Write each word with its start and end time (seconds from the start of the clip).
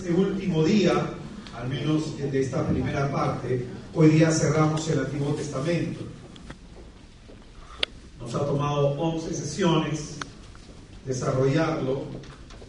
este 0.00 0.14
último 0.14 0.64
día, 0.64 1.10
al 1.54 1.68
menos 1.68 2.16
de 2.16 2.40
esta 2.40 2.66
primera 2.66 3.12
parte, 3.12 3.66
hoy 3.94 4.08
día 4.08 4.30
cerramos 4.30 4.88
el 4.88 5.00
Antiguo 5.00 5.34
Testamento. 5.34 6.00
Nos 8.18 8.34
ha 8.34 8.46
tomado 8.46 8.98
11 8.98 9.34
sesiones 9.34 10.16
desarrollarlo. 11.04 12.04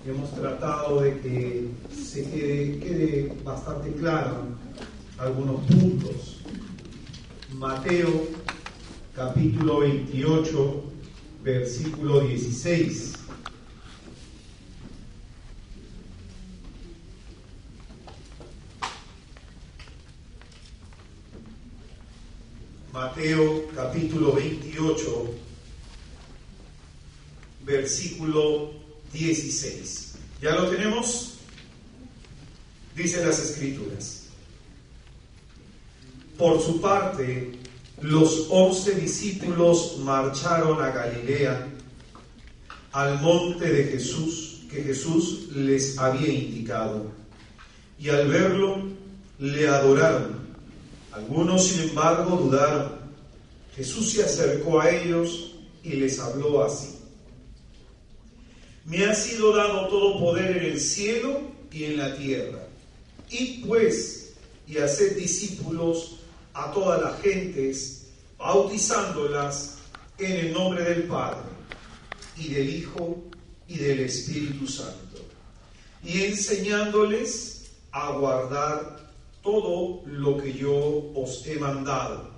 Hemos 0.06 0.30
tratado 0.36 1.00
de 1.00 1.20
que 1.22 1.70
se 1.96 2.30
quede, 2.30 2.80
quede 2.80 3.34
bastante 3.46 3.94
claro 3.94 4.48
algunos 5.18 5.62
puntos. 5.68 6.42
Mateo 7.54 8.28
capítulo 9.16 9.80
28, 9.80 10.84
versículo 11.46 12.28
16. 12.28 13.21
Mateo 23.02 23.68
capítulo 23.76 24.34
28, 24.34 25.34
versículo 27.66 28.74
16. 29.12 30.14
¿Ya 30.40 30.54
lo 30.54 30.70
tenemos? 30.70 31.40
Dice 32.96 33.26
las 33.26 33.40
escrituras. 33.40 34.28
Por 36.38 36.62
su 36.62 36.80
parte, 36.80 37.54
los 38.02 38.46
once 38.52 38.94
discípulos 38.94 39.98
marcharon 40.04 40.80
a 40.84 40.92
Galilea, 40.92 41.70
al 42.92 43.20
monte 43.20 43.68
de 43.68 43.84
Jesús, 43.94 44.62
que 44.70 44.84
Jesús 44.84 45.48
les 45.56 45.98
había 45.98 46.32
indicado. 46.32 47.12
Y 47.98 48.10
al 48.10 48.28
verlo, 48.28 48.84
le 49.40 49.68
adoraron 49.68 50.41
algunos, 51.14 51.68
sin 51.68 51.90
embargo, 51.90 52.38
dudaron. 52.38 52.94
Jesús 53.76 54.12
se 54.12 54.24
acercó 54.24 54.80
a 54.80 54.90
ellos 54.90 55.56
y 55.84 55.92
les 55.92 56.20
habló 56.20 56.64
así. 56.64 56.98
Me 58.86 59.06
ha 59.06 59.14
sido 59.14 59.56
dado 59.56 59.88
todo 59.88 60.20
poder 60.20 60.58
en 60.58 60.66
el 60.74 60.80
cielo 60.80 61.42
y 61.72 61.86
en 61.86 61.98
la 61.98 62.16
tierra. 62.16 62.68
Id 63.30 63.66
pues 63.66 64.34
y 64.68 64.78
haced 64.78 65.18
discípulos 65.18 66.18
a 66.54 66.72
todas 66.72 67.02
las 67.02 67.22
gentes, 67.22 68.08
bautizándolas 68.38 69.78
en 70.18 70.32
el 70.32 70.54
nombre 70.54 70.84
del 70.84 71.04
Padre 71.04 71.50
y 72.38 72.50
del 72.50 72.70
Hijo 72.70 73.24
y 73.68 73.78
del 73.78 74.02
Espíritu 74.02 74.68
Santo, 74.68 75.26
y 76.04 76.24
enseñándoles 76.24 77.72
a 77.92 78.12
guardar 78.12 79.11
todo 79.44 80.04
lo 80.06 80.38
que 80.38 80.54
yo 80.54 81.12
os 81.16 81.46
he 81.48 81.56
mandado. 81.56 82.30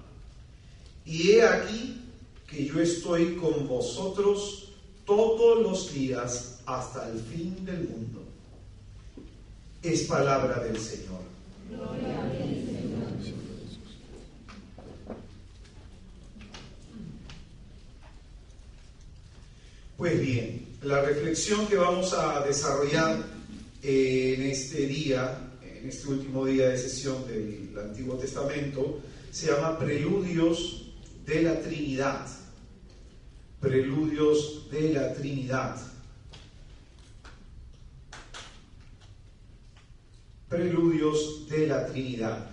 Y 1.05 1.31
he 1.31 1.43
aquí 1.45 2.01
que 2.47 2.65
yo 2.65 2.79
estoy 2.79 3.35
con 3.35 3.67
vosotros 3.67 4.69
todos 5.05 5.61
los 5.61 5.93
días 5.93 6.59
hasta 6.65 7.09
el 7.09 7.19
fin 7.19 7.65
del 7.65 7.89
mundo. 7.89 8.23
Es 9.81 10.03
palabra 10.03 10.63
del 10.63 10.77
Señor. 10.77 11.21
Pues 19.97 20.19
bien, 20.19 20.67
la 20.81 21.01
reflexión 21.01 21.65
que 21.67 21.77
vamos 21.77 22.13
a 22.13 22.41
desarrollar 22.41 23.23
en 23.81 24.43
este 24.43 24.85
día 24.87 25.52
en 25.83 25.89
este 25.89 26.07
último 26.07 26.45
día 26.45 26.69
de 26.69 26.77
sesión 26.77 27.27
del 27.27 27.77
Antiguo 27.77 28.15
Testamento, 28.15 29.01
se 29.31 29.47
llama 29.47 29.77
Preludios 29.77 30.93
de 31.25 31.41
la 31.41 31.59
Trinidad. 31.59 32.25
Preludios 33.59 34.69
de 34.71 34.93
la 34.93 35.13
Trinidad. 35.13 35.75
Preludios 40.47 41.49
de 41.49 41.67
la 41.67 41.85
Trinidad. 41.87 42.49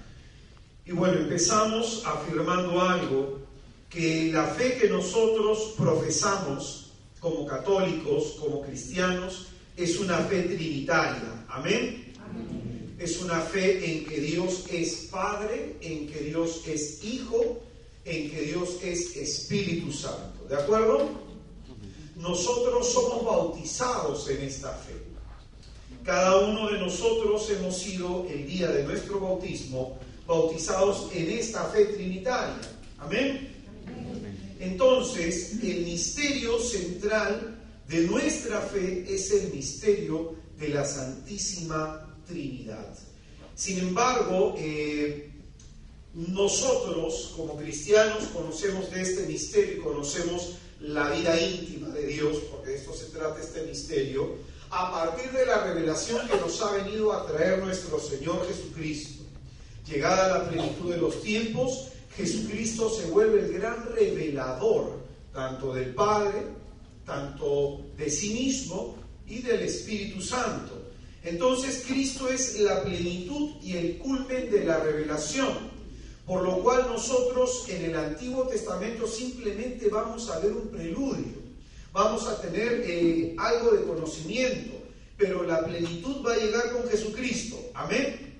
Y 0.84 0.90
bueno, 0.90 1.20
empezamos 1.20 2.02
afirmando 2.04 2.82
algo, 2.82 3.38
que 3.88 4.32
la 4.32 4.46
fe 4.46 4.76
que 4.76 4.88
nosotros 4.88 5.74
profesamos 5.76 6.92
como 7.20 7.46
católicos, 7.46 8.36
como 8.40 8.62
cristianos, 8.62 9.46
es 9.76 10.00
una 10.00 10.18
fe 10.18 10.42
trinitaria. 10.42 11.44
Amén 11.48 11.99
es 13.00 13.18
una 13.22 13.40
fe 13.40 13.82
en 13.90 14.04
que 14.04 14.20
Dios 14.20 14.64
es 14.70 15.08
Padre, 15.10 15.76
en 15.80 16.06
que 16.06 16.20
Dios 16.20 16.60
es 16.66 17.02
Hijo, 17.02 17.58
en 18.04 18.30
que 18.30 18.42
Dios 18.42 18.76
es 18.82 19.16
Espíritu 19.16 19.90
Santo. 19.90 20.44
¿De 20.46 20.56
acuerdo? 20.56 21.08
Nosotros 22.16 22.92
somos 22.92 23.24
bautizados 23.24 24.28
en 24.28 24.42
esta 24.42 24.74
fe. 24.74 24.92
Cada 26.04 26.40
uno 26.40 26.70
de 26.70 26.78
nosotros 26.78 27.48
hemos 27.48 27.78
sido 27.78 28.26
el 28.28 28.46
día 28.46 28.68
de 28.70 28.84
nuestro 28.84 29.18
bautismo 29.18 29.98
bautizados 30.26 31.08
en 31.14 31.30
esta 31.30 31.64
fe 31.70 31.86
trinitaria. 31.86 32.60
Amén. 32.98 33.48
Entonces, 34.58 35.52
el 35.62 35.84
misterio 35.86 36.60
central 36.60 37.58
de 37.88 38.02
nuestra 38.02 38.60
fe 38.60 39.06
es 39.08 39.30
el 39.30 39.54
misterio 39.54 40.34
de 40.58 40.68
la 40.68 40.84
Santísima 40.84 42.09
Trinidad. 42.30 42.96
Sin 43.54 43.78
embargo, 43.78 44.54
eh, 44.56 45.30
nosotros 46.14 47.34
como 47.36 47.56
cristianos 47.56 48.24
conocemos 48.32 48.90
de 48.90 49.02
este 49.02 49.26
misterio 49.26 49.76
y 49.76 49.80
conocemos 49.80 50.56
la 50.80 51.10
vida 51.10 51.38
íntima 51.38 51.88
de 51.88 52.06
Dios, 52.06 52.38
porque 52.50 52.70
de 52.70 52.76
esto 52.76 52.94
se 52.94 53.06
trata 53.06 53.40
este 53.40 53.62
misterio, 53.66 54.36
a 54.70 54.90
partir 54.90 55.30
de 55.32 55.44
la 55.46 55.64
revelación 55.64 56.26
que 56.28 56.36
nos 56.36 56.60
ha 56.62 56.72
venido 56.72 57.12
a 57.12 57.26
traer 57.26 57.58
nuestro 57.58 58.00
Señor 58.00 58.46
Jesucristo. 58.46 59.24
Llegada 59.86 60.38
la 60.38 60.48
plenitud 60.48 60.92
de 60.92 60.98
los 60.98 61.20
tiempos, 61.22 61.88
Jesucristo 62.16 62.88
se 62.88 63.06
vuelve 63.06 63.40
el 63.40 63.52
gran 63.52 63.84
revelador, 63.94 65.00
tanto 65.32 65.74
del 65.74 65.94
Padre, 65.94 66.44
tanto 67.04 67.82
de 67.96 68.08
sí 68.08 68.32
mismo 68.32 68.96
y 69.26 69.42
del 69.42 69.60
Espíritu 69.62 70.22
Santo. 70.22 70.79
Entonces 71.22 71.84
Cristo 71.86 72.28
es 72.28 72.58
la 72.60 72.82
plenitud 72.82 73.56
y 73.62 73.76
el 73.76 73.98
culmen 73.98 74.50
de 74.50 74.64
la 74.64 74.80
revelación, 74.80 75.70
por 76.26 76.42
lo 76.42 76.62
cual 76.62 76.86
nosotros 76.86 77.66
en 77.68 77.84
el 77.86 77.96
Antiguo 77.96 78.46
Testamento 78.46 79.06
simplemente 79.06 79.88
vamos 79.88 80.30
a 80.30 80.38
ver 80.38 80.52
un 80.52 80.68
preludio, 80.68 81.34
vamos 81.92 82.26
a 82.26 82.40
tener 82.40 82.82
eh, 82.86 83.34
algo 83.38 83.72
de 83.72 83.84
conocimiento, 83.84 84.78
pero 85.18 85.42
la 85.42 85.62
plenitud 85.62 86.24
va 86.24 86.32
a 86.32 86.38
llegar 86.38 86.72
con 86.72 86.88
Jesucristo. 86.88 87.58
Amén. 87.74 88.30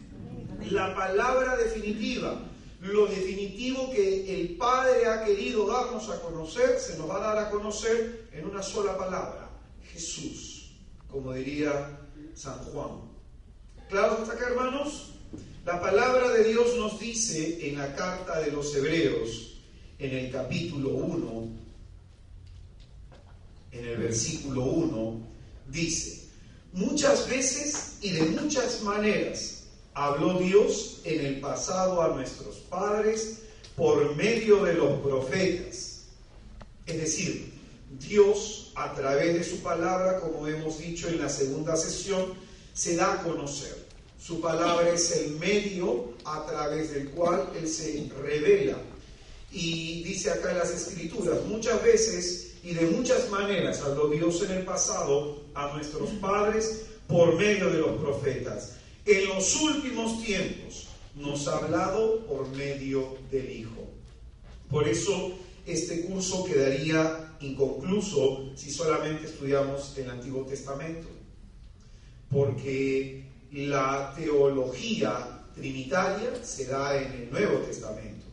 La 0.70 0.94
palabra 0.94 1.56
definitiva, 1.56 2.40
lo 2.80 3.06
definitivo 3.06 3.90
que 3.90 4.40
el 4.40 4.56
Padre 4.56 5.06
ha 5.06 5.22
querido 5.22 5.66
darnos 5.66 6.08
a 6.08 6.19
conocer, 6.22 6.78
se 6.78 6.96
nos 6.96 7.10
va 7.10 7.16
a 7.16 7.34
dar 7.34 7.38
a 7.46 7.50
conocer 7.50 8.28
en 8.32 8.46
una 8.46 8.62
sola 8.62 8.96
palabra, 8.96 9.50
Jesús, 9.92 10.70
como 11.10 11.34
diría 11.34 12.00
San 12.40 12.58
Juan. 12.72 13.02
¿Claro 13.90 14.18
hasta 14.22 14.32
acá, 14.32 14.46
hermanos? 14.48 15.12
La 15.66 15.78
palabra 15.78 16.30
de 16.30 16.44
Dios 16.44 16.74
nos 16.78 16.98
dice 16.98 17.68
en 17.68 17.76
la 17.76 17.94
carta 17.94 18.40
de 18.40 18.50
los 18.50 18.74
Hebreos, 18.74 19.58
en 19.98 20.16
el 20.16 20.32
capítulo 20.32 20.88
1, 20.88 21.48
en 23.72 23.84
el 23.84 23.96
versículo 23.98 24.64
1, 24.64 25.20
dice, 25.68 26.28
muchas 26.72 27.28
veces 27.28 27.98
y 28.00 28.12
de 28.12 28.22
muchas 28.22 28.80
maneras 28.84 29.64
habló 29.93 30.38
Dios 30.38 31.02
en 31.04 31.26
el 31.26 31.40
pasado 31.40 32.00
a 32.00 32.08
nuestros 32.08 32.56
padres 32.70 33.43
por 33.76 34.16
medio 34.16 34.64
de 34.64 34.75
los 34.75 34.98
profetas. 35.00 36.04
Es 36.86 36.96
decir, 36.96 37.50
Dios, 37.98 38.72
a 38.76 38.94
través 38.94 39.34
de 39.34 39.44
su 39.44 39.62
palabra, 39.62 40.20
como 40.20 40.46
hemos 40.46 40.78
dicho 40.78 41.08
en 41.08 41.20
la 41.20 41.28
segunda 41.28 41.76
sesión, 41.76 42.34
se 42.72 42.96
da 42.96 43.14
a 43.14 43.22
conocer. 43.22 43.76
Su 44.20 44.40
palabra 44.40 44.90
es 44.90 45.10
el 45.12 45.32
medio 45.38 46.12
a 46.25 46.46
través 46.46 46.92
del 46.92 47.10
cual 47.10 47.50
Él 47.58 47.66
se 47.66 48.10
revela. 48.22 48.78
Y 49.50 50.04
dice 50.04 50.31
acá 50.31 50.52
en 50.52 50.58
las 50.58 50.70
escrituras, 50.70 51.38
muchas 51.46 51.82
veces 51.82 52.52
y 52.62 52.75
de 52.75 52.87
muchas 52.87 53.28
maneras 53.31 53.81
habló 53.81 54.08
Dios 54.08 54.43
en 54.43 54.58
el 54.58 54.64
pasado 54.64 55.40
a 55.54 55.72
nuestros 55.75 56.10
padres 56.20 56.82
por 57.08 57.34
medio 57.36 57.70
de 57.70 57.78
los 57.78 58.00
profetas. 58.00 58.75
En 59.06 59.28
los 59.28 59.56
últimos 59.56 60.22
tiempos 60.22 60.88
nos 61.16 61.48
ha 61.48 61.56
hablado 61.56 62.25
por 62.26 62.48
medio 62.50 63.16
del 63.31 63.50
Hijo. 63.50 63.88
Por 64.69 64.86
eso 64.86 65.32
este 65.66 66.02
curso 66.02 66.44
quedaría 66.44 67.30
inconcluso 67.40 68.52
si 68.54 68.70
solamente 68.70 69.26
estudiamos 69.26 69.96
el 69.98 70.10
Antiguo 70.10 70.44
Testamento, 70.44 71.08
porque 72.31 73.25
la 73.52 74.14
teología 74.16 75.46
trinitaria 75.54 76.44
se 76.44 76.66
da 76.66 76.96
en 76.96 77.12
el 77.12 77.31
Nuevo 77.31 77.58
Testamento. 77.58 78.26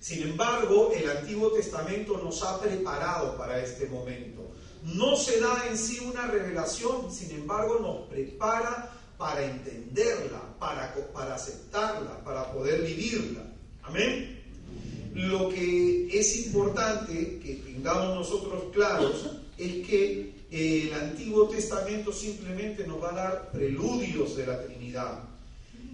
Sin 0.00 0.22
embargo, 0.22 0.92
el 0.94 1.10
Antiguo 1.10 1.50
Testamento 1.50 2.18
nos 2.22 2.42
ha 2.42 2.60
preparado 2.60 3.36
para 3.36 3.62
este 3.62 3.86
momento. 3.86 4.52
No 4.82 5.16
se 5.16 5.40
da 5.40 5.66
en 5.68 5.76
sí 5.76 5.98
una 5.98 6.28
revelación, 6.28 7.12
sin 7.12 7.32
embargo 7.32 7.80
nos 7.80 8.08
prepara 8.08 8.92
para 9.18 9.44
entenderla, 9.44 10.40
para, 10.58 10.94
para 11.12 11.34
aceptarla, 11.34 12.22
para 12.22 12.52
poder 12.52 12.82
vivirla. 12.82 13.42
Amén. 13.82 14.35
Lo 15.16 15.48
que 15.48 16.08
es 16.12 16.46
importante 16.46 17.38
que 17.42 17.54
tengamos 17.64 18.16
nosotros 18.16 18.64
claros 18.70 19.30
es 19.56 19.86
que 19.86 20.34
el 20.50 20.92
Antiguo 20.92 21.48
Testamento 21.48 22.12
simplemente 22.12 22.86
nos 22.86 23.02
va 23.02 23.12
a 23.12 23.14
dar 23.14 23.50
preludios 23.50 24.36
de 24.36 24.46
la 24.46 24.62
Trinidad. 24.62 25.24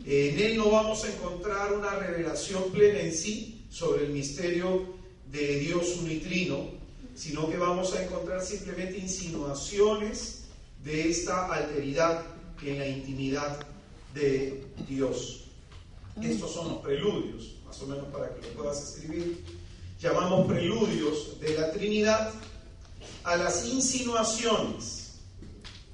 En 0.04 0.40
él 0.40 0.56
no 0.56 0.72
vamos 0.72 1.04
a 1.04 1.12
encontrar 1.12 1.72
una 1.72 1.94
revelación 2.00 2.72
plena 2.72 2.98
en 2.98 3.14
sí 3.14 3.62
sobre 3.70 4.06
el 4.06 4.10
misterio 4.10 4.96
de 5.30 5.60
Dios 5.60 5.98
unitrino, 5.98 6.70
sino 7.14 7.48
que 7.48 7.58
vamos 7.58 7.94
a 7.94 8.02
encontrar 8.02 8.42
simplemente 8.42 8.98
insinuaciones 8.98 10.46
de 10.82 11.10
esta 11.10 11.46
alteridad 11.46 12.24
en 12.60 12.78
la 12.80 12.88
intimidad 12.88 13.64
de 14.14 14.64
Dios. 14.88 15.44
Estos 16.20 16.52
son 16.52 16.70
los 16.70 16.78
preludios, 16.78 17.54
más 17.72 17.80
o 17.80 17.86
menos 17.86 18.04
para 18.12 18.28
que 18.34 18.42
lo 18.48 18.48
puedas 18.54 18.82
escribir. 18.82 19.42
Llamamos 19.98 20.46
preludios 20.46 21.40
de 21.40 21.56
la 21.56 21.72
Trinidad 21.72 22.30
a 23.24 23.36
las 23.36 23.66
insinuaciones, 23.66 25.14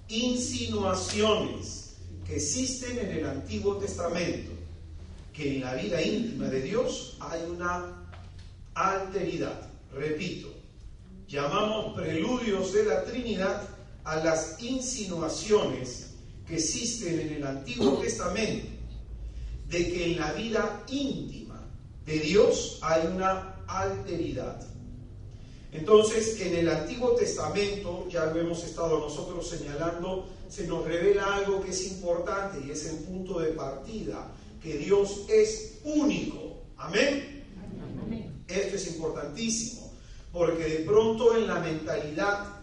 insinuaciones 0.08 1.94
que 2.26 2.34
existen 2.34 2.98
en 2.98 3.19
el 3.19 3.26
Antiguo 3.26 3.76
Testamento, 3.76 4.50
que 5.32 5.54
en 5.54 5.60
la 5.60 5.75
vida 5.75 6.02
íntima 6.02 6.46
de 6.46 6.62
Dios 6.62 7.16
hay 7.20 7.42
una 7.48 8.08
alteridad. 8.75 9.70
Repito, 9.92 10.52
llamamos 11.28 11.94
preludios 11.94 12.72
de 12.72 12.86
la 12.86 13.04
Trinidad 13.04 13.69
a 14.02 14.16
las 14.16 14.60
insinuaciones 14.60 16.14
que 16.44 16.56
existen 16.56 17.20
en 17.20 17.34
el 17.34 17.46
Antiguo 17.46 17.98
Testamento 17.98 18.66
de 19.69 19.92
que 19.92 20.12
en 20.12 20.19
la 20.19 20.32
vida 20.32 20.82
íntima 20.88 21.48
de 22.08 22.20
Dios 22.20 22.78
hay 22.81 23.06
una 23.06 23.55
alteridad. 23.66 24.66
Entonces, 25.72 26.40
en 26.40 26.56
el 26.56 26.69
Antiguo 26.70 27.14
Testamento, 27.14 28.08
ya 28.08 28.25
lo 28.25 28.40
hemos 28.40 28.64
estado 28.64 28.99
nosotros 28.99 29.46
señalando, 29.46 30.26
se 30.49 30.66
nos 30.66 30.87
revela 30.87 31.37
algo 31.37 31.62
que 31.62 31.70
es 31.70 31.87
importante 31.93 32.66
y 32.66 32.70
es 32.70 32.87
el 32.87 33.00
punto 33.00 33.40
de 33.40 33.49
partida, 33.49 34.32
que 34.62 34.78
Dios 34.78 35.26
es 35.28 35.81
único. 35.84 36.62
Amén. 36.78 37.44
Esto 38.49 38.76
es 38.76 38.87
importantísimo, 38.87 39.93
porque 40.32 40.64
de 40.64 40.78
pronto 40.87 41.37
en 41.37 41.46
la 41.46 41.56
mentalidad 41.61 42.56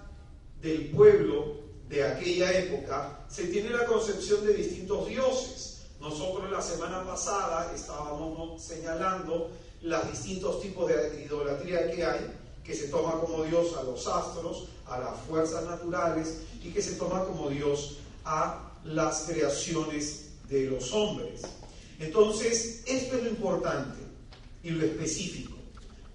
del 0.59 0.89
pueblo 0.89 1.57
de 1.87 2.03
aquella 2.03 2.51
época 2.51 3.23
se 3.29 3.43
tiene 3.45 3.69
la 3.69 3.85
concepción 3.85 4.43
de 4.43 4.55
distintos 4.55 5.07
dioses. 5.07 5.74
Nosotros 6.05 6.51
la 6.51 6.61
semana 6.61 7.03
pasada 7.03 7.73
estábamos 7.73 8.61
señalando 8.61 9.49
los 9.81 10.11
distintos 10.11 10.61
tipos 10.61 10.87
de 10.87 11.25
idolatría 11.25 11.89
que 11.89 12.05
hay 12.05 12.31
que 12.63 12.75
se 12.75 12.89
toma 12.89 13.19
como 13.19 13.43
Dios 13.43 13.75
a 13.75 13.81
los 13.81 14.05
astros, 14.05 14.67
a 14.85 14.99
las 14.99 15.19
fuerzas 15.21 15.65
naturales 15.65 16.41
y 16.63 16.69
que 16.69 16.83
se 16.83 16.93
toma 16.93 17.25
como 17.25 17.49
Dios 17.49 17.97
a 18.23 18.71
las 18.83 19.21
creaciones 19.21 20.33
de 20.47 20.69
los 20.69 20.93
hombres. 20.93 21.41
Entonces, 21.97 22.83
esto 22.85 23.17
es 23.17 23.23
lo 23.23 23.29
importante 23.29 23.97
y 24.61 24.69
lo 24.69 24.85
específico, 24.85 25.55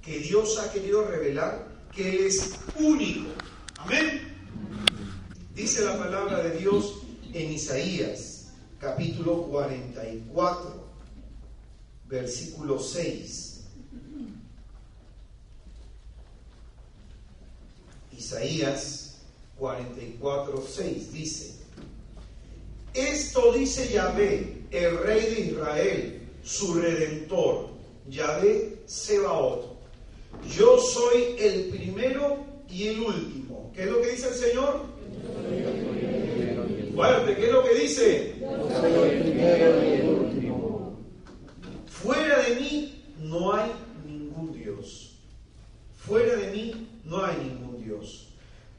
que 0.00 0.20
Dios 0.20 0.56
ha 0.58 0.72
querido 0.72 1.02
revelar 1.02 1.66
que 1.92 2.10
Él 2.10 2.26
es 2.26 2.52
único. 2.78 3.28
Amén. 3.78 4.36
Dice 5.52 5.84
la 5.84 5.98
palabra 5.98 6.44
de 6.44 6.58
Dios 6.58 6.94
en 7.32 7.50
Isaías, 7.50 8.29
capítulo 8.80 9.42
44, 9.42 10.88
versículo 12.08 12.78
6. 12.78 13.60
Isaías 18.16 19.18
44, 19.58 20.64
6 20.66 21.12
dice, 21.12 21.54
esto 22.94 23.52
dice 23.52 23.92
Yahvé, 23.92 24.62
el 24.70 24.98
rey 24.98 25.34
de 25.34 25.40
Israel, 25.52 26.28
su 26.42 26.74
redentor, 26.74 27.68
Yahvé 28.08 28.82
Sebaot. 28.86 29.78
Yo 30.56 30.78
soy 30.78 31.36
el 31.38 31.66
primero 31.66 32.44
y 32.68 32.88
el 32.88 33.00
último. 33.00 33.70
¿Qué 33.74 33.82
es 33.82 33.90
lo 33.90 34.00
que 34.00 34.10
dice 34.10 34.28
el 34.28 34.34
Señor? 34.34 34.80
Fuerte, 36.94 37.36
¿qué 37.36 37.46
es 37.46 37.52
lo 37.52 37.64
que 37.64 37.74
dice? 37.74 38.34
Fuera 41.88 42.42
de 42.42 42.54
mí 42.60 43.02
no 43.18 43.52
hay 43.52 43.70
ningún 44.06 44.52
Dios. 44.52 45.18
Fuera 45.96 46.36
de 46.36 46.50
mí 46.52 46.88
no 47.04 47.24
hay 47.24 47.36
ningún 47.36 47.84
Dios. 47.84 48.28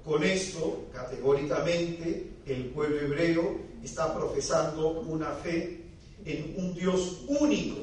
Con 0.03 0.23
esto, 0.23 0.87
categóricamente, 0.93 2.31
el 2.45 2.65
pueblo 2.65 2.99
hebreo 2.99 3.59
está 3.83 4.13
profesando 4.15 5.01
una 5.01 5.31
fe 5.31 5.81
en 6.25 6.53
un 6.57 6.73
Dios 6.73 7.21
único, 7.27 7.77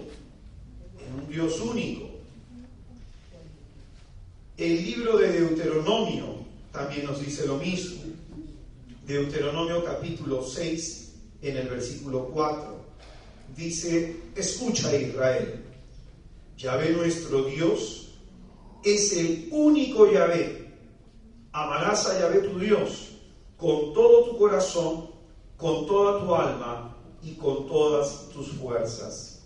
en 0.99 1.21
un 1.23 1.29
Dios 1.29 1.61
único. 1.61 2.09
El 4.57 4.85
libro 4.85 5.19
de 5.19 5.33
Deuteronomio 5.33 6.39
también 6.73 7.07
nos 7.07 7.25
dice 7.25 7.47
lo 7.47 7.59
mismo. 7.59 8.03
Deuteronomio 9.07 9.85
capítulo 9.85 10.45
6, 10.45 11.08
en 11.43 11.57
el 11.57 11.69
versículo 11.69 12.27
4, 12.27 12.77
dice, 13.57 14.17
escucha 14.35 14.95
Israel, 14.95 15.65
Yahvé 16.57 16.91
nuestro 16.91 17.45
Dios 17.45 18.11
es 18.85 19.13
el 19.13 19.49
único 19.53 20.11
Yahvé 20.11 20.69
Amarás 21.53 22.07
a 22.07 22.21
Yahvé 22.21 22.41
tu 22.41 22.59
Dios 22.59 23.09
con 23.57 23.93
todo 23.93 24.27
tu 24.27 24.39
corazón, 24.39 25.11
con 25.57 25.87
toda 25.87 26.21
tu 26.21 26.35
alma 26.35 26.97
y 27.23 27.35
con 27.35 27.67
todas 27.67 28.29
tus 28.29 28.53
fuerzas. 28.53 29.41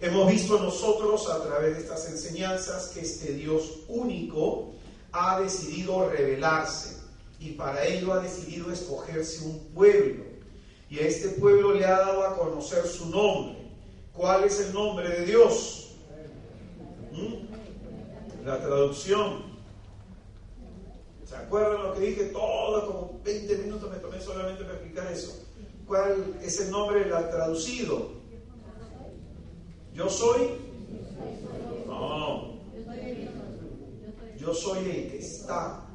Hemos 0.00 0.30
visto 0.30 0.58
nosotros 0.58 1.28
a 1.28 1.42
través 1.42 1.76
de 1.76 1.82
estas 1.82 2.08
enseñanzas 2.08 2.88
que 2.88 3.00
este 3.00 3.32
Dios 3.34 3.80
único 3.88 4.72
ha 5.12 5.40
decidido 5.40 6.08
revelarse 6.08 6.98
y 7.40 7.50
para 7.50 7.84
ello 7.84 8.12
ha 8.12 8.20
decidido 8.20 8.72
escogerse 8.72 9.44
un 9.44 9.58
pueblo. 9.74 10.23
Y 10.94 11.00
a 11.00 11.08
este 11.08 11.30
pueblo 11.30 11.74
le 11.74 11.84
ha 11.84 11.98
dado 11.98 12.22
a 12.22 12.36
conocer 12.36 12.86
su 12.86 13.10
nombre. 13.10 13.56
¿Cuál 14.12 14.44
es 14.44 14.60
el 14.60 14.72
nombre 14.72 15.08
de 15.08 15.26
Dios? 15.26 15.96
¿Mm? 17.10 18.46
La 18.46 18.60
traducción 18.60 19.42
¿Se 21.28 21.34
acuerdan 21.34 21.82
lo 21.82 21.94
que 21.94 22.00
dije? 22.00 22.24
Todo, 22.26 22.86
como 22.86 23.20
20 23.24 23.58
minutos 23.58 23.90
me 23.90 23.96
tomé 23.96 24.20
solamente 24.20 24.62
para 24.62 24.76
explicar 24.76 25.10
eso. 25.10 25.44
¿Cuál 25.84 26.36
es 26.40 26.60
el 26.60 26.70
nombre 26.70 27.06
traducido? 27.06 28.12
Yo 29.94 30.08
soy. 30.08 30.50
No. 31.88 32.54
Yo 34.38 34.54
soy 34.54 34.78
el 34.90 35.10
que 35.10 35.18
está. 35.18 35.88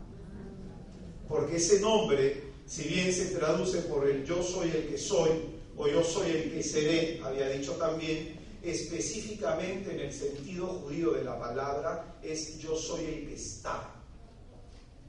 Porque 1.29 1.55
ese 1.55 1.79
nombre, 1.79 2.48
si 2.69 2.83
bien 2.83 3.11
se 3.11 3.35
traduce 3.35 3.79
por 3.81 4.07
el 4.07 4.23
yo 4.23 4.43
soy 4.43 4.69
el 4.69 4.87
que 4.87 4.97
soy, 4.97 5.31
o 5.75 5.87
yo 5.87 6.03
soy 6.03 6.29
el 6.29 6.51
que 6.51 6.61
seré, 6.61 7.19
había 7.23 7.49
dicho 7.49 7.71
también, 7.73 8.37
específicamente 8.61 9.91
en 9.91 10.01
el 10.01 10.13
sentido 10.13 10.67
judío 10.67 11.13
de 11.13 11.23
la 11.23 11.39
palabra, 11.39 12.19
es 12.21 12.59
yo 12.59 12.75
soy 12.75 13.05
el 13.05 13.27
que 13.27 13.33
está. 13.33 13.95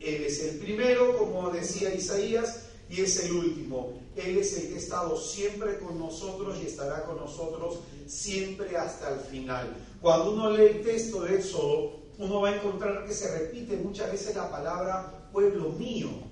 Él 0.00 0.22
es 0.24 0.42
el 0.42 0.58
primero, 0.58 1.18
como 1.18 1.50
decía 1.50 1.94
Isaías, 1.94 2.62
y 2.88 3.02
es 3.02 3.22
el 3.24 3.32
último. 3.32 3.92
Él 4.16 4.38
es 4.38 4.56
el 4.56 4.68
que 4.68 4.76
ha 4.76 4.78
estado 4.78 5.20
siempre 5.20 5.78
con 5.80 5.98
nosotros 5.98 6.56
y 6.62 6.66
estará 6.66 7.04
con 7.04 7.18
nosotros 7.18 7.80
siempre 8.06 8.74
hasta 8.74 9.12
el 9.12 9.20
final. 9.20 9.76
Cuando 10.00 10.32
uno 10.32 10.50
lee 10.50 10.78
el 10.78 10.82
texto 10.82 11.20
de 11.20 11.36
Éxodo, 11.36 12.00
uno 12.16 12.40
va 12.40 12.48
a 12.48 12.56
encontrar 12.56 13.04
que 13.06 13.12
se 13.12 13.38
repite 13.38 13.76
muchas 13.76 14.10
veces 14.10 14.34
la 14.34 14.50
palabra 14.50 15.28
pueblo 15.30 15.68
mío 15.72 16.29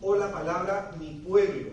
o 0.00 0.16
la 0.16 0.32
palabra 0.32 0.94
mi 0.98 1.22
pueblo. 1.26 1.70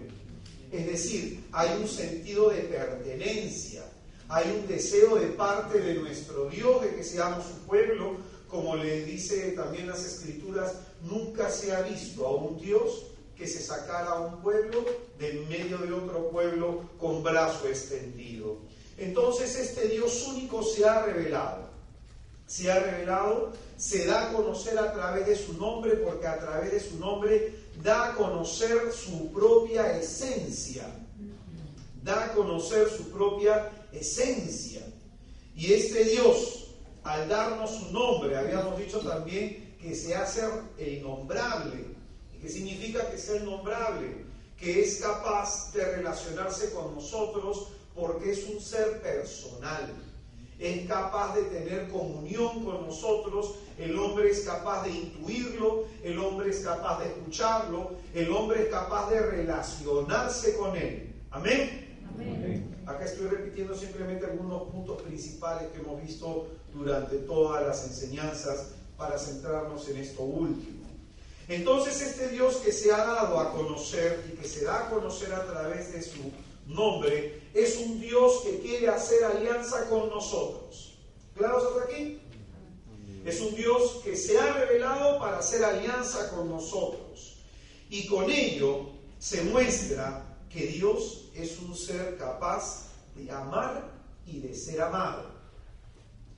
Es 0.71 0.87
decir, 0.87 1.43
hay 1.51 1.79
un 1.79 1.87
sentido 1.87 2.49
de 2.49 2.61
pertenencia, 2.61 3.83
hay 4.27 4.59
un 4.59 4.67
deseo 4.67 5.15
de 5.15 5.27
parte 5.27 5.79
de 5.79 5.95
nuestro 5.95 6.49
Dios 6.49 6.81
de 6.81 6.95
que 6.95 7.03
seamos 7.03 7.45
su 7.45 7.67
pueblo, 7.67 8.17
como 8.47 8.75
le 8.75 9.05
dice 9.05 9.51
también 9.51 9.87
las 9.87 10.03
escrituras, 10.03 10.73
nunca 11.03 11.49
se 11.49 11.73
ha 11.73 11.81
visto 11.81 12.25
a 12.25 12.35
un 12.35 12.59
Dios 12.59 13.05
que 13.37 13.47
se 13.47 13.61
sacara 13.61 14.11
a 14.11 14.19
un 14.19 14.41
pueblo 14.41 14.85
de 15.19 15.33
medio 15.49 15.77
de 15.77 15.91
otro 15.91 16.29
pueblo 16.29 16.89
con 16.99 17.23
brazo 17.23 17.67
extendido. 17.67 18.57
Entonces 18.97 19.55
este 19.57 19.87
Dios 19.87 20.27
único 20.27 20.63
se 20.63 20.85
ha 20.85 21.03
revelado. 21.03 21.71
Se 22.45 22.71
ha 22.71 22.79
revelado, 22.79 23.51
se 23.77 24.05
da 24.05 24.29
a 24.29 24.33
conocer 24.33 24.77
a 24.77 24.93
través 24.93 25.25
de 25.25 25.35
su 25.35 25.53
nombre, 25.53 25.95
porque 25.97 26.27
a 26.27 26.39
través 26.39 26.71
de 26.71 26.79
su 26.79 26.99
nombre 26.99 27.62
da 27.81 28.11
a 28.11 28.15
conocer 28.15 28.91
su 28.91 29.31
propia 29.31 29.97
esencia. 29.97 30.85
Da 32.03 32.25
a 32.25 32.33
conocer 32.33 32.89
su 32.89 33.09
propia 33.11 33.71
esencia. 33.91 34.81
Y 35.55 35.73
este 35.73 36.05
Dios, 36.05 36.67
al 37.03 37.29
darnos 37.29 37.71
su 37.71 37.91
nombre, 37.91 38.37
habíamos 38.37 38.77
dicho 38.77 38.99
también 38.99 39.75
que 39.81 39.95
se 39.95 40.15
hace 40.15 40.41
el 40.77 41.01
nombrable. 41.01 41.85
¿Qué 42.41 42.49
significa 42.49 43.09
que 43.09 43.17
sea 43.17 43.37
el 43.37 43.45
nombrable? 43.45 44.25
Que 44.59 44.81
es 44.81 44.99
capaz 44.99 45.71
de 45.73 45.83
relacionarse 45.83 46.71
con 46.71 46.95
nosotros 46.95 47.67
porque 47.95 48.31
es 48.31 48.45
un 48.49 48.59
ser 48.59 49.01
personal. 49.01 49.93
Es 50.63 50.87
capaz 50.87 51.35
de 51.35 51.41
tener 51.43 51.89
comunión 51.89 52.63
con 52.63 52.87
nosotros, 52.87 53.55
el 53.77 53.99
hombre 53.99 54.31
es 54.31 54.45
capaz 54.45 54.83
de 54.83 54.91
intuirlo, 54.91 55.83
el 56.01 56.17
hombre 56.17 56.51
es 56.51 56.61
capaz 56.61 56.99
de 57.01 57.07
escucharlo, 57.07 57.91
el 58.13 58.31
hombre 58.31 58.63
es 58.63 58.69
capaz 58.69 59.09
de 59.09 59.19
relacionarse 59.19 60.55
con 60.55 60.77
él. 60.77 61.13
Amén. 61.31 61.97
Amén. 62.15 62.77
Acá 62.85 63.03
estoy 63.03 63.27
repitiendo 63.27 63.75
simplemente 63.75 64.25
algunos 64.25 64.63
puntos 64.69 65.01
principales 65.01 65.69
que 65.73 65.81
hemos 65.81 66.01
visto 66.01 66.47
durante 66.73 67.17
todas 67.17 67.67
las 67.67 67.85
enseñanzas 67.85 68.69
para 68.97 69.19
centrarnos 69.19 69.89
en 69.89 69.97
esto 69.97 70.23
último. 70.23 70.85
Entonces 71.49 72.01
este 72.01 72.29
Dios 72.29 72.55
que 72.63 72.71
se 72.71 72.93
ha 72.93 72.99
dado 72.99 73.37
a 73.37 73.51
conocer 73.51 74.31
y 74.31 74.37
que 74.37 74.47
se 74.47 74.63
da 74.63 74.87
a 74.87 74.89
conocer 74.89 75.33
a 75.33 75.45
través 75.45 75.91
de 75.91 76.01
su 76.01 76.31
nombre, 76.67 77.41
es 77.53 77.77
un 77.77 77.99
Dios 77.99 78.41
que 78.43 78.59
quiere 78.59 78.87
hacer 78.87 79.23
alianza 79.23 79.87
con 79.89 80.09
nosotros. 80.09 80.95
¿Claros 81.35 81.63
hasta 81.63 81.83
aquí? 81.85 82.19
Es 83.25 83.39
un 83.41 83.55
Dios 83.55 84.01
que 84.03 84.15
se 84.15 84.37
ha 84.37 84.53
revelado 84.53 85.19
para 85.19 85.39
hacer 85.39 85.63
alianza 85.63 86.29
con 86.31 86.49
nosotros. 86.49 87.37
Y 87.89 88.07
con 88.07 88.29
ello 88.29 88.89
se 89.19 89.43
muestra 89.43 90.37
que 90.49 90.67
Dios 90.67 91.29
es 91.35 91.59
un 91.59 91.75
ser 91.75 92.17
capaz 92.17 92.89
de 93.15 93.29
amar 93.31 93.91
y 94.25 94.39
de 94.39 94.53
ser 94.55 94.81
amado. 94.81 95.25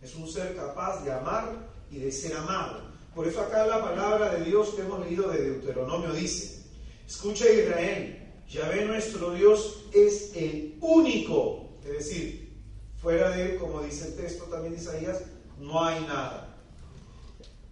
Es 0.02 0.16
un 0.16 0.30
ser 0.30 0.56
capaz 0.56 1.04
de 1.04 1.12
amar 1.12 1.68
y 1.90 1.98
de 1.98 2.12
ser 2.12 2.36
amado. 2.36 2.82
Por 3.16 3.28
eso 3.28 3.42
acá 3.42 3.66
la 3.66 3.82
palabra 3.82 4.36
de 4.36 4.44
Dios 4.44 4.70
que 4.76 4.82
hemos 4.82 5.00
leído 5.00 5.30
de 5.30 5.42
Deuteronomio 5.42 6.12
dice, 6.12 6.64
escucha 7.08 7.50
Israel, 7.50 8.15
Yahvé 8.50 8.86
nuestro 8.86 9.34
Dios 9.34 9.86
es 9.94 10.36
el 10.36 10.78
único, 10.82 11.78
es 11.84 11.92
decir, 11.92 12.62
fuera 13.02 13.30
de 13.32 13.52
él, 13.52 13.58
como 13.58 13.82
dice 13.82 14.10
el 14.10 14.16
texto 14.16 14.46
también 14.46 14.74
de 14.74 14.82
Isaías, 14.82 15.24
no 15.60 15.84
hay 15.84 16.02
nada. 16.02 16.58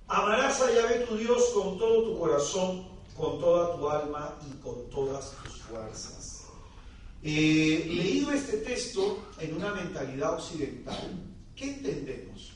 Amarás 0.08 0.62
a 0.62 0.74
Yahvé 0.74 1.06
tu 1.08 1.16
Dios 1.18 1.52
con 1.54 1.78
todo 1.78 2.04
tu 2.04 2.20
corazón, 2.20 2.88
con 3.16 3.40
toda 3.40 3.76
tu 3.78 3.90
alma 3.90 4.40
y 4.50 4.62
con 4.62 4.90
todas 4.90 5.32
tus 5.44 5.62
fuerzas. 5.62 6.44
Eh, 7.22 7.86
leído 7.88 8.32
este 8.32 8.58
texto 8.58 9.18
en 9.40 9.56
una 9.56 9.74
mentalidad 9.74 10.34
occidental, 10.34 11.20
¿qué 11.56 11.66
entendemos 11.66 12.54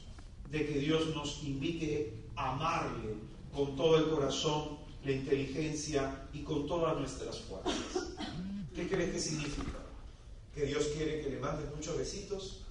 de 0.51 0.65
que 0.65 0.79
Dios 0.79 1.15
nos 1.15 1.43
invite 1.43 2.25
a 2.35 2.53
amarle 2.53 3.15
con 3.53 3.75
todo 3.75 3.97
el 3.97 4.09
corazón, 4.09 4.77
la 5.03 5.11
inteligencia 5.11 6.26
y 6.37 6.43
con 6.43 6.67
todas 6.67 6.97
nuestras 6.97 7.39
fuerzas? 7.39 8.13
¿Qué 8.75 8.87
crees 8.87 9.11
que 9.11 9.19
significa? 9.19 9.79
¿Que 10.53 10.65
Dios 10.65 10.87
quiere 10.95 11.21
que 11.21 11.29
le 11.29 11.39
mandes 11.39 11.73
muchos 11.75 11.97
besitos? 11.97 12.63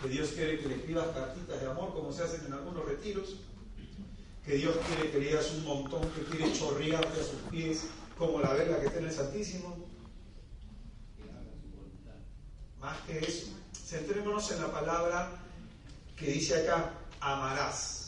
¿Que 0.00 0.08
Dios 0.08 0.30
quiere 0.30 0.58
que 0.60 0.68
le 0.68 0.76
escribas 0.76 1.08
cartitas 1.08 1.60
de 1.60 1.66
amor 1.68 1.92
como 1.92 2.12
se 2.12 2.22
hacen 2.22 2.46
en 2.46 2.52
algunos 2.52 2.84
retiros? 2.84 3.36
¿Que 4.44 4.54
Dios 4.54 4.76
quiere 4.86 5.10
que 5.10 5.18
le 5.18 5.36
un 5.36 5.64
montón 5.64 6.02
que 6.10 6.22
quiere 6.24 6.52
chorrearte 6.52 7.20
a 7.20 7.24
sus 7.24 7.40
pies 7.50 7.86
como 8.16 8.40
la 8.40 8.52
verga 8.52 8.80
que 8.80 8.86
está 8.86 8.98
en 8.98 9.06
el 9.06 9.12
Santísimo? 9.12 9.76
Más 12.80 12.98
que 13.00 13.18
eso, 13.18 13.48
centrémonos 13.74 14.50
en 14.52 14.62
la 14.62 14.72
palabra 14.72 15.42
que 16.16 16.26
dice 16.26 16.62
acá, 16.62 16.94
amarás. 17.20 17.99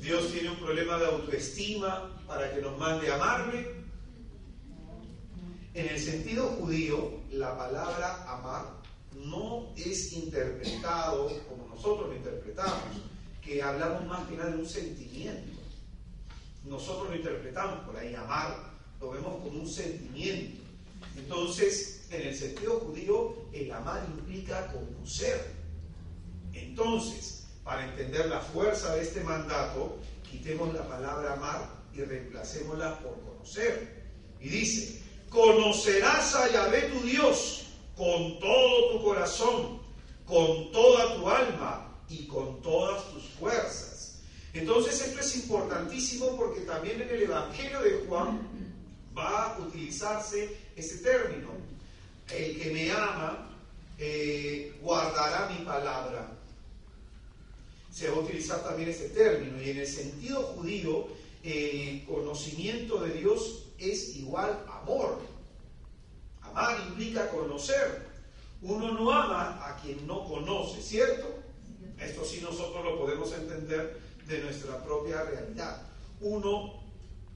Dios 0.00 0.32
tiene 0.32 0.50
un 0.50 0.56
problema 0.56 0.98
de 0.98 1.06
autoestima 1.06 2.16
para 2.26 2.52
que 2.52 2.60
nos 2.60 2.78
mande 2.78 3.10
a 3.10 3.16
amarle. 3.16 3.80
En 5.74 5.88
el 5.88 5.98
sentido 6.00 6.46
judío, 6.48 7.20
la 7.30 7.56
palabra 7.56 8.24
amar 8.28 8.80
no 9.14 9.68
es 9.76 10.12
interpretado 10.12 11.30
como 11.48 11.68
nosotros 11.68 12.08
lo 12.08 12.16
interpretamos, 12.16 12.82
que 13.42 13.62
hablamos 13.62 14.06
más 14.06 14.26
que 14.28 14.36
nada 14.36 14.50
de 14.50 14.58
un 14.58 14.68
sentimiento. 14.68 15.60
Nosotros 16.64 17.10
lo 17.10 17.16
interpretamos 17.16 17.80
por 17.86 17.96
ahí, 17.96 18.14
amar, 18.14 18.72
lo 19.00 19.10
vemos 19.10 19.42
como 19.42 19.60
un 19.60 19.68
sentimiento. 19.68 20.62
Entonces, 21.16 22.06
en 22.10 22.28
el 22.28 22.34
sentido 22.34 22.80
judío, 22.80 23.34
el 23.52 23.70
amar 23.72 24.06
implica 24.16 24.72
conocer. 24.72 25.54
Entonces, 26.52 27.39
para 27.64 27.84
entender 27.84 28.26
la 28.26 28.40
fuerza 28.40 28.94
de 28.94 29.02
este 29.02 29.20
mandato, 29.22 29.98
quitemos 30.28 30.72
la 30.74 30.86
palabra 30.88 31.34
amar 31.34 31.68
y 31.94 32.02
reemplacémosla 32.02 32.98
por 33.00 33.20
conocer. 33.20 34.00
Y 34.40 34.48
dice, 34.48 35.02
conocerás 35.28 36.34
a 36.34 36.50
Yahvé 36.50 36.82
tu 36.82 37.00
Dios 37.06 37.66
con 37.96 38.38
todo 38.40 38.92
tu 38.92 39.04
corazón, 39.04 39.80
con 40.26 40.72
toda 40.72 41.16
tu 41.16 41.28
alma 41.28 41.98
y 42.08 42.26
con 42.26 42.62
todas 42.62 43.04
tus 43.12 43.24
fuerzas. 43.38 44.20
Entonces 44.52 45.00
esto 45.00 45.20
es 45.20 45.36
importantísimo 45.36 46.36
porque 46.36 46.60
también 46.62 47.02
en 47.02 47.10
el 47.10 47.22
Evangelio 47.22 47.80
de 47.82 48.04
Juan 48.06 48.40
va 49.16 49.54
a 49.54 49.58
utilizarse 49.58 50.56
ese 50.74 50.98
término. 50.98 51.48
El 52.32 52.60
que 52.60 52.70
me 52.70 52.90
ama 52.90 53.50
eh, 53.98 54.78
guardará 54.80 55.50
mi 55.50 55.64
palabra. 55.64 56.39
Se 57.90 58.08
va 58.08 58.16
a 58.16 58.20
utilizar 58.20 58.62
también 58.62 58.88
ese 58.88 59.08
término. 59.10 59.60
Y 59.62 59.70
en 59.70 59.78
el 59.78 59.86
sentido 59.86 60.42
judío, 60.54 61.08
el 61.42 62.04
conocimiento 62.06 63.00
de 63.00 63.14
Dios 63.14 63.64
es 63.78 64.16
igual 64.16 64.64
amor. 64.68 65.18
Amar 66.42 66.78
implica 66.88 67.30
conocer. 67.30 68.08
Uno 68.62 68.92
no 68.92 69.10
ama 69.10 69.66
a 69.66 69.76
quien 69.80 70.06
no 70.06 70.26
conoce, 70.28 70.82
¿cierto? 70.82 71.26
Esto 71.98 72.24
sí 72.24 72.40
nosotros 72.42 72.84
lo 72.84 72.98
podemos 72.98 73.32
entender 73.32 74.00
de 74.26 74.38
nuestra 74.40 74.82
propia 74.84 75.22
realidad. 75.22 75.82
Uno 76.20 76.80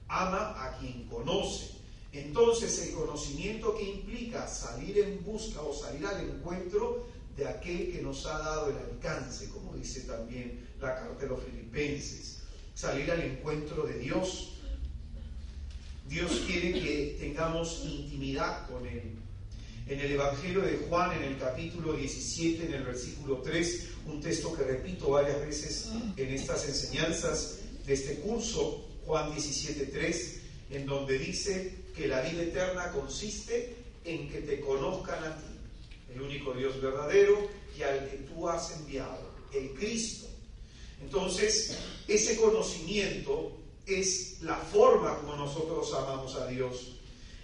ama 0.07 0.55
a 0.63 0.77
quien 0.77 1.07
conoce. 1.07 1.71
Entonces 2.11 2.87
el 2.87 2.93
conocimiento 2.93 3.75
que 3.75 3.83
implica 3.83 4.47
salir 4.47 4.99
en 4.99 5.23
busca 5.23 5.61
o 5.61 5.73
salir 5.73 6.05
al 6.05 6.21
encuentro 6.21 7.07
de 7.37 7.47
aquel 7.47 7.91
que 7.91 8.01
nos 8.01 8.25
ha 8.25 8.39
dado 8.39 8.69
el 8.69 8.77
alcance, 8.77 9.49
como 9.49 9.73
dice 9.73 10.01
también 10.01 10.67
la 10.79 10.95
carta 10.95 11.21
de 11.21 11.27
los 11.27 11.43
filipenses, 11.43 12.39
salir 12.73 13.11
al 13.11 13.21
encuentro 13.21 13.83
de 13.83 13.99
Dios. 13.99 14.53
Dios 16.07 16.43
quiere 16.45 16.73
que 16.73 17.17
tengamos 17.19 17.83
intimidad 17.83 18.69
con 18.69 18.85
Él. 18.85 19.15
En 19.87 19.99
el 19.99 20.13
Evangelio 20.13 20.61
de 20.61 20.77
Juan, 20.89 21.11
en 21.11 21.23
el 21.23 21.37
capítulo 21.37 21.93
17, 21.93 22.65
en 22.65 22.73
el 22.73 22.83
versículo 22.83 23.41
3, 23.41 23.87
un 24.07 24.21
texto 24.21 24.55
que 24.55 24.63
repito 24.63 25.11
varias 25.11 25.39
veces 25.41 25.89
en 26.17 26.29
estas 26.29 26.67
enseñanzas 26.67 27.59
de 27.85 27.93
este 27.93 28.15
curso, 28.21 28.87
Juan 29.05 29.31
17, 29.31 29.85
3, 29.85 30.39
en 30.71 30.85
donde 30.85 31.19
dice 31.19 31.75
que 31.95 32.07
la 32.07 32.21
vida 32.21 32.43
eterna 32.43 32.91
consiste 32.91 33.75
en 34.03 34.29
que 34.29 34.41
te 34.41 34.59
conozcan 34.59 35.23
a 35.23 35.37
ti, 35.37 35.54
el 36.15 36.21
único 36.21 36.53
Dios 36.53 36.81
verdadero 36.81 37.47
y 37.77 37.83
al 37.83 38.09
que 38.09 38.17
tú 38.17 38.47
has 38.47 38.71
enviado, 38.79 39.29
el 39.53 39.71
Cristo. 39.71 40.27
Entonces, 41.01 41.77
ese 42.07 42.37
conocimiento 42.37 43.57
es 43.85 44.41
la 44.41 44.55
forma 44.55 45.17
como 45.17 45.35
nosotros 45.35 45.93
amamos 45.93 46.35
a 46.35 46.47
Dios. 46.47 46.95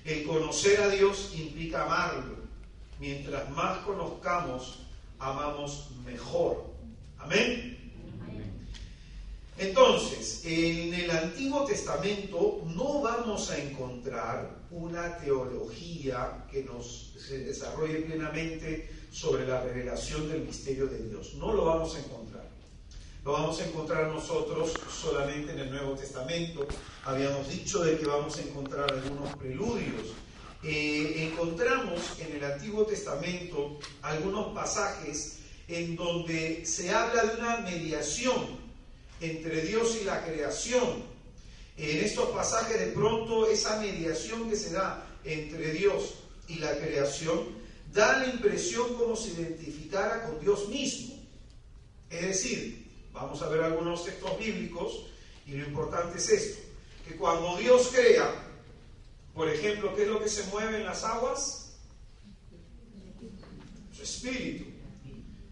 El 0.05 0.23
conocer 0.25 0.79
a 0.81 0.89
Dios 0.89 1.31
implica 1.35 1.83
amarlo. 1.83 2.37
Mientras 2.99 3.49
más 3.51 3.79
conozcamos, 3.79 4.79
amamos 5.19 5.89
mejor. 6.05 6.65
Amén. 7.19 7.77
Entonces, 9.61 10.41
en 10.43 10.91
el 10.91 11.11
Antiguo 11.11 11.65
Testamento 11.65 12.63
no 12.75 12.99
vamos 13.03 13.51
a 13.51 13.59
encontrar 13.59 14.49
una 14.71 15.15
teología 15.17 16.47
que 16.51 16.63
nos 16.63 17.13
desarrolle 17.29 17.97
plenamente 18.01 18.89
sobre 19.11 19.47
la 19.47 19.61
revelación 19.61 20.27
del 20.29 20.41
misterio 20.45 20.87
de 20.87 21.07
Dios. 21.07 21.35
No 21.35 21.53
lo 21.53 21.65
vamos 21.65 21.95
a 21.95 21.99
encontrar. 21.99 22.49
lo 23.23 23.33
vamos 23.33 23.61
a 23.61 23.67
encontrar 23.67 24.07
nosotros 24.07 24.73
solamente 24.99 25.51
en 25.51 25.59
el 25.59 25.69
Nuevo 25.69 25.93
Testamento. 25.93 26.65
Habíamos 27.05 27.47
dicho 27.47 27.83
de 27.83 27.99
que 27.99 28.07
vamos 28.07 28.39
a 28.39 28.41
encontrar 28.41 28.91
algunos 28.91 29.35
preludios. 29.37 30.07
Eh, 30.63 31.29
encontramos 31.31 32.19
en 32.19 32.35
el 32.35 32.43
Antiguo 32.43 32.83
Testamento 32.87 33.77
algunos 34.01 34.55
pasajes 34.55 35.37
en 35.67 35.95
donde 35.95 36.65
se 36.65 36.89
habla 36.89 37.25
de 37.25 37.39
una 37.39 37.57
mediación 37.57 38.60
entre 39.21 39.61
Dios 39.61 39.97
y 40.01 40.03
la 40.03 40.25
creación. 40.25 41.03
En 41.77 42.03
estos 42.03 42.29
pasajes 42.29 42.79
de 42.79 42.87
pronto 42.87 43.47
esa 43.47 43.79
mediación 43.79 44.49
que 44.49 44.55
se 44.55 44.71
da 44.71 45.07
entre 45.23 45.71
Dios 45.71 46.15
y 46.47 46.55
la 46.55 46.77
creación 46.77 47.61
da 47.93 48.19
la 48.19 48.27
impresión 48.27 48.93
como 48.95 49.15
si 49.15 49.31
identificara 49.31 50.25
con 50.25 50.39
Dios 50.39 50.67
mismo. 50.69 51.15
Es 52.09 52.21
decir, 52.21 52.87
vamos 53.13 53.41
a 53.41 53.49
ver 53.49 53.61
algunos 53.61 54.05
textos 54.05 54.37
bíblicos 54.37 55.05
y 55.45 55.51
lo 55.51 55.65
importante 55.67 56.17
es 56.17 56.29
esto, 56.29 56.61
que 57.07 57.15
cuando 57.15 57.57
Dios 57.57 57.89
crea, 57.93 58.33
por 59.33 59.49
ejemplo, 59.49 59.95
¿qué 59.95 60.03
es 60.03 60.07
lo 60.07 60.21
que 60.21 60.29
se 60.29 60.43
mueve 60.47 60.77
en 60.77 60.85
las 60.85 61.03
aguas? 61.03 61.73
Su 63.95 64.03
espíritu. 64.03 64.70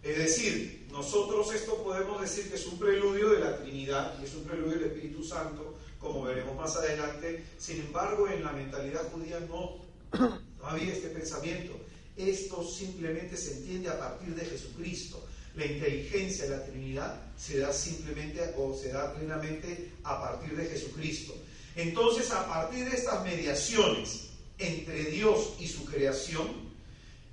Es 0.02 0.16
decir, 0.16 0.86
nosotros 0.90 1.52
esto 1.54 1.82
podemos 1.84 2.20
decir 2.20 2.48
que 2.48 2.56
es 2.56 2.66
un 2.66 2.78
preludio 2.78 3.30
de 3.30 3.40
la 3.40 3.58
Trinidad 3.58 4.18
y 4.20 4.24
es 4.24 4.34
un 4.34 4.44
preludio 4.44 4.78
del 4.78 4.90
Espíritu 4.92 5.22
Santo, 5.22 5.78
como 5.98 6.22
veremos 6.22 6.56
más 6.56 6.74
adelante. 6.76 7.44
Sin 7.58 7.80
embargo, 7.80 8.26
en 8.28 8.42
la 8.42 8.52
mentalidad 8.52 9.10
judía 9.12 9.40
no, 9.40 9.76
no 10.18 10.66
había 10.66 10.92
este 10.92 11.08
pensamiento. 11.08 11.74
Esto 12.16 12.66
simplemente 12.66 13.36
se 13.36 13.58
entiende 13.58 13.90
a 13.90 13.98
partir 13.98 14.34
de 14.34 14.44
Jesucristo. 14.44 15.22
La 15.54 15.66
inteligencia 15.66 16.44
de 16.44 16.56
la 16.56 16.64
Trinidad 16.64 17.20
se 17.36 17.58
da 17.58 17.72
simplemente 17.72 18.54
o 18.56 18.74
se 18.74 18.92
da 18.92 19.14
plenamente 19.14 19.92
a 20.04 20.20
partir 20.20 20.56
de 20.56 20.66
Jesucristo. 20.66 21.34
Entonces, 21.76 22.30
a 22.30 22.46
partir 22.46 22.88
de 22.88 22.96
estas 22.96 23.22
mediaciones 23.24 24.30
entre 24.58 25.04
Dios 25.04 25.54
y 25.58 25.66
su 25.66 25.84
creación, 25.84 26.69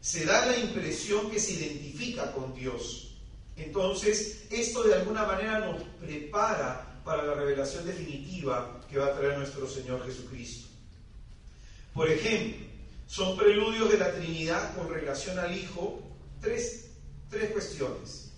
se 0.07 0.23
da 0.23 0.45
la 0.45 0.57
impresión 0.57 1.29
que 1.29 1.37
se 1.37 1.51
identifica 1.51 2.31
con 2.31 2.55
Dios. 2.55 3.09
Entonces, 3.57 4.45
esto 4.49 4.83
de 4.83 4.93
alguna 4.95 5.25
manera 5.25 5.59
nos 5.59 5.83
prepara 5.99 7.01
para 7.03 7.23
la 7.23 7.33
revelación 7.33 7.85
definitiva 7.85 8.79
que 8.89 8.99
va 8.99 9.07
a 9.07 9.17
traer 9.17 9.37
nuestro 9.37 9.67
Señor 9.67 10.05
Jesucristo. 10.05 10.69
Por 11.93 12.09
ejemplo, 12.09 12.65
son 13.05 13.35
preludios 13.35 13.91
de 13.91 13.97
la 13.97 14.13
Trinidad 14.13 14.77
con 14.77 14.89
relación 14.89 15.37
al 15.39 15.53
Hijo 15.53 16.01
tres, 16.39 16.85
tres 17.29 17.51
cuestiones. 17.51 18.31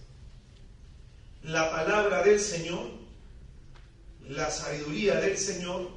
La 1.43 1.69
palabra 1.69 2.23
del 2.23 2.39
Señor, 2.39 2.89
la 4.27 4.49
sabiduría 4.49 5.21
del 5.21 5.37
Señor, 5.37 5.87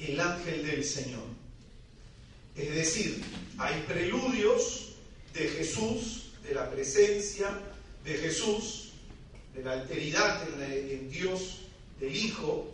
el 0.00 0.18
ángel 0.18 0.66
del 0.66 0.82
Señor. 0.82 1.37
Es 2.58 2.74
decir, 2.74 3.22
hay 3.56 3.84
preludios 3.86 4.96
de 5.32 5.46
Jesús, 5.46 6.32
de 6.42 6.54
la 6.54 6.68
presencia 6.68 7.48
de 8.04 8.14
Jesús, 8.14 8.90
de 9.54 9.62
la 9.62 9.74
alteridad 9.74 10.42
en, 10.60 11.08
Dios, 11.08 11.60
del 12.00 12.16
Hijo, 12.16 12.68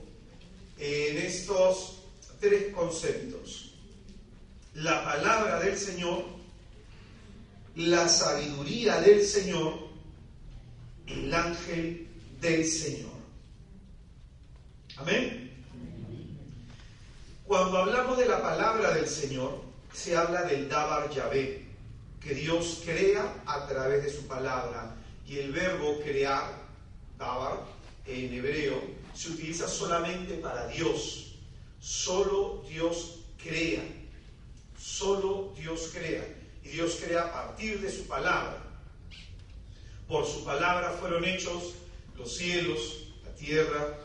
en 0.78 1.18
estos 1.18 1.98
tres 2.40 2.72
conceptos. 2.74 3.74
La 4.74 5.04
palabra 5.04 5.60
del 5.60 5.76
Señor, 5.76 6.24
la 7.76 8.08
sabiduría 8.08 9.00
del 9.02 9.22
Señor, 9.22 9.88
el 11.06 11.32
ángel 11.34 12.08
del 12.40 12.66
Señor. 12.66 13.12
Amén. 14.96 15.52
Cuando 17.46 17.78
hablamos 17.78 18.16
de 18.16 18.26
la 18.26 18.40
palabra 18.40 18.94
del 18.94 19.06
Señor, 19.06 19.63
se 19.94 20.16
habla 20.16 20.42
del 20.42 20.68
Dabar 20.68 21.08
Yahvé, 21.08 21.64
que 22.20 22.34
Dios 22.34 22.82
crea 22.84 23.42
a 23.46 23.66
través 23.66 24.02
de 24.02 24.12
su 24.12 24.26
palabra. 24.26 24.96
Y 25.26 25.38
el 25.38 25.52
verbo 25.52 26.00
crear, 26.00 26.62
Dabar, 27.16 27.64
en 28.04 28.34
hebreo, 28.34 28.82
se 29.14 29.30
utiliza 29.30 29.68
solamente 29.68 30.34
para 30.34 30.66
Dios. 30.66 31.36
Solo 31.80 32.64
Dios 32.68 33.20
crea. 33.42 33.82
Solo 34.76 35.54
Dios 35.56 35.90
crea. 35.94 36.26
Y 36.64 36.70
Dios 36.70 36.98
crea 37.02 37.22
a 37.22 37.32
partir 37.32 37.80
de 37.80 37.90
su 37.90 38.06
palabra. 38.06 38.62
Por 40.08 40.26
su 40.26 40.44
palabra 40.44 40.90
fueron 41.00 41.24
hechos 41.24 41.74
los 42.18 42.36
cielos, 42.36 43.12
la 43.24 43.34
tierra, 43.34 43.98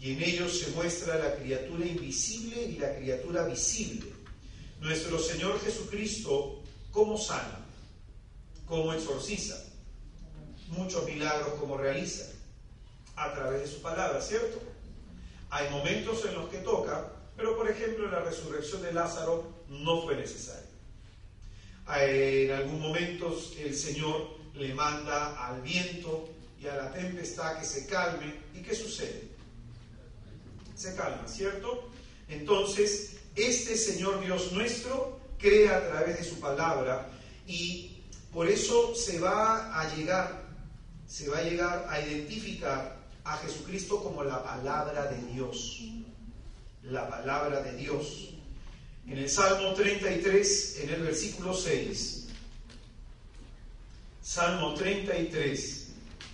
y 0.00 0.12
en 0.12 0.22
ellos 0.22 0.58
se 0.58 0.70
muestra 0.70 1.18
la 1.18 1.36
criatura 1.36 1.84
invisible 1.84 2.62
y 2.62 2.78
la 2.78 2.94
criatura 2.96 3.44
visible 3.44 4.13
nuestro 4.84 5.18
Señor 5.18 5.58
Jesucristo, 5.60 6.62
¿cómo 6.92 7.16
sana? 7.16 7.58
¿Cómo 8.66 8.92
exorciza? 8.92 9.56
Muchos 10.68 11.06
milagros 11.06 11.54
como 11.58 11.78
realiza 11.78 12.26
a 13.16 13.32
través 13.32 13.62
de 13.62 13.66
su 13.66 13.80
palabra, 13.80 14.20
¿cierto? 14.20 14.60
Hay 15.48 15.70
momentos 15.70 16.22
en 16.26 16.34
los 16.34 16.50
que 16.50 16.58
toca, 16.58 17.10
pero 17.34 17.56
por 17.56 17.70
ejemplo 17.70 18.10
la 18.10 18.20
resurrección 18.20 18.82
de 18.82 18.92
Lázaro 18.92 19.64
no 19.70 20.02
fue 20.02 20.16
necesario. 20.16 20.68
En 21.88 22.52
algún 22.52 22.80
momento 22.80 23.34
el 23.58 23.74
Señor 23.74 24.36
le 24.54 24.74
manda 24.74 25.48
al 25.48 25.62
viento 25.62 26.28
y 26.60 26.66
a 26.66 26.76
la 26.76 26.92
tempestad 26.92 27.58
que 27.58 27.64
se 27.64 27.86
calme. 27.86 28.34
¿Y 28.54 28.60
qué 28.60 28.74
sucede? 28.74 29.28
Se 30.74 30.94
calma, 30.94 31.26
¿cierto? 31.26 31.88
Entonces, 32.28 33.16
este 33.36 33.76
Señor 33.76 34.24
Dios 34.24 34.52
nuestro 34.52 35.18
crea 35.38 35.76
a 35.76 35.88
través 35.88 36.18
de 36.18 36.24
su 36.24 36.40
palabra 36.40 37.08
y 37.46 37.90
por 38.32 38.48
eso 38.48 38.94
se 38.94 39.20
va 39.20 39.80
a 39.80 39.94
llegar, 39.94 40.42
se 41.06 41.28
va 41.28 41.38
a 41.38 41.42
llegar 41.42 41.86
a 41.88 42.00
identificar 42.00 42.96
a 43.24 43.36
Jesucristo 43.38 44.02
como 44.02 44.24
la 44.24 44.42
palabra 44.42 45.06
de 45.06 45.32
Dios. 45.32 45.80
La 46.82 47.08
palabra 47.08 47.62
de 47.62 47.76
Dios. 47.76 48.30
En 49.06 49.18
el 49.18 49.30
Salmo 49.30 49.74
33, 49.74 50.80
en 50.80 50.90
el 50.90 51.02
versículo 51.02 51.54
6. 51.54 52.26
Salmo 54.22 54.74
33, 54.74 55.88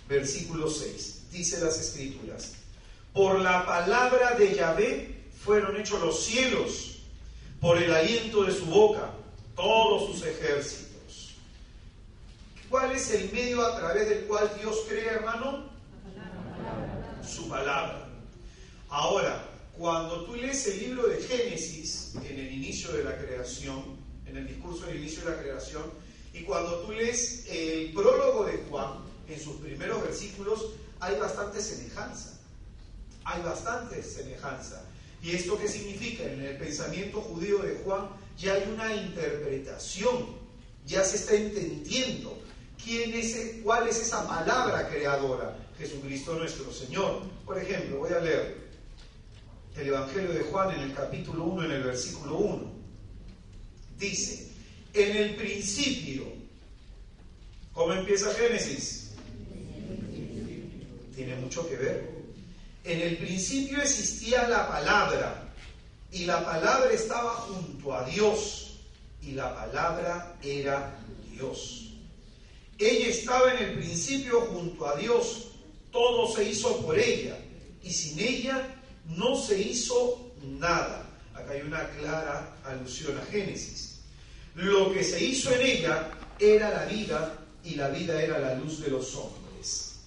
versículo 0.07 0.69
6. 0.69 1.23
Dice 1.31 1.59
las 1.61 1.79
escrituras. 1.79 2.53
Por 3.13 3.39
la 3.39 3.65
palabra 3.65 4.35
de 4.35 4.55
Yahvé 4.55 5.21
fueron 5.43 5.79
hechos 5.79 6.01
los 6.01 6.23
cielos 6.23 6.90
por 7.61 7.77
el 7.77 7.93
aliento 7.93 8.43
de 8.43 8.53
su 8.53 8.65
boca 8.65 9.11
todos 9.55 10.07
sus 10.07 10.27
ejércitos. 10.27 11.35
¿Cuál 12.69 12.91
es 12.93 13.11
el 13.11 13.31
medio 13.31 13.61
a 13.63 13.77
través 13.77 14.09
del 14.09 14.25
cual 14.25 14.51
Dios 14.59 14.77
crea, 14.89 15.13
hermano? 15.13 15.69
Su 17.23 17.47
palabra. 17.47 18.09
Ahora, 18.89 19.45
cuando 19.77 20.25
tú 20.25 20.35
lees 20.35 20.67
el 20.67 20.79
libro 20.79 21.07
de 21.07 21.21
Génesis, 21.21 22.15
en 22.15 22.39
el 22.39 22.51
inicio 22.51 22.91
de 22.93 23.03
la 23.03 23.17
creación, 23.17 23.95
en 24.25 24.37
el 24.37 24.47
discurso 24.47 24.87
del 24.87 24.97
inicio 24.97 25.23
de 25.23 25.31
la 25.31 25.41
creación, 25.41 25.83
y 26.33 26.41
cuando 26.41 26.79
tú 26.79 26.93
lees 26.93 27.45
el 27.49 27.93
prólogo 27.93 28.45
de 28.45 28.63
Juan, 28.69 28.93
en 29.27 29.39
sus 29.39 29.57
primeros 29.57 30.01
versículos, 30.01 30.71
hay 30.99 31.17
bastante 31.19 31.61
semejanza. 31.61 32.39
Hay 33.23 33.41
bastante 33.43 34.01
semejanza. 34.01 34.83
¿Y 35.23 35.31
esto 35.31 35.57
qué 35.57 35.67
significa? 35.67 36.23
En 36.23 36.41
el 36.41 36.57
pensamiento 36.57 37.21
judío 37.21 37.59
de 37.59 37.75
Juan 37.83 38.09
ya 38.37 38.53
hay 38.53 38.63
una 38.73 38.95
interpretación, 38.95 40.35
ya 40.85 41.03
se 41.03 41.17
está 41.17 41.35
entendiendo 41.35 42.39
quién 42.83 43.13
es, 43.13 43.37
cuál 43.63 43.87
es 43.87 44.01
esa 44.01 44.27
palabra 44.27 44.89
creadora, 44.89 45.57
Jesucristo 45.77 46.35
nuestro 46.35 46.71
Señor. 46.73 47.21
Por 47.45 47.59
ejemplo, 47.59 47.99
voy 47.99 48.13
a 48.13 48.19
leer 48.19 48.61
el 49.77 49.87
Evangelio 49.87 50.33
de 50.33 50.41
Juan 50.41 50.75
en 50.75 50.81
el 50.81 50.93
capítulo 50.93 51.43
1, 51.45 51.65
en 51.65 51.71
el 51.71 51.83
versículo 51.83 52.37
1. 52.37 52.71
Dice, 53.99 54.49
en 54.93 55.15
el 55.15 55.35
principio, 55.35 56.23
¿cómo 57.73 57.93
empieza 57.93 58.33
Génesis? 58.33 59.11
Tiene 61.15 61.35
mucho 61.35 61.69
que 61.69 61.75
ver 61.75 62.10
en 62.83 63.01
el 63.01 63.17
principio 63.17 63.81
existía 63.81 64.47
la 64.47 64.67
palabra 64.67 65.53
y 66.11 66.25
la 66.25 66.43
palabra 66.43 66.91
estaba 66.91 67.31
junto 67.35 67.93
a 67.93 68.05
Dios 68.05 68.79
y 69.21 69.31
la 69.31 69.53
palabra 69.53 70.35
era 70.43 70.99
Dios. 71.31 71.93
Ella 72.77 73.07
estaba 73.07 73.53
en 73.53 73.63
el 73.63 73.73
principio 73.77 74.41
junto 74.41 74.87
a 74.87 74.95
Dios, 74.95 75.47
todo 75.91 76.33
se 76.33 76.43
hizo 76.43 76.77
por 76.85 76.97
ella 76.97 77.37
y 77.83 77.91
sin 77.91 78.19
ella 78.19 78.67
no 79.05 79.35
se 79.35 79.61
hizo 79.61 80.31
nada. 80.41 81.05
Acá 81.35 81.51
hay 81.51 81.61
una 81.61 81.87
clara 81.91 82.57
alusión 82.65 83.17
a 83.17 83.25
Génesis. 83.25 83.99
Lo 84.55 84.91
que 84.91 85.03
se 85.03 85.23
hizo 85.23 85.53
en 85.53 85.61
ella 85.61 86.09
era 86.39 86.71
la 86.71 86.85
vida 86.85 87.37
y 87.63 87.75
la 87.75 87.89
vida 87.89 88.21
era 88.21 88.39
la 88.39 88.55
luz 88.55 88.81
de 88.81 88.89
los 88.89 89.15
hombres. 89.15 89.99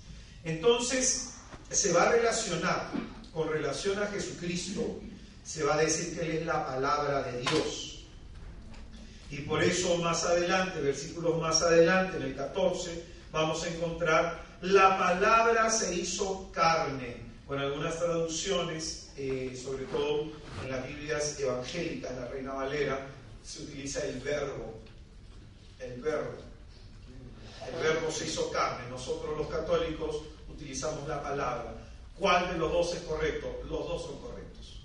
Entonces, 0.42 1.34
se 1.74 1.92
va 1.92 2.04
a 2.04 2.12
relacionar 2.12 2.90
con 3.32 3.48
relación 3.48 4.00
a 4.02 4.06
Jesucristo, 4.06 5.00
se 5.44 5.64
va 5.64 5.74
a 5.74 5.78
decir 5.78 6.16
que 6.16 6.24
Él 6.24 6.30
es 6.38 6.46
la 6.46 6.66
palabra 6.66 7.22
de 7.22 7.40
Dios. 7.40 8.04
Y 9.30 9.38
por 9.38 9.62
eso 9.62 9.96
más 9.98 10.24
adelante, 10.24 10.80
versículos 10.80 11.40
más 11.40 11.62
adelante, 11.62 12.16
en 12.18 12.22
el 12.22 12.36
14, 12.36 13.04
vamos 13.32 13.64
a 13.64 13.68
encontrar 13.68 14.44
la 14.64 14.98
palabra 14.98 15.68
se 15.68 15.94
hizo 15.94 16.50
carne. 16.52 17.22
Con 17.46 17.58
algunas 17.58 17.98
traducciones, 17.98 19.10
eh, 19.18 19.54
sobre 19.62 19.84
todo 19.84 20.32
en 20.64 20.70
las 20.70 20.86
Biblias 20.86 21.38
evangélicas, 21.38 22.16
la 22.16 22.28
Reina 22.28 22.54
Valera, 22.54 23.06
se 23.44 23.64
utiliza 23.64 24.02
el 24.06 24.20
verbo. 24.20 24.80
El 25.78 26.00
verbo. 26.00 26.32
El 27.68 27.82
verbo 27.82 28.10
se 28.10 28.26
hizo 28.26 28.50
carne. 28.50 28.88
Nosotros 28.88 29.36
los 29.36 29.48
católicos 29.48 30.22
utilizamos 30.54 31.06
la 31.08 31.22
palabra. 31.22 31.74
¿Cuál 32.18 32.52
de 32.52 32.58
los 32.58 32.72
dos 32.72 32.94
es 32.94 33.02
correcto? 33.02 33.60
Los 33.68 33.88
dos 33.88 34.02
son 34.02 34.18
correctos. 34.20 34.80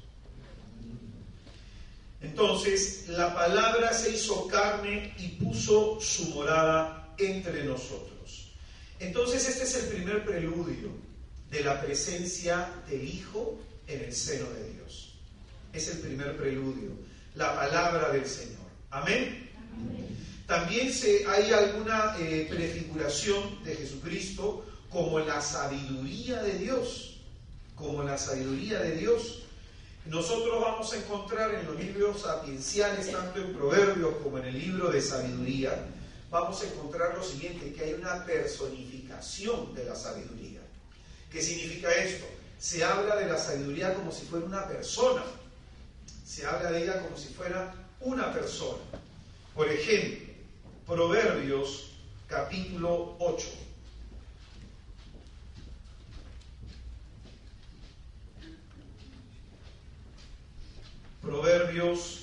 Entonces, 2.22 3.08
la 3.08 3.34
palabra 3.34 3.94
se 3.94 4.12
hizo 4.12 4.48
carne 4.48 5.14
y 5.20 5.28
puso 5.44 6.00
su 6.02 6.26
morada 6.32 7.14
entre 7.18 7.64
nosotros. 7.64 8.52
Entonces, 9.00 9.48
este 9.48 9.64
es 9.64 9.76
el 9.76 9.90
primer 9.90 10.26
preludio 10.26 10.90
de 11.50 11.64
la 11.64 11.82
presencia 11.82 12.70
del 12.90 13.08
Hijo 13.08 13.58
en 13.88 14.04
el 14.04 14.14
seno 14.14 14.50
de 14.50 14.74
Dios. 14.74 15.14
Es 15.72 15.88
el 15.88 16.00
primer 16.00 16.36
preludio, 16.36 16.92
la 17.36 17.56
palabra 17.56 18.10
del 18.10 18.26
Señor. 18.26 18.60
Amén. 18.90 19.50
También 20.46 20.92
se, 20.92 21.26
hay 21.28 21.54
alguna 21.54 22.16
eh, 22.20 22.48
prefiguración 22.50 23.64
de 23.64 23.76
Jesucristo 23.76 24.66
como 24.92 25.20
la 25.20 25.42
sabiduría 25.42 26.42
de 26.42 26.54
Dios, 26.54 27.18
como 27.76 28.04
la 28.04 28.18
sabiduría 28.18 28.80
de 28.80 28.98
Dios. 28.98 29.44
Nosotros 30.06 30.60
vamos 30.62 30.92
a 30.94 30.98
encontrar 30.98 31.54
en 31.54 31.66
los 31.66 31.76
libros 31.80 32.22
sapienciales, 32.22 33.12
tanto 33.12 33.40
en 33.40 33.54
Proverbios 33.54 34.16
como 34.24 34.40
en 34.40 34.46
el 34.46 34.58
libro 34.58 34.90
de 34.90 35.02
sabiduría, 35.02 35.86
vamos 36.32 36.62
a 36.62 36.68
encontrar 36.68 37.16
lo 37.16 37.24
siguiente, 37.24 37.74
que 37.74 37.84
hay 37.84 37.94
una 37.94 38.26
personificación 38.26 39.74
de 39.74 39.86
la 39.86 39.96
sabiduría. 39.96 40.62
¿Qué 41.32 41.42
significa 41.42 41.92
esto? 41.92 42.26
Se 42.60 42.84
habla 42.84 43.16
de 43.16 43.28
la 43.28 43.38
sabiduría 43.38 43.94
como 43.94 44.12
si 44.12 44.26
fuera 44.26 44.46
una 44.46 44.68
persona. 44.68 45.24
Se 46.26 46.46
habla 46.46 46.72
de 46.72 46.84
ella 46.84 47.02
como 47.04 47.18
si 47.18 47.30
fuera 47.30 47.74
una 48.02 48.34
persona. 48.34 48.82
Por 49.56 49.70
ejemplo, 49.70 50.34
Proverbios 50.86 51.92
capítulo 52.28 53.16
8. 53.20 53.48
Proverbios 61.30 62.22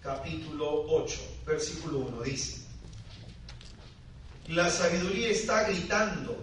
capítulo 0.00 0.86
8, 0.88 1.18
versículo 1.44 1.98
1 2.06 2.22
dice, 2.22 2.60
La 4.46 4.70
sabiduría 4.70 5.30
está 5.30 5.64
gritando, 5.64 6.36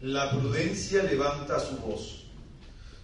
la 0.00 0.32
prudencia 0.32 1.04
levanta 1.04 1.60
su 1.60 1.76
voz. 1.76 2.24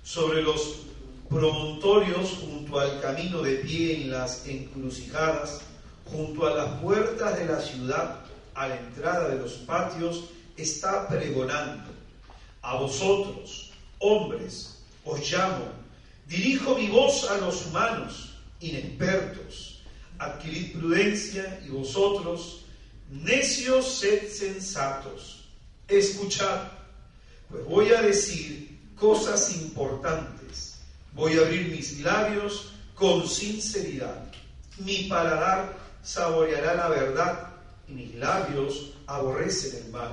Sobre 0.02 0.42
los 0.42 0.86
promontorios, 1.28 2.32
junto 2.40 2.80
al 2.80 3.00
camino 3.00 3.42
de 3.42 3.58
pie 3.58 4.02
en 4.02 4.10
las 4.10 4.44
encrucijadas, 4.44 5.60
junto 6.04 6.48
a 6.48 6.56
las 6.56 6.80
puertas 6.80 7.38
de 7.38 7.46
la 7.46 7.60
ciudad, 7.60 8.22
a 8.56 8.66
la 8.66 8.76
entrada 8.76 9.28
de 9.28 9.38
los 9.38 9.52
patios, 9.52 10.24
está 10.56 11.06
pregonando. 11.06 11.92
A 12.60 12.74
vosotros, 12.74 13.70
hombres, 14.00 14.82
os 15.04 15.30
llamo 15.30 15.79
Dirijo 16.30 16.76
mi 16.76 16.86
voz 16.86 17.28
a 17.28 17.38
los 17.38 17.66
humanos, 17.66 18.36
inexpertos. 18.60 19.82
Adquirid 20.16 20.78
prudencia 20.78 21.60
y 21.66 21.70
vosotros, 21.70 22.66
necios, 23.10 23.98
sed 23.98 24.30
sensatos. 24.30 25.48
Escuchad, 25.88 26.68
pues 27.48 27.64
voy 27.64 27.92
a 27.92 28.02
decir 28.02 28.78
cosas 28.94 29.56
importantes. 29.56 30.78
Voy 31.14 31.36
a 31.36 31.40
abrir 31.40 31.68
mis 31.68 31.98
labios 31.98 32.74
con 32.94 33.26
sinceridad. 33.26 34.30
Mi 34.78 35.08
paladar 35.08 35.76
saboreará 36.04 36.76
la 36.76 36.88
verdad 36.90 37.48
y 37.88 37.92
mis 37.92 38.14
labios 38.14 38.92
aborrecen 39.08 39.84
el 39.84 39.90
mal. 39.90 40.12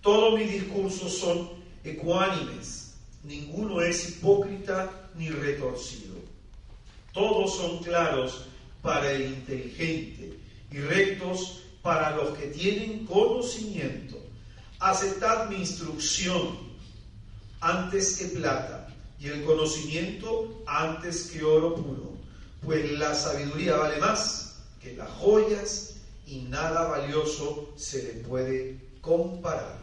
Todos 0.00 0.36
mis 0.36 0.50
discursos 0.50 1.18
son 1.18 1.50
ecuánimes, 1.84 2.94
ninguno 3.22 3.80
es 3.80 4.08
hipócrita 4.08 4.99
ni 5.14 5.30
retorcido. 5.30 6.16
Todos 7.12 7.56
son 7.56 7.78
claros 7.78 8.46
para 8.82 9.10
el 9.12 9.22
inteligente 9.22 10.38
y 10.70 10.78
rectos 10.78 11.62
para 11.82 12.16
los 12.16 12.36
que 12.38 12.46
tienen 12.48 13.04
conocimiento. 13.06 14.16
Aceptad 14.78 15.48
mi 15.48 15.56
instrucción 15.56 16.58
antes 17.60 18.16
que 18.16 18.26
plata 18.26 18.88
y 19.18 19.28
el 19.28 19.44
conocimiento 19.44 20.62
antes 20.66 21.24
que 21.24 21.44
oro 21.44 21.74
puro, 21.74 22.12
pues 22.62 22.90
la 22.92 23.14
sabiduría 23.14 23.76
vale 23.76 23.98
más 23.98 24.62
que 24.82 24.94
las 24.94 25.10
joyas 25.10 25.96
y 26.26 26.42
nada 26.42 26.88
valioso 26.88 27.72
se 27.76 28.02
le 28.02 28.12
puede 28.20 28.78
comparar. 29.00 29.79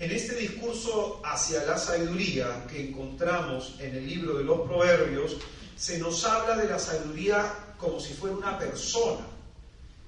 En 0.00 0.10
este 0.10 0.34
discurso 0.34 1.20
hacia 1.22 1.62
la 1.66 1.76
sabiduría 1.76 2.66
que 2.66 2.88
encontramos 2.88 3.74
en 3.80 3.94
el 3.94 4.06
libro 4.06 4.38
de 4.38 4.44
los 4.44 4.62
Proverbios, 4.62 5.36
se 5.76 5.98
nos 5.98 6.24
habla 6.24 6.56
de 6.56 6.70
la 6.70 6.78
sabiduría 6.78 7.74
como 7.76 8.00
si 8.00 8.14
fuera 8.14 8.34
una 8.34 8.58
persona. 8.58 9.26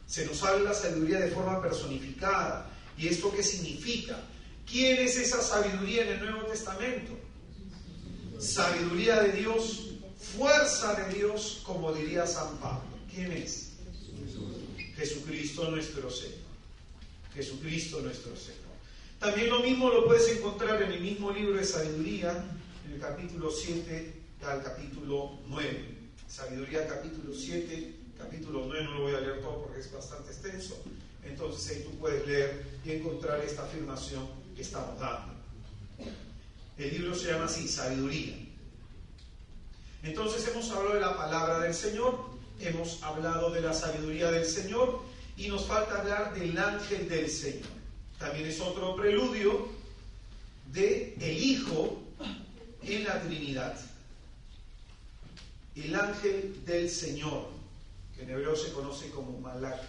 Se 0.06 0.24
nos 0.24 0.42
habla 0.42 0.58
de 0.60 0.64
la 0.64 0.74
sabiduría 0.74 1.20
de 1.20 1.30
forma 1.30 1.60
personificada. 1.60 2.70
¿Y 2.96 3.08
esto 3.08 3.30
qué 3.36 3.42
significa? 3.42 4.18
¿Quién 4.64 4.98
es 4.98 5.18
esa 5.18 5.42
sabiduría 5.42 6.04
en 6.04 6.08
el 6.08 6.20
Nuevo 6.20 6.46
Testamento? 6.46 7.12
Sabiduría 8.38 9.20
de 9.20 9.32
Dios, 9.32 9.90
fuerza 10.38 10.94
de 10.94 11.14
Dios, 11.14 11.60
como 11.66 11.92
diría 11.92 12.26
San 12.26 12.56
Pablo. 12.56 12.88
¿Quién 13.14 13.30
es? 13.32 13.72
Jesucristo 14.96 15.70
nuestro 15.70 16.10
Señor. 16.10 16.38
Jesucristo 17.34 18.00
nuestro 18.00 18.34
Señor. 18.34 18.61
También 19.22 19.50
lo 19.50 19.60
mismo 19.60 19.88
lo 19.88 20.04
puedes 20.04 20.28
encontrar 20.36 20.82
en 20.82 20.94
el 20.94 21.00
mismo 21.00 21.30
libro 21.30 21.56
de 21.56 21.64
sabiduría, 21.64 22.44
en 22.84 22.94
el 22.94 23.00
capítulo 23.00 23.52
7 23.52 24.14
al 24.44 24.64
capítulo 24.64 25.38
9. 25.46 25.98
Sabiduría 26.26 26.88
capítulo 26.88 27.32
7, 27.32 27.94
capítulo 28.18 28.64
9, 28.66 28.82
no 28.82 28.94
lo 28.94 29.02
voy 29.02 29.14
a 29.14 29.20
leer 29.20 29.40
todo 29.40 29.62
porque 29.62 29.78
es 29.78 29.92
bastante 29.92 30.32
extenso. 30.32 30.82
Entonces 31.22 31.70
ahí 31.70 31.84
tú 31.84 31.96
puedes 32.00 32.26
leer 32.26 32.64
y 32.84 32.90
encontrar 32.90 33.38
esta 33.42 33.62
afirmación 33.62 34.28
que 34.56 34.62
estamos 34.62 34.98
dando. 34.98 35.34
El 36.76 36.90
libro 36.90 37.14
se 37.14 37.30
llama 37.30 37.44
así, 37.44 37.68
Sabiduría. 37.68 38.34
Entonces 40.02 40.48
hemos 40.48 40.68
hablado 40.72 40.94
de 40.94 41.00
la 41.00 41.16
palabra 41.16 41.60
del 41.60 41.74
Señor, 41.74 42.18
hemos 42.58 43.00
hablado 43.04 43.52
de 43.52 43.60
la 43.60 43.72
sabiduría 43.72 44.32
del 44.32 44.46
Señor 44.46 45.00
y 45.36 45.46
nos 45.46 45.64
falta 45.64 46.00
hablar 46.00 46.34
del 46.34 46.58
ángel 46.58 47.08
del 47.08 47.30
Señor 47.30 47.81
también 48.22 48.46
es 48.46 48.60
otro 48.60 48.94
preludio 48.94 49.68
de 50.72 51.16
el 51.20 51.42
Hijo 51.42 52.00
en 52.82 53.04
la 53.04 53.20
Trinidad. 53.20 53.76
El 55.74 55.94
ángel 55.94 56.64
del 56.64 56.88
Señor, 56.88 57.48
que 58.14 58.22
en 58.22 58.30
hebreo 58.30 58.54
se 58.54 58.72
conoce 58.72 59.10
como 59.10 59.40
Malak, 59.40 59.82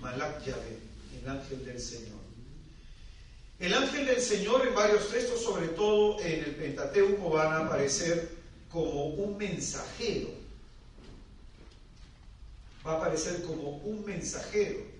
Malak 0.00 0.44
Yahvé, 0.44 0.78
el 1.22 1.28
ángel 1.28 1.64
del 1.64 1.80
Señor. 1.80 2.18
El 3.60 3.74
ángel 3.74 4.06
del 4.06 4.20
Señor 4.20 4.66
en 4.66 4.74
varios 4.74 5.08
textos, 5.10 5.40
sobre 5.40 5.68
todo 5.68 6.18
en 6.20 6.44
el 6.44 6.56
Pentateuco, 6.56 7.30
van 7.30 7.52
a 7.52 7.66
aparecer 7.66 8.28
como 8.68 9.06
un 9.06 9.36
mensajero. 9.36 10.30
Va 12.84 12.94
a 12.94 12.96
aparecer 12.96 13.42
como 13.42 13.76
un 13.84 14.04
mensajero. 14.04 14.99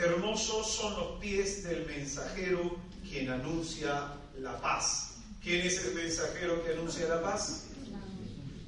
Hermosos 0.00 0.66
son 0.66 0.94
los 0.94 1.20
pies 1.20 1.62
del 1.64 1.84
mensajero 1.84 2.78
quien 3.06 3.28
anuncia 3.28 4.14
la 4.38 4.58
paz. 4.58 5.16
¿Quién 5.42 5.66
es 5.66 5.84
el 5.84 5.94
mensajero 5.94 6.64
que 6.64 6.72
anuncia 6.72 7.06
la 7.06 7.20
paz? 7.20 7.64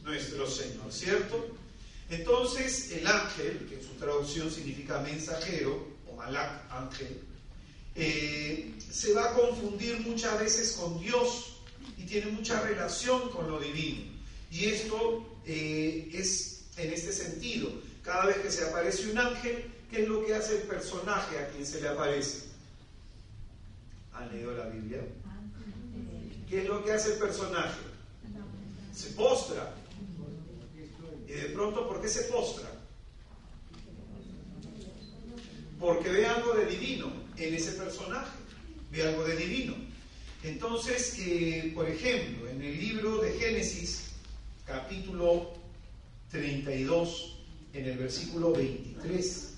Nuestro 0.05 0.47
Señor, 0.47 0.93
¿cierto? 0.93 1.57
Entonces 2.11 2.93
el 2.93 3.07
ángel, 3.07 3.67
que 3.67 3.77
en 3.77 3.83
su 3.83 3.95
traducción 3.95 4.51
significa 4.51 5.01
mensajero, 5.01 5.89
o 6.07 6.17
malak, 6.17 6.71
ángel, 6.71 7.23
eh, 7.95 8.75
se 8.91 9.15
va 9.15 9.31
a 9.31 9.35
confundir 9.35 10.01
muchas 10.01 10.39
veces 10.39 10.73
con 10.73 11.01
Dios 11.01 11.57
y 11.97 12.03
tiene 12.05 12.31
mucha 12.31 12.61
relación 12.61 13.31
con 13.31 13.51
lo 13.51 13.59
divino. 13.59 14.03
Y 14.51 14.67
esto 14.67 15.27
eh, 15.47 16.11
es 16.13 16.65
en 16.77 16.93
este 16.93 17.11
sentido. 17.11 17.71
Cada 18.03 18.27
vez 18.27 18.37
que 18.39 18.51
se 18.51 18.65
aparece 18.65 19.11
un 19.11 19.17
ángel, 19.17 19.73
¿Qué 19.93 20.05
es 20.05 20.09
lo 20.09 20.25
que 20.25 20.35
hace 20.35 20.57
el 20.57 20.63
personaje 20.63 21.39
a 21.39 21.49
quien 21.49 21.67
se 21.67 21.83
le 21.83 21.89
aparece? 21.89 22.45
¿Han 24.15 24.33
leído 24.33 24.57
la 24.57 24.71
Biblia? 24.71 25.03
¿Qué 26.49 26.63
es 26.63 26.67
lo 26.67 26.83
que 26.83 26.93
hace 26.93 27.13
el 27.13 27.19
personaje? 27.19 27.79
Se 28.95 29.11
postra. 29.11 29.75
Y 31.29 31.33
de 31.33 31.45
pronto, 31.51 31.87
¿por 31.87 32.01
qué 32.01 32.09
se 32.09 32.23
postra? 32.23 32.71
Porque 35.79 36.09
ve 36.09 36.25
algo 36.25 36.55
de 36.55 36.65
divino 36.65 37.13
en 37.37 37.55
ese 37.55 37.73
personaje. 37.73 38.33
Ve 38.91 39.03
algo 39.03 39.25
de 39.25 39.37
divino. 39.37 39.75
Entonces, 40.43 41.19
eh, 41.19 41.71
por 41.75 41.87
ejemplo, 41.87 42.49
en 42.49 42.63
el 42.63 42.79
libro 42.79 43.19
de 43.19 43.33
Génesis, 43.33 44.13
capítulo 44.65 45.53
32, 46.31 47.41
en 47.75 47.85
el 47.85 47.99
versículo 47.99 48.53
23, 48.53 49.52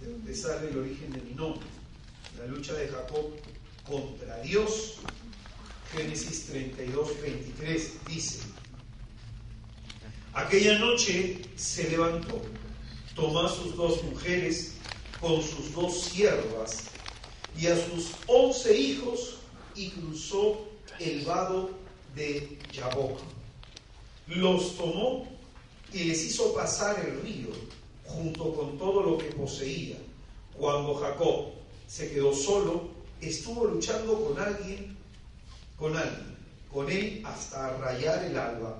de 0.00 0.12
donde 0.12 0.34
sale 0.34 0.70
el 0.70 0.78
origen 0.78 1.12
de 1.12 1.20
mi 1.22 1.34
nombre, 1.34 1.66
la 2.38 2.46
lucha 2.46 2.72
de 2.74 2.88
Jacob 2.88 3.32
contra 3.86 4.40
Dios, 4.40 4.96
Génesis 5.92 6.46
32, 6.46 7.20
23, 7.22 7.92
dice, 8.06 8.40
aquella 10.34 10.78
noche 10.78 11.40
se 11.56 11.90
levantó, 11.90 12.42
tomó 13.14 13.40
a 13.40 13.48
sus 13.48 13.76
dos 13.76 14.02
mujeres 14.04 14.74
con 15.20 15.42
sus 15.42 15.72
dos 15.74 16.00
siervas 16.02 16.90
y 17.58 17.66
a 17.66 17.74
sus 17.74 18.12
once 18.26 18.76
hijos 18.78 19.38
y 19.74 19.90
cruzó 19.90 20.68
el 21.00 21.24
vado 21.24 21.70
de 22.14 22.58
Jaboc. 22.72 23.18
Los 24.28 24.76
tomó 24.76 25.26
y 25.92 26.04
les 26.04 26.22
hizo 26.24 26.54
pasar 26.54 27.00
el 27.00 27.22
río 27.22 27.48
junto 28.08 28.54
con 28.54 28.78
todo 28.78 29.02
lo 29.02 29.18
que 29.18 29.26
poseía. 29.26 29.96
Cuando 30.56 30.94
Jacob 30.94 31.50
se 31.86 32.10
quedó 32.10 32.34
solo, 32.34 32.88
estuvo 33.20 33.66
luchando 33.66 34.24
con 34.24 34.38
alguien, 34.38 34.96
con 35.76 35.96
alguien, 35.96 36.36
con 36.72 36.90
él 36.90 37.22
hasta 37.24 37.76
rayar 37.78 38.24
el 38.24 38.36
alba, 38.36 38.78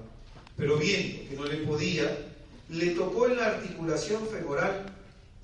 pero 0.56 0.76
viendo 0.76 1.28
que 1.28 1.36
no 1.36 1.44
le 1.44 1.58
podía, 1.58 2.26
le 2.68 2.90
tocó 2.90 3.26
en 3.26 3.36
la 3.36 3.46
articulación 3.46 4.26
femoral 4.26 4.86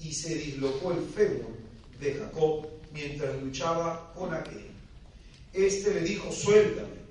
y 0.01 0.13
se 0.13 0.35
dislocó 0.35 0.93
el 0.93 1.05
fémur 1.05 1.55
de 2.01 2.15
Jacob 2.15 2.67
mientras 2.93 3.41
luchaba 3.41 4.13
con 4.15 4.35
aquel. 4.35 4.71
Este 5.53 5.95
le 5.95 6.01
dijo, 6.01 6.33
suéltame, 6.33 7.05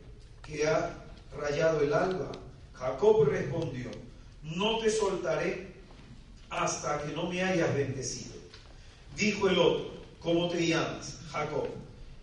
que 0.43 0.67
ha 0.67 1.03
rayado 1.37 1.81
el 1.81 1.93
alba. 1.93 2.31
Jacob 2.73 3.25
respondió, 3.25 3.89
no 4.43 4.79
te 4.79 4.89
soltaré 4.89 5.72
hasta 6.61 7.03
que 7.03 7.13
no 7.13 7.29
me 7.29 7.41
hayas 7.41 7.73
bendecido. 7.75 8.33
Dijo 9.15 9.47
el 9.47 9.57
otro, 9.57 9.91
¿cómo 10.19 10.49
te 10.49 10.67
llamas? 10.67 11.19
Jacob. 11.31 11.67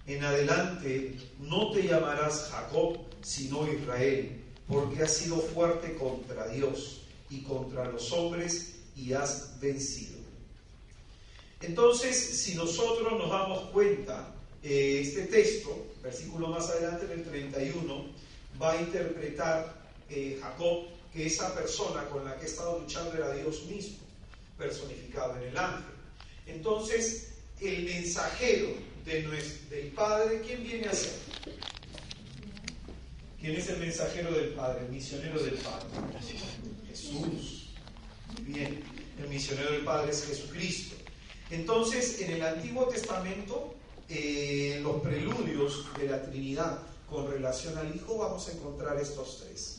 En 0.06 0.24
adelante 0.24 1.16
no 1.38 1.70
te 1.70 1.82
llamarás 1.82 2.48
Jacob, 2.50 2.98
sino 3.22 3.70
Israel, 3.70 4.40
porque 4.66 5.02
has 5.02 5.12
sido 5.12 5.36
fuerte 5.36 5.94
contra 5.94 6.48
Dios 6.48 7.02
y 7.28 7.42
contra 7.42 7.84
los 7.90 8.10
hombres 8.12 8.76
y 8.96 9.12
has 9.12 9.58
vencido. 9.60 10.18
Entonces, 11.60 12.16
si 12.16 12.54
nosotros 12.54 13.12
nos 13.18 13.30
damos 13.30 13.70
cuenta, 13.70 14.34
eh, 14.62 15.02
este 15.02 15.22
texto, 15.26 15.86
versículo 16.02 16.48
más 16.48 16.68
adelante 16.70 17.04
en 17.04 17.20
el 17.20 17.24
31, 17.24 18.06
va 18.60 18.72
a 18.72 18.80
interpretar 18.80 19.80
eh, 20.08 20.38
Jacob 20.40 20.86
que 21.12 21.26
esa 21.26 21.54
persona 21.54 22.04
con 22.06 22.24
la 22.24 22.36
que 22.36 22.46
he 22.46 22.48
estado 22.48 22.78
luchando 22.78 23.14
era 23.14 23.32
Dios 23.34 23.64
mismo, 23.64 23.98
personificado 24.60 25.36
en 25.38 25.48
el 25.48 25.58
ángel. 25.58 25.84
Entonces, 26.46 27.32
el 27.60 27.84
mensajero 27.84 28.68
de 29.04 29.22
nuestro, 29.22 29.70
del 29.70 29.88
Padre, 29.88 30.42
¿quién 30.46 30.62
viene 30.62 30.86
a 30.86 30.94
ser? 30.94 31.12
¿Quién 33.40 33.56
es 33.56 33.68
el 33.70 33.78
mensajero 33.78 34.30
del 34.32 34.50
Padre, 34.50 34.84
el 34.84 34.92
misionero 34.92 35.42
del 35.42 35.54
Padre? 35.54 35.86
Jesús. 36.86 37.70
Muy 38.34 38.52
bien, 38.52 38.84
el 39.18 39.28
misionero 39.28 39.72
del 39.72 39.84
Padre 39.84 40.12
es 40.12 40.26
Jesucristo. 40.26 40.96
Entonces, 41.50 42.20
en 42.20 42.32
el 42.32 42.42
Antiguo 42.42 42.86
Testamento, 42.86 43.74
eh, 44.08 44.74
en 44.76 44.82
los 44.82 45.00
preludios 45.00 45.86
de 45.98 46.06
la 46.06 46.22
Trinidad 46.22 46.80
con 47.08 47.30
relación 47.30 47.76
al 47.78 47.94
Hijo, 47.94 48.18
vamos 48.18 48.46
a 48.48 48.52
encontrar 48.52 48.98
estos 48.98 49.42
tres. 49.42 49.78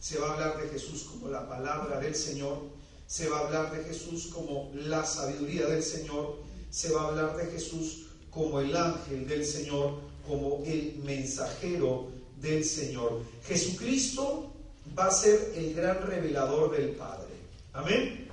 Se 0.00 0.18
va 0.18 0.30
a 0.30 0.32
hablar 0.32 0.62
de 0.62 0.68
Jesús 0.70 1.04
como 1.04 1.28
la 1.28 1.48
palabra 1.48 2.00
del 2.00 2.14
Señor, 2.14 2.71
se 3.12 3.28
va 3.28 3.40
a 3.40 3.40
hablar 3.40 3.70
de 3.76 3.84
Jesús 3.84 4.28
como 4.32 4.72
la 4.74 5.04
sabiduría 5.04 5.66
del 5.66 5.82
Señor, 5.82 6.38
se 6.70 6.94
va 6.94 7.02
a 7.02 7.08
hablar 7.08 7.36
de 7.36 7.44
Jesús 7.44 8.06
como 8.30 8.58
el 8.58 8.74
ángel 8.74 9.28
del 9.28 9.44
Señor, 9.44 10.00
como 10.26 10.62
el 10.64 10.96
mensajero 11.04 12.08
del 12.40 12.64
Señor. 12.64 13.20
Jesucristo 13.44 14.50
va 14.98 15.08
a 15.08 15.10
ser 15.10 15.52
el 15.54 15.74
gran 15.74 16.00
revelador 16.06 16.74
del 16.74 16.92
Padre. 16.92 17.34
Amén. 17.74 18.28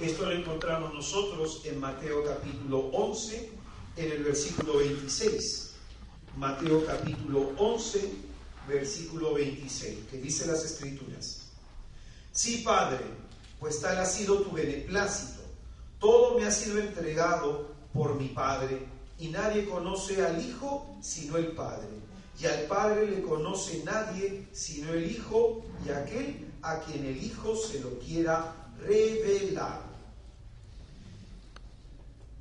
Esto 0.00 0.24
lo 0.24 0.32
encontramos 0.32 0.94
nosotros 0.94 1.60
en 1.66 1.80
Mateo 1.80 2.24
capítulo 2.24 2.78
11, 2.94 3.50
en 3.98 4.10
el 4.10 4.24
versículo 4.24 4.78
26. 4.78 5.72
Mateo 6.38 6.86
capítulo 6.86 7.52
11, 7.58 8.10
versículo 8.66 9.34
26, 9.34 9.98
que 10.10 10.16
dice 10.16 10.46
las 10.46 10.64
escrituras. 10.64 11.42
Sí, 12.32 12.62
Padre, 12.64 13.19
pues 13.60 13.80
tal 13.80 13.98
ha 13.98 14.06
sido 14.06 14.40
tu 14.40 14.50
beneplácito. 14.50 15.42
Todo 15.98 16.38
me 16.38 16.46
ha 16.46 16.50
sido 16.50 16.78
entregado 16.78 17.68
por 17.92 18.14
mi 18.14 18.28
Padre, 18.28 18.86
y 19.18 19.28
nadie 19.28 19.68
conoce 19.68 20.24
al 20.24 20.42
Hijo 20.44 20.96
sino 21.02 21.36
el 21.36 21.52
Padre. 21.52 21.88
Y 22.40 22.46
al 22.46 22.62
Padre 22.62 23.06
le 23.06 23.22
conoce 23.22 23.82
nadie 23.84 24.48
sino 24.52 24.94
el 24.94 25.10
Hijo 25.10 25.62
y 25.84 25.90
aquel 25.90 26.48
a 26.62 26.80
quien 26.80 27.04
el 27.04 27.22
Hijo 27.22 27.54
se 27.54 27.80
lo 27.80 27.98
quiera 27.98 28.72
revelar. 28.80 29.82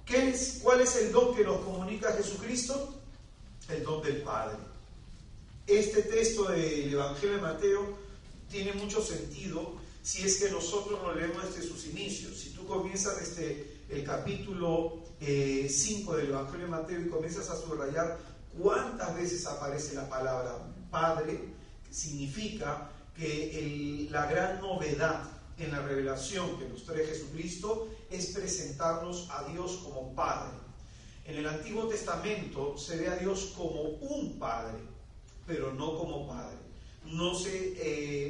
¿Qué 0.06 0.30
es, 0.30 0.62
¿Cuál 0.64 0.82
es 0.82 0.96
el 0.96 1.12
don 1.12 1.36
que 1.36 1.44
nos 1.44 1.60
comunica 1.60 2.14
Jesucristo? 2.14 2.96
El 3.68 3.84
don 3.84 4.02
del 4.02 4.22
Padre 4.22 4.70
este 5.70 6.02
texto 6.02 6.46
del 6.46 6.92
Evangelio 6.92 7.36
de 7.36 7.42
Mateo 7.42 7.98
tiene 8.50 8.74
mucho 8.74 9.04
sentido 9.04 9.74
si 10.02 10.24
es 10.24 10.38
que 10.38 10.50
nosotros 10.50 11.02
lo 11.02 11.14
leemos 11.14 11.44
desde 11.44 11.68
sus 11.68 11.86
inicios. 11.88 12.38
Si 12.38 12.52
tú 12.52 12.66
comienzas 12.66 13.20
desde 13.20 13.80
el 13.90 14.04
capítulo 14.04 15.04
5 15.20 15.26
eh, 15.26 16.18
del 16.18 16.30
Evangelio 16.30 16.66
de 16.66 16.72
Mateo 16.72 17.02
y 17.02 17.10
comienzas 17.10 17.50
a 17.50 17.56
subrayar 17.56 18.18
cuántas 18.58 19.16
veces 19.16 19.46
aparece 19.46 19.96
la 19.96 20.08
palabra 20.10 20.58
Padre, 20.90 21.40
significa 21.92 22.90
que 23.16 24.08
la 24.10 24.26
gran 24.26 24.62
novedad 24.62 25.24
en 25.58 25.72
la 25.72 25.82
revelación 25.82 26.58
que 26.58 26.70
nos 26.70 26.86
trae 26.86 27.06
Jesucristo 27.06 27.90
es 28.10 28.28
presentarnos 28.28 29.28
a 29.30 29.44
Dios 29.52 29.82
como 29.84 30.16
Padre. 30.16 30.58
En 31.26 31.38
el 31.38 31.48
Antiguo 31.48 31.88
Testamento 31.88 32.78
se 32.78 32.98
ve 32.98 33.08
a 33.08 33.18
Dios 33.18 33.54
como 33.56 33.82
un 33.82 34.40
Padre 34.40 34.80
pero 35.50 35.74
no 35.74 35.98
como 35.98 36.28
padre. 36.28 36.56
No 37.06 37.34
se 37.34 37.74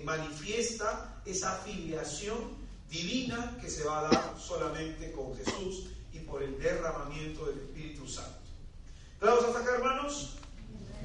manifiesta 0.04 1.22
esa 1.26 1.58
filiación 1.60 2.58
divina 2.90 3.58
que 3.62 3.70
se 3.70 3.84
va 3.84 4.00
a 4.00 4.10
dar 4.10 4.36
solamente 4.40 5.12
con 5.12 5.36
Jesús 5.36 5.88
y 6.12 6.20
por 6.20 6.42
el 6.44 6.58
derramamiento 6.60 7.46
del 7.46 7.60
Espíritu 7.60 8.08
Santo. 8.08 8.40
¿Claros 9.20 9.46
hasta 9.46 9.60
acá, 9.60 9.76
hermanos? 9.76 10.38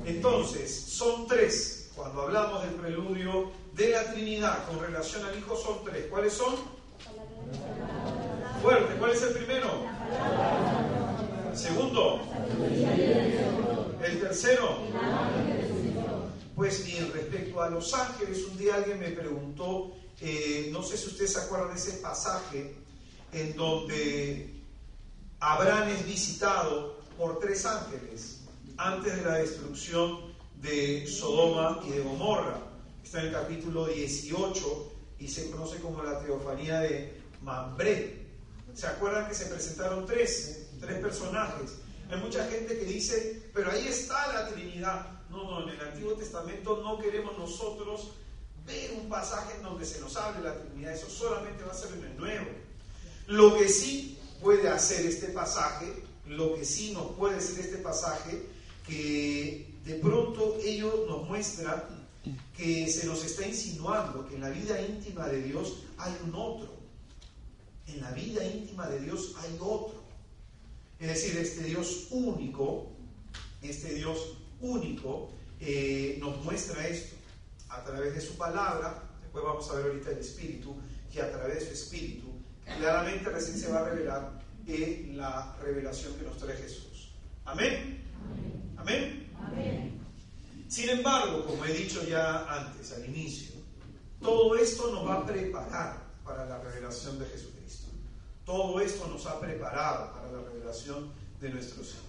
Entonces, 0.04 0.74
son 0.74 1.26
tres. 1.26 1.90
Cuando 1.94 2.22
hablamos 2.22 2.62
del 2.62 2.74
preludio 2.74 3.52
de 3.74 3.90
la 3.90 4.12
Trinidad 4.12 4.66
con 4.66 4.80
relación 4.80 5.24
al 5.24 5.38
Hijo, 5.38 5.56
son 5.56 5.84
tres. 5.84 6.06
¿Cuáles 6.08 6.32
son? 6.32 6.54
Fuerte. 8.62 8.94
¿Cuál 8.98 9.12
es 9.12 9.22
el 9.22 9.34
primero? 9.34 9.86
Segundo. 11.54 12.20
El 14.02 14.20
tercero. 14.20 14.78
Pues 16.54 16.86
bien, 16.86 17.10
respecto 17.12 17.60
a 17.60 17.68
los 17.68 17.92
ángeles, 17.94 18.44
un 18.44 18.56
día 18.56 18.76
alguien 18.76 19.00
me 19.00 19.10
preguntó, 19.10 19.96
eh, 20.20 20.68
no 20.70 20.84
sé 20.84 20.96
si 20.96 21.08
ustedes 21.08 21.32
se 21.32 21.40
acuerdan 21.40 21.70
de 21.70 21.80
ese 21.80 21.94
pasaje 21.94 22.76
en 23.32 23.56
donde 23.56 24.54
Abraham 25.40 25.88
es 25.88 26.06
visitado 26.06 27.00
por 27.18 27.40
tres 27.40 27.66
ángeles 27.66 28.42
antes 28.76 29.16
de 29.16 29.22
la 29.22 29.34
destrucción 29.38 30.32
de 30.62 31.04
Sodoma 31.08 31.80
y 31.88 31.90
de 31.90 32.00
Gomorra. 32.02 32.60
Está 33.02 33.20
en 33.20 33.26
el 33.26 33.32
capítulo 33.32 33.86
18 33.86 34.92
y 35.18 35.26
se 35.26 35.50
conoce 35.50 35.78
como 35.78 36.04
la 36.04 36.20
teofanía 36.20 36.80
de 36.80 37.20
Mambré. 37.42 38.26
¿Se 38.74 38.86
acuerdan 38.86 39.28
que 39.28 39.34
se 39.34 39.46
presentaron 39.46 40.06
tres, 40.06 40.68
tres 40.80 41.00
personajes? 41.00 41.78
Hay 42.10 42.20
mucha 42.20 42.46
gente 42.46 42.78
que 42.78 42.84
dice, 42.84 43.42
pero 43.52 43.72
ahí 43.72 43.88
está 43.88 44.32
la 44.32 44.48
Trinidad. 44.48 45.13
No, 45.30 45.50
no, 45.50 45.62
en 45.62 45.70
el 45.70 45.80
Antiguo 45.80 46.14
Testamento 46.14 46.80
no 46.82 46.98
queremos 46.98 47.36
nosotros 47.38 48.12
ver 48.66 48.92
un 48.92 49.08
pasaje 49.08 49.56
en 49.56 49.62
donde 49.62 49.84
se 49.84 50.00
nos 50.00 50.16
hable 50.16 50.42
la 50.42 50.58
Trinidad. 50.60 50.94
Eso 50.94 51.08
solamente 51.08 51.64
va 51.64 51.72
a 51.72 51.74
ser 51.74 51.92
en 51.94 52.04
el 52.04 52.16
Nuevo. 52.16 52.46
Lo 53.26 53.56
que 53.56 53.68
sí 53.68 54.18
puede 54.40 54.68
hacer 54.68 55.06
este 55.06 55.28
pasaje 55.28 56.04
lo 56.28 56.54
que 56.54 56.64
sí 56.64 56.92
nos 56.92 57.12
puede 57.12 57.36
decir 57.36 57.60
este 57.60 57.78
pasaje, 57.78 58.46
que 58.86 59.66
de 59.84 59.94
pronto 59.96 60.56
ello 60.62 61.06
nos 61.08 61.28
muestra 61.28 61.88
que 62.56 62.88
se 62.88 63.06
nos 63.06 63.24
está 63.24 63.46
insinuando 63.46 64.26
que 64.26 64.36
en 64.36 64.40
la 64.40 64.50
vida 64.50 64.80
íntima 64.80 65.26
de 65.28 65.42
Dios 65.42 65.80
hay 65.98 66.14
un 66.24 66.34
otro. 66.34 66.72
En 67.86 68.00
la 68.00 68.12
vida 68.12 68.44
íntima 68.44 68.88
de 68.88 69.00
Dios 69.00 69.34
hay 69.38 69.56
otro. 69.60 70.02
Es 70.98 71.08
decir, 71.08 71.36
este 71.36 71.64
Dios 71.64 72.06
único, 72.10 72.86
este 73.60 73.94
Dios 73.94 74.38
único 74.64 75.30
eh, 75.60 76.18
nos 76.20 76.42
muestra 76.44 76.86
esto 76.88 77.16
a 77.68 77.82
través 77.84 78.14
de 78.14 78.20
su 78.20 78.36
palabra, 78.36 79.02
después 79.22 79.44
vamos 79.44 79.70
a 79.70 79.74
ver 79.74 79.86
ahorita 79.86 80.10
el 80.10 80.18
Espíritu, 80.18 80.76
que 81.12 81.22
a 81.22 81.30
través 81.30 81.60
de 81.60 81.66
su 81.66 81.72
Espíritu 81.72 82.28
claramente 82.64 83.30
recién 83.30 83.58
se 83.58 83.70
va 83.70 83.80
a 83.80 83.90
revelar 83.90 84.42
en 84.66 85.16
la 85.16 85.56
revelación 85.62 86.14
que 86.14 86.24
nos 86.24 86.38
trae 86.38 86.56
Jesús. 86.56 87.12
Amén. 87.44 88.02
Amén. 88.76 89.30
Amén. 89.38 90.00
Sin 90.68 90.88
embargo, 90.88 91.44
como 91.46 91.64
he 91.64 91.72
dicho 91.72 92.02
ya 92.04 92.46
antes, 92.48 92.92
al 92.92 93.04
inicio, 93.06 93.54
todo 94.20 94.56
esto 94.56 94.90
nos 94.90 95.06
va 95.06 95.14
a 95.16 95.26
preparar 95.26 96.02
para 96.24 96.46
la 96.46 96.58
revelación 96.58 97.18
de 97.18 97.26
Jesucristo. 97.26 97.88
Todo 98.44 98.80
esto 98.80 99.06
nos 99.08 99.26
ha 99.26 99.38
preparado 99.38 100.12
para 100.12 100.32
la 100.32 100.40
revelación 100.48 101.12
de 101.40 101.50
nuestro 101.50 101.84
Señor. 101.84 102.03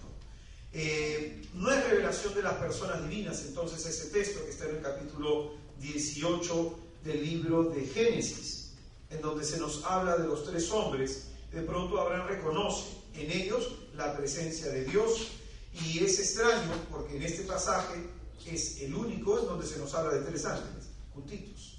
Eh, 0.72 1.46
no 1.54 1.70
es 1.70 1.88
revelación 1.88 2.34
de 2.34 2.42
las 2.42 2.54
personas 2.54 3.08
divinas, 3.08 3.44
entonces 3.46 3.86
ese 3.86 4.10
texto 4.10 4.44
que 4.44 4.50
está 4.50 4.68
en 4.68 4.76
el 4.76 4.82
capítulo 4.82 5.54
18 5.80 6.78
del 7.04 7.24
libro 7.24 7.64
de 7.64 7.86
Génesis, 7.86 8.72
en 9.10 9.20
donde 9.20 9.44
se 9.44 9.58
nos 9.58 9.84
habla 9.84 10.16
de 10.16 10.26
los 10.26 10.44
tres 10.44 10.70
hombres, 10.70 11.28
de 11.52 11.62
pronto 11.62 12.00
Abraham 12.00 12.28
reconoce 12.28 12.84
en 13.14 13.30
ellos 13.30 13.72
la 13.94 14.16
presencia 14.16 14.68
de 14.68 14.84
Dios 14.84 15.28
y 15.72 16.04
es 16.04 16.18
extraño 16.18 16.72
porque 16.90 17.16
en 17.16 17.22
este 17.22 17.42
pasaje 17.44 18.10
es 18.46 18.80
el 18.82 18.94
único 18.94 19.38
en 19.38 19.46
donde 19.46 19.66
se 19.66 19.78
nos 19.78 19.94
habla 19.94 20.14
de 20.14 20.22
tres 20.22 20.44
ángeles, 20.44 20.86
juntitos. 21.14 21.78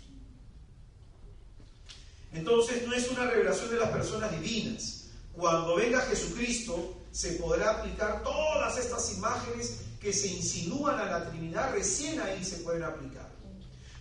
Entonces 2.34 2.86
no 2.88 2.94
es 2.94 3.10
una 3.10 3.26
revelación 3.30 3.70
de 3.70 3.78
las 3.78 3.90
personas 3.90 4.32
divinas. 4.32 5.06
Cuando 5.34 5.76
venga 5.76 6.02
Jesucristo 6.02 6.97
se 7.12 7.34
podrá 7.34 7.80
aplicar 7.80 8.24
todas 8.24 8.78
estas 8.78 9.14
imágenes 9.14 9.82
que 10.00 10.14
se 10.14 10.28
insinúan 10.28 11.00
a 11.00 11.06
la 11.06 11.30
Trinidad, 11.30 11.74
recién 11.74 12.20
ahí 12.22 12.44
se 12.44 12.58
pueden 12.58 12.84
aplicar. 12.84 13.30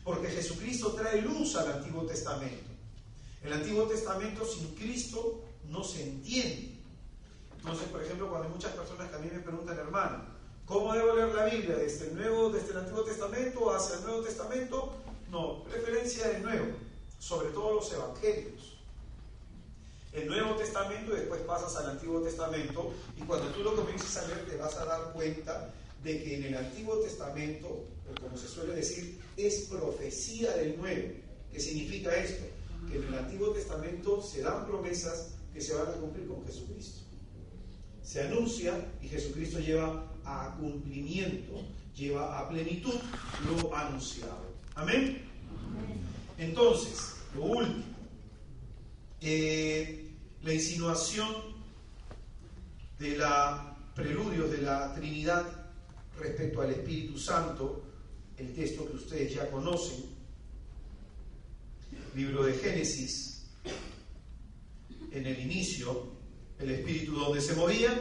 Porque 0.05 0.29
Jesucristo 0.29 0.93
trae 0.93 1.23
luz 1.23 1.57
al 1.57 1.73
Antiguo 1.73 2.05
Testamento. 2.05 2.71
El 3.43 3.53
Antiguo 3.53 3.85
Testamento 3.85 4.45
sin 4.45 4.75
Cristo 4.75 5.41
no 5.69 5.83
se 5.83 6.03
entiende. 6.03 6.77
Entonces, 7.59 7.89
por 7.89 8.03
ejemplo, 8.03 8.29
cuando 8.29 8.47
hay 8.47 8.55
muchas 8.55 8.73
personas 8.73 9.11
que 9.11 9.17
a 9.17 9.19
mí 9.19 9.29
me 9.33 9.41
preguntan, 9.41 9.79
hermano, 9.79 10.25
¿cómo 10.65 10.93
debo 10.95 11.15
leer 11.15 11.35
la 11.35 11.47
Biblia? 11.47 11.77
¿Desde 11.77 12.09
el, 12.09 12.17
Nuevo, 12.17 12.51
desde 12.51 12.71
el 12.71 12.79
Antiguo 12.79 13.03
Testamento 13.03 13.75
hacia 13.75 13.97
el 13.97 14.03
Nuevo 14.05 14.21
Testamento? 14.21 14.93
No, 15.31 15.65
preferencia 15.65 16.29
del 16.29 16.43
Nuevo, 16.43 16.77
sobre 17.19 17.49
todo 17.49 17.75
los 17.75 17.93
Evangelios. 17.93 18.76
El 20.17 20.29
Nuevo 20.29 20.57
Testamento 20.57 21.13
y 21.13 21.21
después 21.21 21.41
pasas 21.43 21.77
al 21.77 21.91
Antiguo 21.91 22.21
Testamento 22.21 22.93
y 23.17 23.21
cuando 23.23 23.47
tú 23.49 23.63
lo 23.63 23.77
comiences 23.77 24.17
a 24.17 24.27
leer 24.27 24.47
te 24.47 24.57
vas 24.57 24.75
a 24.77 24.85
dar 24.85 25.13
cuenta 25.13 25.73
de 26.03 26.23
que 26.23 26.37
en 26.37 26.45
el 26.45 26.57
Antiguo 26.57 26.97
Testamento, 26.99 27.85
como 28.21 28.37
se 28.37 28.49
suele 28.49 28.75
decir, 28.75 29.21
es 29.37 29.67
profecía 29.71 30.57
del 30.57 30.79
Nuevo. 30.79 31.13
¿Qué 31.53 31.61
significa 31.61 32.15
esto? 32.17 32.45
Que 32.91 32.97
en 32.97 33.05
el 33.05 33.15
Antiguo 33.15 33.51
Testamento 33.51 34.23
se 34.23 34.43
dan 34.43 34.67
promesas 34.67 35.35
que 35.53 35.61
se 35.61 35.75
van 35.75 35.89
a 35.89 35.93
cumplir 35.93 36.27
con 36.27 36.45
Jesucristo 36.45 37.07
se 38.07 38.23
anuncia 38.23 38.73
y 39.03 39.09
Jesucristo 39.09 39.59
lleva 39.59 40.07
a 40.25 40.57
cumplimiento, 40.61 41.65
lleva 41.97 42.39
a 42.39 42.49
plenitud 42.49 42.95
lo 43.49 43.77
anunciado. 43.77 44.47
Amén. 44.77 45.23
Entonces, 46.39 47.17
lo 47.35 47.47
último, 47.47 47.85
eh, 49.21 50.06
la 50.43 50.53
insinuación 50.53 51.35
de 52.99 53.17
la 53.17 53.77
preludios 53.95 54.51
de 54.51 54.59
la 54.59 54.95
Trinidad 54.95 55.45
respecto 56.19 56.61
al 56.61 56.71
Espíritu 56.71 57.19
Santo, 57.19 57.83
el 58.37 58.55
texto 58.55 58.87
que 58.87 58.97
ustedes 58.97 59.35
ya 59.35 59.51
conocen, 59.51 60.05
libro 62.15 62.45
de 62.45 62.53
Génesis, 62.53 63.47
en 65.13 65.27
el 65.27 65.41
inicio, 65.41 66.09
el 66.59 66.71
espíritu 66.71 67.13
donde 67.13 67.41
se 67.41 67.55
movía 67.55 67.95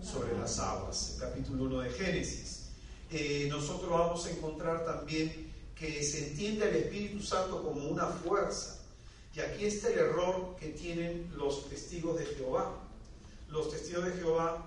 sobre 0.00 0.36
las 0.38 0.58
aguas, 0.60 1.14
el 1.14 1.20
capítulo 1.20 1.64
1 1.64 1.80
de 1.80 1.90
Génesis. 1.90 2.70
Eh, 3.10 3.46
nosotros 3.50 3.90
vamos 3.90 4.26
a 4.26 4.30
encontrar 4.30 4.84
también 4.84 5.52
que 5.74 6.02
se 6.02 6.28
entiende 6.28 6.64
al 6.64 6.76
Espíritu 6.76 7.22
Santo 7.22 7.62
como 7.62 7.88
una 7.88 8.06
fuerza. 8.06 8.77
Y 9.38 9.40
aquí 9.40 9.66
está 9.66 9.88
el 9.90 10.00
error 10.00 10.56
que 10.58 10.70
tienen 10.70 11.30
los 11.36 11.70
testigos 11.70 12.18
de 12.18 12.26
Jehová. 12.26 12.74
Los 13.48 13.70
testigos 13.70 14.06
de 14.06 14.12
Jehová 14.14 14.66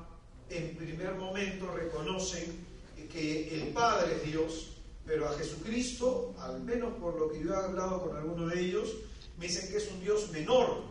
en 0.50 0.78
primer 0.78 1.16
momento 1.16 1.70
reconocen 1.74 2.66
que 3.12 3.54
el 3.54 3.74
Padre 3.74 4.16
es 4.16 4.32
Dios, 4.32 4.78
pero 5.06 5.28
a 5.28 5.34
Jesucristo, 5.34 6.34
al 6.40 6.62
menos 6.62 6.94
por 6.94 7.20
lo 7.20 7.30
que 7.30 7.44
yo 7.44 7.54
he 7.54 7.58
hablado 7.58 8.02
con 8.02 8.16
algunos 8.16 8.54
de 8.54 8.62
ellos, 8.62 8.96
me 9.38 9.48
dicen 9.48 9.70
que 9.70 9.76
es 9.76 9.92
un 9.92 10.00
Dios 10.00 10.32
menor, 10.32 10.84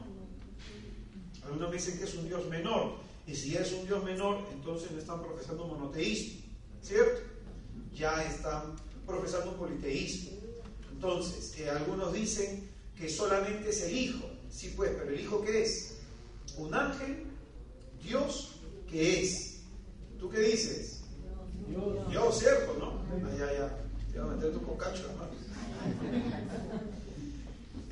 algunos 1.43 1.73
dicen 1.73 1.97
que 1.97 2.05
es 2.05 2.14
un 2.16 2.29
Dios 2.29 2.47
menor. 2.49 2.97
Y 3.27 3.35
si 3.35 3.57
es 3.57 3.73
un 3.73 3.87
Dios 3.87 4.05
menor, 4.05 4.47
entonces 4.53 4.90
no 4.90 4.99
están 4.99 5.23
profesando 5.23 5.66
monoteísmo, 5.66 6.43
¿cierto? 6.83 7.23
Ya 7.95 8.23
están 8.25 8.77
profesando 9.07 9.57
politeísmo. 9.57 10.33
Entonces, 10.93 11.55
que 11.57 11.71
algunos 11.71 12.12
dicen 12.12 12.69
que 13.00 13.08
solamente 13.08 13.70
es 13.70 13.82
el 13.82 13.96
Hijo. 13.96 14.28
Sí, 14.50 14.74
pues, 14.76 14.90
pero 14.96 15.10
¿el 15.10 15.20
Hijo 15.20 15.42
qué 15.42 15.62
es? 15.62 15.96
Un 16.56 16.74
ángel, 16.74 17.24
Dios, 18.02 18.56
¿qué 18.88 19.22
es? 19.22 19.60
¿Tú 20.18 20.28
qué 20.28 20.40
dices? 20.40 21.00
Dios, 21.68 22.10
Dios 22.10 22.38
¿cierto? 22.38 22.76
¿No? 22.78 23.02
Ah, 23.26 23.36
ya, 23.38 23.52
ya. 23.52 23.78
Te 24.12 24.20
voy 24.20 24.30
a 24.30 24.34
meter 24.34 24.52
tu 24.52 24.62
cocacho, 24.62 25.04
hermano. 25.08 25.30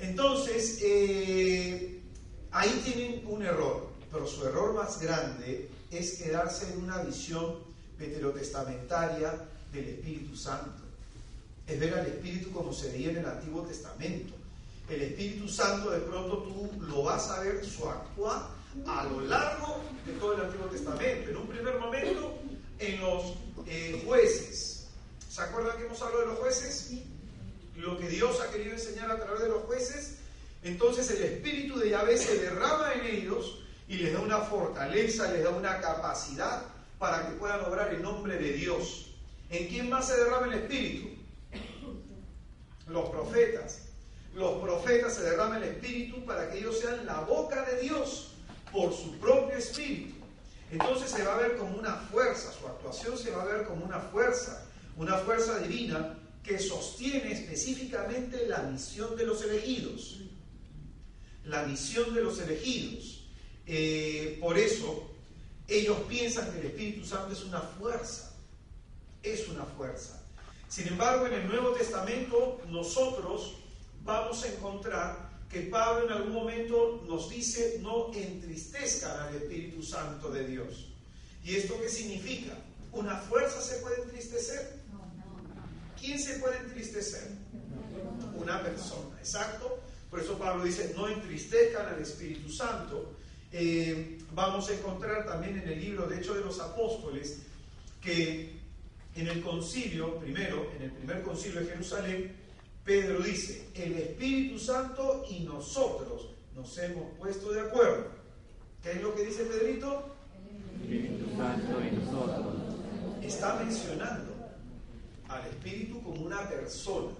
Entonces, 0.00 0.78
eh, 0.82 1.98
Ahí 2.50 2.80
tienen 2.84 3.22
un 3.26 3.42
error, 3.42 3.88
pero 4.10 4.26
su 4.26 4.46
error 4.46 4.74
más 4.74 5.00
grande 5.00 5.68
es 5.90 6.14
quedarse 6.14 6.72
en 6.72 6.82
una 6.82 7.02
visión 7.02 7.56
veterotestamentaria 7.98 9.34
del 9.72 9.84
Espíritu 9.84 10.34
Santo. 10.34 10.82
Es 11.66 11.78
ver 11.78 11.94
al 11.94 12.06
Espíritu 12.06 12.50
como 12.50 12.72
se 12.72 12.90
veía 12.90 13.10
en 13.10 13.18
el 13.18 13.26
Antiguo 13.26 13.62
Testamento. 13.62 14.34
El 14.88 15.02
Espíritu 15.02 15.48
Santo 15.48 15.90
de 15.90 16.00
pronto 16.00 16.38
tú 16.38 16.70
lo 16.86 17.02
vas 17.02 17.30
a 17.30 17.40
ver 17.40 17.64
su 17.64 17.88
actuar 17.88 18.48
a 18.86 19.04
lo 19.04 19.20
largo 19.22 19.80
de 20.06 20.12
todo 20.14 20.34
el 20.34 20.40
Antiguo 20.42 20.66
Testamento. 20.66 21.30
En 21.30 21.36
un 21.36 21.46
primer 21.46 21.78
momento, 21.78 22.38
en 22.78 23.00
los 23.00 23.34
eh, 23.66 24.02
jueces. 24.06 24.88
¿Se 25.28 25.42
acuerdan 25.42 25.76
que 25.76 25.84
hemos 25.84 26.00
hablado 26.00 26.20
de 26.20 26.26
los 26.28 26.38
jueces? 26.38 26.92
Lo 27.76 27.98
que 27.98 28.08
Dios 28.08 28.40
ha 28.40 28.50
querido 28.50 28.72
enseñar 28.72 29.10
a 29.10 29.18
través 29.18 29.42
de 29.42 29.48
los 29.48 29.62
jueces 29.62 30.18
entonces 30.62 31.10
el 31.10 31.22
espíritu 31.22 31.78
de 31.78 31.90
Yahvé 31.90 32.18
se 32.18 32.38
derrama 32.38 32.92
en 32.94 33.06
ellos 33.06 33.62
y 33.86 33.96
les 33.96 34.12
da 34.12 34.20
una 34.20 34.38
fortaleza, 34.38 35.30
les 35.32 35.44
da 35.44 35.50
una 35.50 35.80
capacidad 35.80 36.62
para 36.98 37.26
que 37.26 37.34
puedan 37.36 37.64
obrar 37.64 37.94
en 37.94 38.02
nombre 38.02 38.36
de 38.36 38.52
Dios. 38.52 39.14
¿En 39.50 39.68
quién 39.68 39.88
más 39.88 40.08
se 40.08 40.16
derrama 40.16 40.46
el 40.46 40.60
espíritu? 40.60 41.08
Los 42.88 43.08
profetas. 43.10 43.82
Los 44.38 44.62
profetas 44.62 45.16
se 45.16 45.22
derrama 45.22 45.58
el 45.58 45.64
espíritu 45.64 46.24
para 46.24 46.48
que 46.48 46.58
ellos 46.58 46.78
sean 46.78 47.04
la 47.04 47.20
boca 47.20 47.64
de 47.64 47.82
Dios 47.82 48.28
por 48.72 48.94
su 48.94 49.18
propio 49.18 49.58
espíritu. 49.58 50.14
Entonces 50.70 51.10
se 51.10 51.24
va 51.24 51.34
a 51.34 51.38
ver 51.38 51.56
como 51.56 51.76
una 51.76 51.96
fuerza, 51.96 52.52
su 52.52 52.66
actuación 52.66 53.18
se 53.18 53.32
va 53.32 53.42
a 53.42 53.46
ver 53.46 53.66
como 53.66 53.84
una 53.84 53.98
fuerza, 53.98 54.64
una 54.96 55.16
fuerza 55.18 55.58
divina 55.58 56.16
que 56.44 56.58
sostiene 56.58 57.32
específicamente 57.32 58.46
la 58.46 58.58
misión 58.62 59.16
de 59.16 59.26
los 59.26 59.42
elegidos 59.42 60.18
la 61.48 61.64
misión 61.64 62.14
de 62.14 62.22
los 62.22 62.38
elegidos. 62.40 63.24
Eh, 63.66 64.38
por 64.40 64.58
eso 64.58 65.10
ellos 65.66 65.98
piensan 66.08 66.50
que 66.52 66.60
el 66.60 66.66
Espíritu 66.66 67.04
Santo 67.04 67.32
es 67.32 67.42
una 67.42 67.60
fuerza, 67.60 68.32
es 69.22 69.48
una 69.48 69.64
fuerza. 69.64 70.22
Sin 70.68 70.88
embargo, 70.88 71.26
en 71.26 71.34
el 71.34 71.48
Nuevo 71.48 71.70
Testamento 71.70 72.60
nosotros 72.68 73.56
vamos 74.08 74.42
a 74.42 74.48
encontrar 74.48 75.28
que 75.50 75.60
Pablo 75.60 76.06
en 76.06 76.12
algún 76.12 76.32
momento 76.32 77.04
nos 77.06 77.28
dice 77.28 77.78
no 77.82 78.10
entristezcan 78.14 79.20
al 79.20 79.36
Espíritu 79.36 79.82
Santo 79.82 80.30
de 80.30 80.46
Dios. 80.46 80.86
¿Y 81.44 81.56
esto 81.56 81.78
qué 81.78 81.90
significa? 81.90 82.54
¿Una 82.92 83.18
fuerza 83.18 83.60
se 83.60 83.76
puede 83.76 84.02
entristecer? 84.02 84.78
¿Quién 86.00 86.18
se 86.18 86.38
puede 86.38 86.56
entristecer? 86.56 87.28
Una 88.34 88.62
persona, 88.62 89.18
exacto. 89.18 89.78
Por 90.10 90.20
eso 90.20 90.38
Pablo 90.38 90.64
dice, 90.64 90.94
no 90.96 91.06
entristezcan 91.06 91.86
al 91.86 92.00
Espíritu 92.00 92.48
Santo. 92.48 93.12
Eh, 93.52 94.18
vamos 94.32 94.70
a 94.70 94.72
encontrar 94.72 95.26
también 95.26 95.58
en 95.58 95.68
el 95.68 95.80
libro 95.80 96.06
de 96.06 96.18
Hechos 96.18 96.36
de 96.36 96.44
los 96.44 96.60
Apóstoles 96.60 97.40
que 98.00 98.58
en 99.16 99.28
el 99.28 99.42
concilio, 99.42 100.18
primero, 100.18 100.70
en 100.76 100.82
el 100.84 100.92
primer 100.92 101.22
concilio 101.22 101.60
de 101.60 101.66
Jerusalén, 101.66 102.47
Pedro 102.88 103.20
dice, 103.20 103.68
el 103.74 103.98
Espíritu 103.98 104.58
Santo 104.58 105.22
y 105.28 105.40
nosotros 105.40 106.30
nos 106.54 106.78
hemos 106.78 107.18
puesto 107.18 107.52
de 107.52 107.60
acuerdo. 107.60 108.06
¿Qué 108.82 108.92
es 108.92 109.02
lo 109.02 109.14
que 109.14 109.26
dice 109.26 109.44
Pedrito? 109.44 110.16
El 110.86 110.94
Espíritu 110.94 111.36
Santo 111.36 111.82
y 111.84 111.96
nosotros. 111.96 112.54
Está 113.20 113.56
mencionando 113.56 114.32
al 115.28 115.46
Espíritu 115.48 116.02
como 116.02 116.22
una 116.22 116.48
persona 116.48 117.12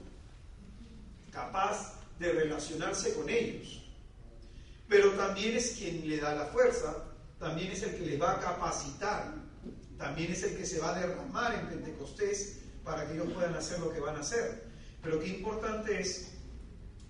capaz 1.31 2.01
de 2.19 2.33
relacionarse 2.33 3.13
con 3.13 3.29
ellos. 3.29 3.83
Pero 4.89 5.11
también 5.11 5.55
es 5.55 5.73
quien 5.73 6.09
le 6.09 6.17
da 6.17 6.35
la 6.35 6.47
fuerza, 6.47 6.97
también 7.39 7.73
es 7.73 7.83
el 7.83 7.95
que 7.95 8.07
les 8.07 8.19
va 8.19 8.33
a 8.33 8.41
capacitar, 8.41 9.35
también 9.99 10.33
es 10.33 10.43
el 10.45 10.57
que 10.57 10.65
se 10.65 10.81
va 10.81 10.97
a 10.97 10.99
derramar 10.99 11.55
en 11.57 11.69
Pentecostés 11.69 12.61
para 12.83 13.07
que 13.07 13.13
ellos 13.13 13.31
puedan 13.35 13.55
hacer 13.55 13.81
lo 13.81 13.93
que 13.93 14.01
van 14.01 14.17
a 14.17 14.21
hacer. 14.21 14.68
Pero 15.03 15.21
qué 15.21 15.29
importante 15.29 16.01
es 16.01 16.33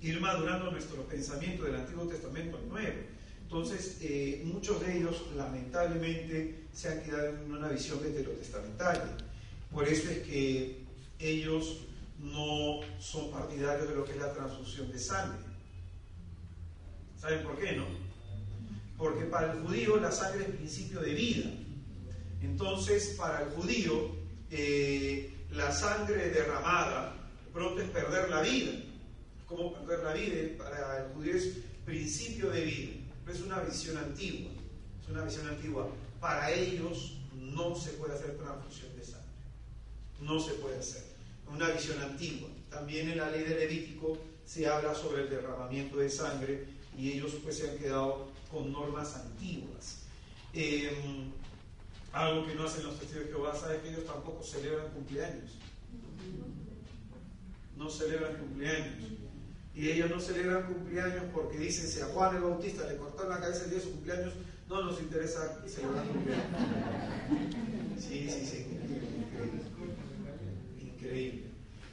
ir 0.01 0.21
madurando 0.21 0.71
nuestro 0.71 1.03
pensamiento 1.05 1.65
del 1.65 1.77
Antiguo 1.77 2.07
Testamento 2.07 2.57
al 2.59 2.69
Nuevo. 2.69 2.99
Entonces, 3.43 3.99
eh, 4.03 4.43
muchos 4.45 4.81
de 4.81 4.99
ellos 4.99 5.25
lamentablemente 5.35 6.67
se 6.73 6.89
han 6.89 7.03
quedado 7.03 7.29
en 7.31 7.53
una 7.53 7.69
visión 7.69 8.03
veterotestamentaria. 8.03 9.17
Por 9.73 9.89
eso 9.89 10.11
es 10.11 10.19
que 10.19 10.85
ellos 11.19 11.81
no 12.19 12.81
son 12.99 13.31
partidarios 13.31 13.89
de 13.89 13.95
lo 13.95 14.05
que 14.05 14.13
es 14.13 14.19
la 14.19 14.33
transfusión 14.33 14.91
de 14.93 14.99
sangre. 14.99 15.39
¿Saben 17.19 17.43
por 17.43 17.59
qué 17.59 17.73
no? 17.73 17.87
Porque 18.97 19.25
para 19.25 19.53
el 19.53 19.61
judío 19.61 19.97
la 19.97 20.13
sangre 20.13 20.45
es 20.45 20.51
principio 20.51 21.01
de 21.01 21.15
vida. 21.15 21.51
Entonces, 22.43 23.15
para 23.17 23.43
el 23.43 23.51
judío, 23.51 24.15
eh, 24.51 25.33
la 25.53 25.73
sangre 25.73 26.31
derramada 26.31 27.18
pronto 27.59 27.83
es 27.83 27.91
perder 27.91 28.31
la 28.31 28.41
vida. 28.41 28.71
¿Cómo 29.47 29.75
perder 29.75 30.05
la 30.05 30.13
vida? 30.13 30.57
Para 30.57 31.05
el 31.05 31.13
judío 31.13 31.35
es 31.35 31.57
principio 31.85 32.51
de 32.51 32.65
vida. 32.65 32.93
es 33.29 33.41
una 33.41 33.59
visión 33.61 33.97
antigua. 33.97 34.53
Es 35.03 35.09
una 35.09 35.25
visión 35.25 35.49
antigua. 35.49 35.89
Para 36.21 36.53
ellos 36.53 37.19
no 37.35 37.75
se 37.75 37.91
puede 37.95 38.15
hacer 38.15 38.39
transfusión 38.39 38.97
de 38.97 39.05
sangre. 39.05 39.33
No 40.21 40.39
se 40.39 40.53
puede 40.55 40.79
hacer. 40.79 41.03
Una 41.53 41.69
visión 41.71 42.01
antigua. 42.01 42.49
También 42.71 43.11
en 43.11 43.19
la 43.19 43.31
ley 43.31 43.43
de 43.43 43.57
Levítico 43.57 44.19
se 44.45 44.69
habla 44.69 44.95
sobre 44.95 45.23
el 45.23 45.31
derramamiento 45.31 45.97
de 45.97 46.11
sangre 46.11 46.65
y 46.97 47.11
ellos 47.11 47.33
pues 47.43 47.59
se 47.59 47.71
han 47.71 47.79
quedado 47.79 48.29
con 48.53 48.71
normas 48.71 49.17
antiguas. 49.17 50.03
Em, 50.53 51.33
algo 52.13 52.47
que 52.47 52.55
no 52.55 52.67
hacen 52.67 52.85
los 52.85 52.99
testigos 53.01 53.27
de 53.27 53.33
Jehová, 53.33 53.57
sabe 53.57 53.81
que 53.81 53.89
ellos 53.89 54.05
tampoco 54.07 54.45
celebran 54.45 54.91
cumpleaños. 54.91 55.59
No 57.79 57.89
celebran 57.89 58.37
cumpleaños. 58.37 59.05
Y 59.75 59.89
ellos 59.89 60.11
no 60.11 60.21
celebran 60.21 60.67
cumpleaños 60.67 61.25
porque 61.33 61.57
dicen, 61.57 61.87
si 61.87 62.01
a 62.01 62.07
Juan 62.07 62.37
el 62.37 62.43
Bautista 62.43 62.87
le 62.87 62.99
cortaron 62.99 63.31
la 63.31 63.41
cabeza 63.41 63.65
el 63.65 63.71
día 63.71 63.79
de 63.79 63.85
su 63.85 63.93
cumpleaños, 63.93 64.35
no 64.69 64.83
nos 64.85 65.01
interesa 65.01 65.63
celebrar 65.67 66.07
cumpleaños. 66.09 66.45
Sí, 67.99 68.29
sí, 68.29 68.45
sí. 68.45 68.67
Increíble. 69.31 69.63
Increíble. 70.81 71.43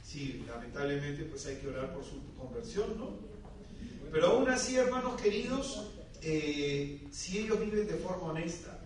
Sí, 0.02 0.44
lamentablemente 0.46 1.24
pues 1.24 1.46
hay 1.46 1.56
que 1.56 1.68
orar 1.68 1.94
por 1.94 2.04
su 2.04 2.20
conversión, 2.36 2.98
¿no? 2.98 3.10
Pero 4.10 4.28
aún 4.28 4.48
así, 4.48 4.76
hermanos 4.76 5.20
queridos, 5.20 5.92
eh, 6.22 7.06
si 7.10 7.38
ellos 7.38 7.60
viven 7.60 7.86
de 7.86 7.94
forma 7.94 8.32
honesta, 8.32 8.80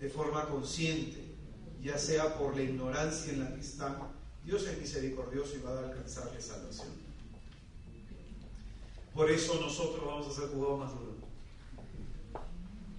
de 0.00 0.08
forma 0.08 0.46
consciente, 0.46 1.18
ya 1.82 1.98
sea 1.98 2.38
por 2.38 2.56
la 2.56 2.62
ignorancia 2.62 3.32
en 3.32 3.40
la 3.40 3.54
que 3.54 3.60
están, 3.60 3.96
Dios 4.44 4.66
es 4.66 4.78
misericordioso 4.78 5.56
y 5.56 5.62
va 5.62 5.70
a 5.70 5.78
alcanzarles 5.78 6.44
salvación. 6.44 6.88
Por 9.14 9.30
eso 9.30 9.60
nosotros 9.60 10.04
vamos 10.04 10.26
a 10.26 10.40
ser 10.40 10.48
jugados 10.50 10.80
más 10.80 10.92
duros. 10.92 11.14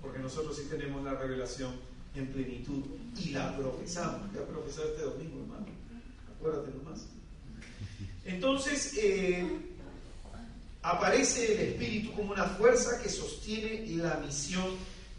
Porque 0.02 0.20
nosotros 0.20 0.56
sí 0.56 0.64
tenemos 0.70 1.04
la 1.04 1.16
revelación 1.16 1.72
en 2.16 2.28
plenitud 2.28 2.84
y 3.18 3.30
la 3.30 3.58
profesamos. 3.58 4.34
Ya 4.34 4.46
profesado 4.46 4.90
este 4.90 5.02
domingo, 5.04 5.42
hermano. 5.42 5.66
Acuérdate 6.38 6.72
nomás. 6.78 7.06
Entonces, 8.26 8.98
eh, 8.98 9.46
aparece 10.82 11.54
el 11.54 11.70
Espíritu 11.70 12.14
como 12.14 12.34
una 12.34 12.46
fuerza 12.46 13.02
que 13.02 13.10
sostiene 13.10 13.86
la 13.98 14.16
misión 14.18 14.68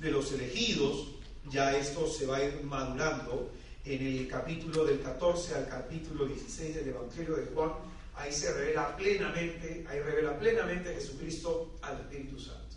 de 0.00 0.10
los 0.10 0.32
elegidos 0.32 1.14
ya 1.50 1.76
esto 1.76 2.08
se 2.08 2.26
va 2.26 2.38
a 2.38 2.44
ir 2.44 2.62
madurando 2.64 3.50
en 3.84 4.06
el 4.06 4.28
capítulo 4.28 4.84
del 4.86 5.00
14 5.00 5.54
al 5.56 5.68
capítulo 5.68 6.26
16 6.26 6.74
del 6.74 6.88
Evangelio 6.88 7.36
de 7.36 7.46
Juan, 7.46 7.72
ahí 8.14 8.32
se 8.32 8.52
revela 8.52 8.96
plenamente, 8.96 9.84
ahí 9.88 10.00
revela 10.00 10.38
plenamente 10.38 10.94
Jesucristo 10.94 11.74
al 11.82 12.00
Espíritu 12.00 12.38
Santo. 12.38 12.76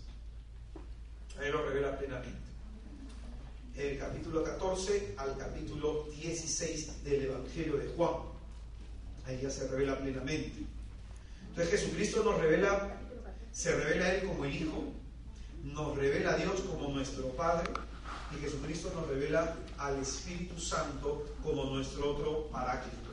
Ahí 1.40 1.50
lo 1.52 1.66
revela 1.66 1.98
plenamente. 1.98 2.48
El 3.76 3.98
capítulo 3.98 4.44
14 4.44 5.14
al 5.18 5.38
capítulo 5.38 6.08
16 6.20 7.04
del 7.04 7.26
Evangelio 7.26 7.78
de 7.78 7.88
Juan. 7.96 8.14
Ahí 9.26 9.40
ya 9.42 9.50
se 9.50 9.68
revela 9.68 9.98
plenamente. 10.00 10.64
Entonces 11.50 11.80
Jesucristo 11.80 12.24
nos 12.24 12.42
revela, 12.42 12.98
se 13.54 13.76
revela 13.76 14.06
a 14.06 14.16
Él 14.16 14.28
como 14.28 14.46
el 14.46 14.56
Hijo, 14.56 14.84
nos 15.64 15.98
revela 15.98 16.32
a 16.32 16.38
Dios 16.38 16.62
como 16.62 16.90
nuestro 16.90 17.30
Padre, 17.30 17.72
y 18.36 18.42
Jesucristo 18.42 18.92
nos 18.94 19.08
revela 19.08 19.56
al 19.78 20.00
Espíritu 20.00 20.60
Santo 20.60 21.26
como 21.44 21.66
nuestro 21.66 22.12
otro 22.12 22.48
paráclito. 22.48 23.08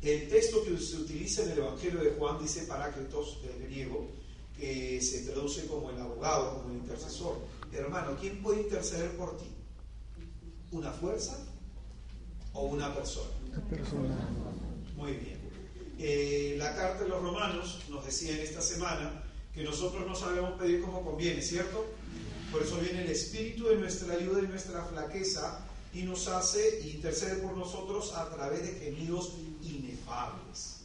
El 0.00 0.28
texto 0.28 0.62
que 0.62 0.78
se 0.78 0.96
utiliza 0.96 1.42
en 1.42 1.50
el 1.50 1.58
Evangelio 1.58 2.00
de 2.00 2.10
Juan 2.12 2.38
dice 2.40 2.62
paráclitos 2.64 3.42
del 3.42 3.64
griego, 3.64 4.08
que 4.56 5.00
se 5.00 5.22
traduce 5.22 5.66
como 5.66 5.90
el 5.90 6.00
abogado, 6.00 6.54
como 6.54 6.70
el 6.70 6.78
intercesor. 6.78 7.38
Hermano, 7.72 8.16
¿quién 8.20 8.40
puede 8.42 8.62
interceder 8.62 9.16
por 9.16 9.36
ti? 9.36 9.46
¿Una 10.70 10.92
fuerza 10.92 11.38
o 12.52 12.66
una 12.66 12.94
persona? 12.94 13.30
Una 13.48 13.64
persona. 13.68 14.16
Muy 14.96 15.12
bien. 15.12 15.38
Eh, 15.98 16.54
la 16.58 16.76
carta 16.76 17.02
de 17.02 17.08
los 17.08 17.20
romanos 17.20 17.80
nos 17.90 18.04
decía 18.04 18.32
en 18.32 18.40
esta 18.40 18.62
semana 18.62 19.24
que 19.52 19.64
nosotros 19.64 20.06
no 20.06 20.14
sabemos 20.14 20.52
pedir 20.52 20.80
como 20.80 21.04
conviene, 21.04 21.42
¿cierto? 21.42 21.84
Por 22.50 22.62
eso 22.62 22.78
viene 22.78 23.02
el 23.02 23.10
Espíritu 23.10 23.66
de 23.66 23.76
nuestra 23.76 24.14
ayuda 24.14 24.40
y 24.42 24.46
nuestra 24.46 24.84
flaqueza 24.84 25.66
y 25.92 26.02
nos 26.02 26.28
hace 26.28 26.80
y 26.84 26.90
intercede 26.90 27.36
por 27.42 27.56
nosotros 27.56 28.12
a 28.14 28.28
través 28.30 28.62
de 28.62 28.84
gemidos 28.84 29.32
inefables. 29.62 30.80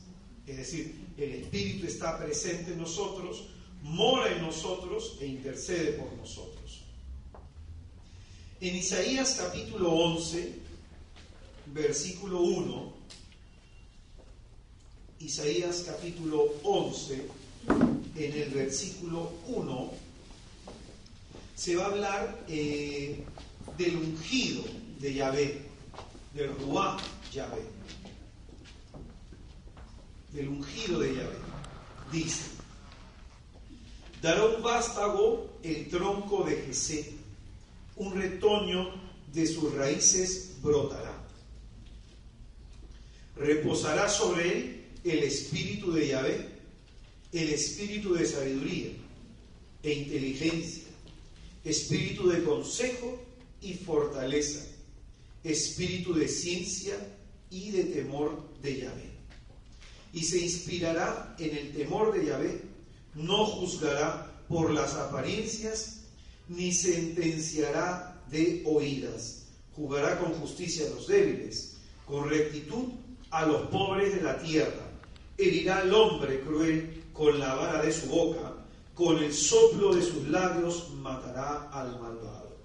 Es 0.46 0.58
decir, 0.58 1.08
el 1.18 1.32
Espíritu 1.36 1.88
está 1.88 2.18
presente 2.18 2.74
en 2.74 2.80
nosotros, 2.80 3.46
mora 3.82 4.32
en 4.34 4.42
nosotros 4.42 5.18
e 5.22 5.28
intercede 5.28 5.94
por 5.94 6.12
nosotros. 6.14 6.82
En 8.60 8.76
Isaías 8.76 9.38
capítulo 9.40 9.92
11, 9.92 10.56
versículo 11.68 12.42
1, 12.42 12.94
Isaías 15.20 15.84
capítulo 15.86 16.46
11, 16.64 17.26
en 18.16 18.34
el 18.34 18.50
versículo 18.50 19.32
1, 19.48 19.92
se 21.56 21.76
va 21.76 21.86
a 21.86 21.88
hablar 21.88 22.46
eh, 22.48 23.24
del 23.78 23.96
ungido 23.96 24.64
de 25.00 25.14
Yahvé, 25.14 25.62
del 26.34 26.56
Ruá 26.56 26.98
Yahvé, 27.32 27.62
del 30.32 30.48
ungido 30.50 31.00
de 31.00 31.16
Yahvé. 31.16 31.38
Dice, 32.12 32.44
dará 34.22 34.46
un 34.46 34.62
vástago 34.64 35.58
el 35.64 35.88
tronco 35.90 36.44
de 36.44 36.58
Jesé, 36.58 37.14
un 37.96 38.14
retoño 38.14 38.92
de 39.32 39.48
sus 39.48 39.74
raíces 39.74 40.56
brotará. 40.62 41.14
Reposará 43.36 44.10
sobre 44.10 44.52
él 44.52 44.86
el 45.04 45.24
espíritu 45.24 45.92
de 45.92 46.08
Yahvé, 46.08 46.50
el 47.32 47.50
espíritu 47.50 48.14
de 48.14 48.26
sabiduría 48.26 48.90
e 49.82 49.92
inteligencia 49.92 50.83
espíritu 51.64 52.30
de 52.30 52.44
consejo 52.44 53.20
y 53.62 53.74
fortaleza, 53.76 54.66
espíritu 55.44 56.14
de 56.14 56.28
ciencia 56.28 56.96
y 57.50 57.72
de 57.72 57.84
temor 57.86 58.50
de 58.62 58.82
Yahvé. 58.82 59.12
Y 60.12 60.24
se 60.24 60.40
inspirará 60.40 61.36
en 61.40 61.58
el 61.58 61.74
temor 61.74 62.14
de 62.14 62.26
Yahvé, 62.26 62.62
no 63.16 63.46
juzgará 63.46 64.44
por 64.48 64.72
las 64.72 64.94
apariencias, 64.96 66.02
ni 66.50 66.74
sentenciará 66.74 68.22
de 68.30 68.64
oídas, 68.66 69.46
jugará 69.76 70.20
con 70.20 70.34
justicia 70.34 70.86
a 70.86 70.90
los 70.90 71.08
débiles, 71.08 71.78
con 72.06 72.30
rectitud 72.30 72.90
a 73.32 73.46
los 73.46 73.70
pobres 73.70 74.14
de 74.16 74.22
la 74.22 74.38
tierra, 74.40 74.92
herirá 75.38 75.80
al 75.80 75.94
hombre 75.94 76.42
cruel 76.42 77.04
con 77.14 77.40
la 77.40 77.56
vara 77.56 77.82
de 77.82 77.92
su 77.92 78.08
boca, 78.08 78.63
con 78.96 79.18
el 79.18 79.34
soplo 79.34 79.96
de 79.96 80.04
sus 80.04 80.28
labios 80.28 80.90
matará 80.96 81.70
al 81.72 82.00
malvado. 82.00 82.58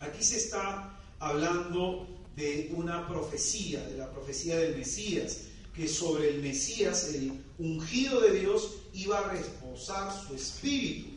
Aquí 0.00 0.22
se 0.22 0.38
está 0.38 0.98
hablando 1.18 2.06
de 2.36 2.72
una 2.74 3.06
profecía, 3.08 3.86
de 3.86 3.98
la 3.98 4.10
profecía 4.10 4.56
del 4.58 4.76
Mesías, 4.76 5.40
que 5.74 5.88
sobre 5.88 6.30
el 6.30 6.42
Mesías, 6.42 7.12
el 7.14 7.32
ungido 7.58 8.20
de 8.20 8.40
Dios, 8.40 8.76
iba 8.94 9.18
a 9.18 9.32
reposar 9.32 10.10
su 10.26 10.34
espíritu. 10.34 11.10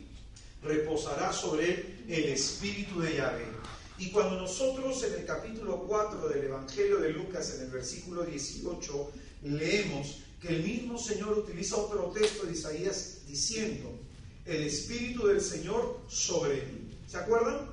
Reposará 0.62 1.32
sobre 1.32 1.70
él 1.70 2.04
el 2.08 2.24
espíritu 2.24 3.00
de 3.00 3.16
Yahvé. 3.16 3.46
Y 3.98 4.10
cuando 4.10 4.36
nosotros 4.36 5.02
en 5.04 5.20
el 5.20 5.24
capítulo 5.24 5.84
4 5.86 6.28
del 6.28 6.44
Evangelio 6.44 6.98
de 6.98 7.12
Lucas, 7.12 7.54
en 7.56 7.64
el 7.64 7.70
versículo 7.70 8.24
18, 8.24 9.10
leemos 9.44 10.18
que 10.40 10.48
el 10.48 10.62
mismo 10.62 10.98
Señor 10.98 11.38
utiliza 11.38 11.76
otro 11.76 12.10
texto 12.10 12.46
de 12.46 12.52
Isaías 12.52 13.18
diciendo, 13.26 13.90
el 14.46 14.62
espíritu 14.62 15.26
del 15.26 15.40
Señor 15.40 16.00
sobre 16.08 16.56
mí. 16.66 16.98
¿Se 17.06 17.16
acuerdan? 17.16 17.68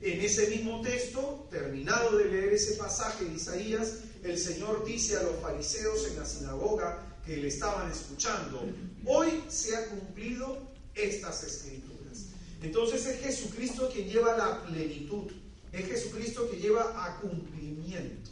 En 0.00 0.20
ese 0.20 0.48
mismo 0.48 0.80
texto, 0.82 1.46
terminado 1.50 2.18
de 2.18 2.24
leer 2.24 2.52
ese 2.54 2.74
pasaje 2.74 3.24
de 3.24 3.34
Isaías, 3.34 3.98
el 4.24 4.38
Señor 4.38 4.84
dice 4.84 5.16
a 5.16 5.22
los 5.22 5.40
fariseos 5.40 6.08
en 6.08 6.16
la 6.16 6.26
sinagoga 6.26 7.20
que 7.24 7.36
le 7.36 7.48
estaban 7.48 7.90
escuchando, 7.90 8.64
hoy 9.06 9.44
se 9.48 9.76
ha 9.76 9.86
cumplido 9.88 10.58
estas 10.94 11.44
escrituras. 11.44 12.26
Entonces 12.62 13.06
es 13.06 13.20
Jesucristo 13.20 13.90
quien 13.92 14.08
lleva 14.08 14.36
la 14.36 14.64
plenitud, 14.64 15.30
es 15.72 15.86
Jesucristo 15.86 16.50
que 16.50 16.56
lleva 16.56 17.04
a 17.04 17.20
cumplimiento 17.20 18.30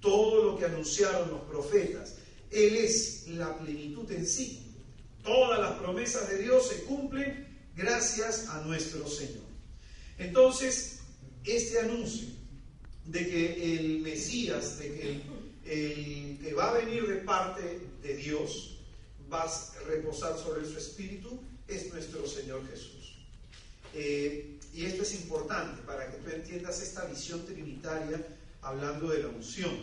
todo 0.00 0.44
lo 0.44 0.58
que 0.58 0.66
anunciaron 0.66 1.30
los 1.30 1.42
profetas. 1.42 2.16
Él 2.50 2.76
es 2.76 3.26
la 3.28 3.58
plenitud 3.58 4.10
en 4.12 4.26
sí. 4.26 4.65
Todas 5.26 5.58
las 5.58 5.72
promesas 5.72 6.30
de 6.30 6.38
Dios 6.38 6.68
se 6.68 6.84
cumplen 6.84 7.46
gracias 7.74 8.48
a 8.48 8.62
nuestro 8.62 9.06
Señor. 9.08 9.44
Entonces, 10.18 11.00
este 11.44 11.80
anuncio 11.80 12.28
de 13.04 13.28
que 13.28 13.74
el 13.74 13.98
Mesías, 14.00 14.78
de 14.78 14.94
que 14.94 15.22
el, 15.64 16.38
que 16.38 16.54
va 16.54 16.70
a 16.70 16.78
venir 16.78 17.06
de 17.06 17.16
parte 17.16 17.80
de 18.02 18.16
Dios, 18.16 18.78
va 19.32 19.42
a 19.42 19.84
reposar 19.88 20.38
sobre 20.38 20.64
su 20.64 20.78
espíritu, 20.78 21.40
es 21.68 21.92
nuestro 21.92 22.26
Señor 22.26 22.66
Jesús. 22.68 23.18
Eh, 23.94 24.58
y 24.72 24.84
esto 24.84 25.02
es 25.02 25.14
importante 25.14 25.82
para 25.82 26.10
que 26.10 26.18
tú 26.18 26.30
entiendas 26.30 26.80
esta 26.82 27.04
visión 27.06 27.44
trinitaria 27.46 28.24
hablando 28.62 29.08
de 29.08 29.22
la 29.22 29.28
unción. 29.28 29.74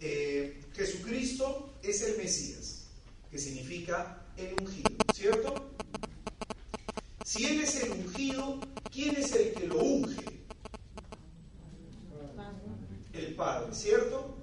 Eh, 0.00 0.62
Jesucristo 0.74 1.74
es 1.82 2.02
el 2.02 2.16
Mesías, 2.16 2.73
que 3.34 3.40
significa 3.40 4.24
el 4.36 4.54
ungido, 4.60 4.90
¿cierto? 5.12 5.54
Si 7.24 7.44
Él 7.44 7.62
es 7.62 7.82
el 7.82 7.90
ungido, 7.90 8.60
¿quién 8.92 9.16
es 9.16 9.32
el 9.32 9.52
que 9.54 9.66
lo 9.66 9.78
unge? 9.82 10.24
El 13.12 13.34
Padre, 13.34 13.74
¿cierto? 13.74 14.36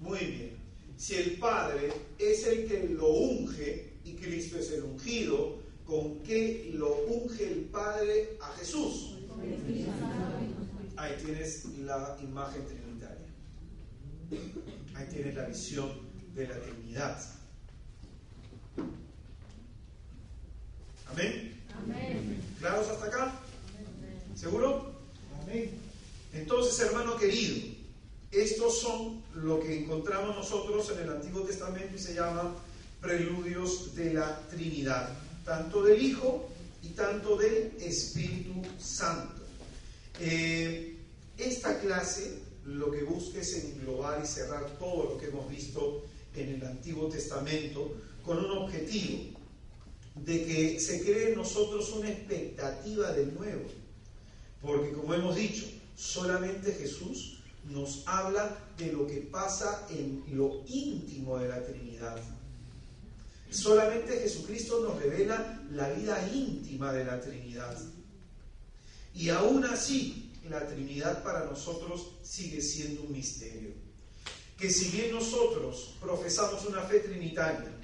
Muy 0.00 0.18
bien. 0.18 0.56
Si 0.96 1.16
el 1.16 1.38
Padre 1.38 1.92
es 2.18 2.46
el 2.46 2.66
que 2.68 2.88
lo 2.88 3.08
unge 3.08 3.98
y 4.02 4.14
Cristo 4.14 4.58
es 4.58 4.72
el 4.72 4.84
ungido, 4.84 5.58
¿con 5.84 6.20
qué 6.20 6.70
lo 6.72 7.04
unge 7.04 7.52
el 7.52 7.64
Padre 7.66 8.38
a 8.40 8.46
Jesús? 8.56 9.18
Ahí 10.96 11.22
tienes 11.22 11.66
la 11.80 12.16
imagen 12.22 12.64
trinitaria. 12.64 13.28
Ahí 14.94 15.06
tienes 15.10 15.34
la 15.34 15.44
visión 15.44 15.90
de 16.34 16.48
la 16.48 16.58
Trinidad. 16.58 17.41
Amén. 21.12 21.52
¿Claros 22.58 22.88
hasta 22.88 23.06
acá? 23.06 23.40
¿Seguro? 24.34 24.92
Amén. 25.42 25.70
Entonces, 26.32 26.80
hermano 26.80 27.18
querido, 27.18 27.68
estos 28.30 28.80
son 28.80 29.22
lo 29.34 29.60
que 29.60 29.80
encontramos 29.80 30.34
nosotros 30.34 30.90
en 30.90 31.00
el 31.00 31.10
Antiguo 31.10 31.42
Testamento 31.42 31.94
y 31.94 31.98
se 31.98 32.14
llaman 32.14 32.54
preludios 33.02 33.94
de 33.94 34.14
la 34.14 34.40
Trinidad, 34.48 35.10
tanto 35.44 35.82
del 35.82 36.02
Hijo 36.02 36.48
y 36.82 36.88
tanto 36.88 37.36
del 37.36 37.72
Espíritu 37.78 38.62
Santo. 38.78 39.42
Eh, 40.18 40.96
esta 41.36 41.78
clase 41.78 42.38
lo 42.64 42.90
que 42.90 43.02
busca 43.02 43.40
es 43.40 43.52
englobar 43.64 44.22
y 44.24 44.26
cerrar 44.26 44.64
todo 44.78 45.10
lo 45.10 45.18
que 45.18 45.26
hemos 45.26 45.50
visto 45.50 46.06
en 46.34 46.54
el 46.54 46.64
Antiguo 46.64 47.08
Testamento 47.08 47.96
con 48.24 48.38
un 48.38 48.50
objetivo 48.52 49.31
de 50.14 50.44
que 50.44 50.80
se 50.80 51.02
cree 51.02 51.30
en 51.30 51.38
nosotros 51.38 51.90
una 51.92 52.10
expectativa 52.10 53.12
del 53.12 53.34
nuevo. 53.34 53.64
Porque 54.60 54.92
como 54.92 55.14
hemos 55.14 55.34
dicho, 55.36 55.64
solamente 55.96 56.72
Jesús 56.72 57.42
nos 57.64 58.02
habla 58.06 58.58
de 58.76 58.92
lo 58.92 59.06
que 59.06 59.18
pasa 59.18 59.86
en 59.90 60.24
lo 60.32 60.62
íntimo 60.66 61.38
de 61.38 61.48
la 61.48 61.64
Trinidad. 61.64 62.20
Solamente 63.50 64.18
Jesucristo 64.18 64.80
nos 64.80 65.00
revela 65.00 65.62
la 65.70 65.90
vida 65.90 66.28
íntima 66.32 66.92
de 66.92 67.04
la 67.04 67.20
Trinidad. 67.20 67.76
Y 69.14 69.28
aún 69.28 69.64
así, 69.64 70.32
la 70.48 70.66
Trinidad 70.66 71.22
para 71.22 71.44
nosotros 71.44 72.12
sigue 72.22 72.62
siendo 72.62 73.02
un 73.02 73.12
misterio. 73.12 73.70
Que 74.58 74.70
si 74.70 74.90
bien 74.90 75.12
nosotros 75.12 75.96
profesamos 76.00 76.64
una 76.66 76.82
fe 76.82 77.00
trinitaria, 77.00 77.81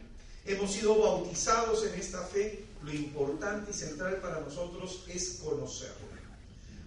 hemos 0.49 0.73
sido 0.73 0.99
bautizados 0.99 1.85
en 1.87 2.01
esta 2.01 2.23
fe, 2.23 2.65
lo 2.83 2.93
importante 2.93 3.71
y 3.71 3.75
central 3.75 4.17
para 4.17 4.41
nosotros 4.41 5.05
es 5.09 5.41
conocerla. 5.45 5.95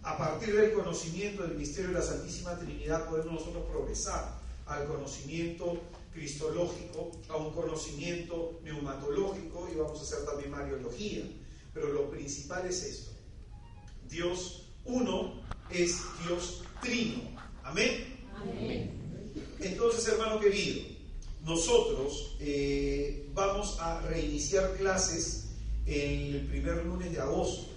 A 0.03 0.17
partir 0.17 0.55
del 0.55 0.73
conocimiento 0.73 1.43
del 1.43 1.57
misterio 1.57 1.89
de 1.89 1.99
la 1.99 2.01
Santísima 2.01 2.57
Trinidad 2.57 3.07
podemos 3.07 3.33
nosotros 3.33 3.65
progresar 3.69 4.39
al 4.65 4.87
conocimiento 4.87 5.79
cristológico, 6.11 7.11
a 7.29 7.37
un 7.37 7.53
conocimiento 7.53 8.59
neumatológico 8.63 9.69
y 9.71 9.77
vamos 9.77 9.99
a 9.99 10.03
hacer 10.03 10.25
también 10.25 10.49
mariología. 10.49 11.23
Pero 11.73 11.93
lo 11.93 12.09
principal 12.09 12.65
es 12.65 12.83
esto. 12.83 13.11
Dios 14.09 14.69
uno 14.85 15.41
es 15.69 16.01
Dios 16.25 16.63
trino. 16.81 17.21
Amén. 17.63 18.17
Entonces, 19.59 20.07
hermano 20.07 20.39
querido, 20.39 20.90
nosotros 21.43 22.35
eh, 22.39 23.29
vamos 23.33 23.77
a 23.79 24.01
reiniciar 24.01 24.75
clases 24.75 25.49
el 25.85 26.47
primer 26.47 26.85
lunes 26.85 27.11
de 27.11 27.19
agosto. 27.19 27.71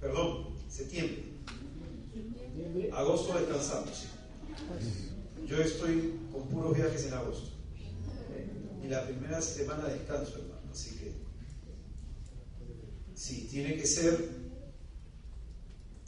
Perdón, 0.00 0.48
septiembre. 0.68 1.24
Agosto 2.92 3.38
descansamos. 3.38 4.06
Yo 5.46 5.56
estoy 5.58 6.18
con 6.32 6.48
puros 6.48 6.76
viajes 6.76 7.06
en 7.06 7.14
agosto. 7.14 7.50
Y 8.84 8.88
la 8.88 9.06
primera 9.06 9.40
semana 9.40 9.88
descanso, 9.88 10.34
hermano. 10.36 10.70
Así 10.70 10.96
que, 10.96 11.12
sí, 13.14 13.48
tiene 13.50 13.76
que 13.76 13.86
ser 13.86 14.46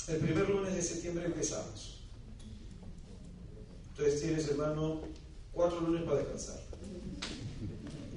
el 0.08 0.16
primer 0.18 0.48
lunes 0.48 0.74
de 0.74 0.82
septiembre 0.82 1.26
empezamos. 1.26 2.00
Entonces 3.90 4.22
tienes, 4.22 4.48
hermano, 4.48 5.02
cuatro 5.58 5.80
lunes 5.80 6.04
para 6.04 6.18
descansar. 6.18 6.60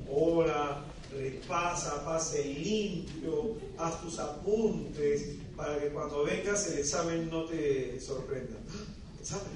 Ora, 0.07 0.85
repasa, 1.11 2.05
pase 2.05 2.43
limpio, 2.43 3.57
haz 3.79 3.99
tus 4.01 4.19
apuntes, 4.19 5.37
para 5.57 5.79
que 5.79 5.87
cuando 5.87 6.23
vengas 6.23 6.67
el 6.67 6.79
examen 6.79 7.31
no 7.31 7.45
te 7.45 7.99
sorprenda. 7.99 8.57
¿Examen? 9.19 9.47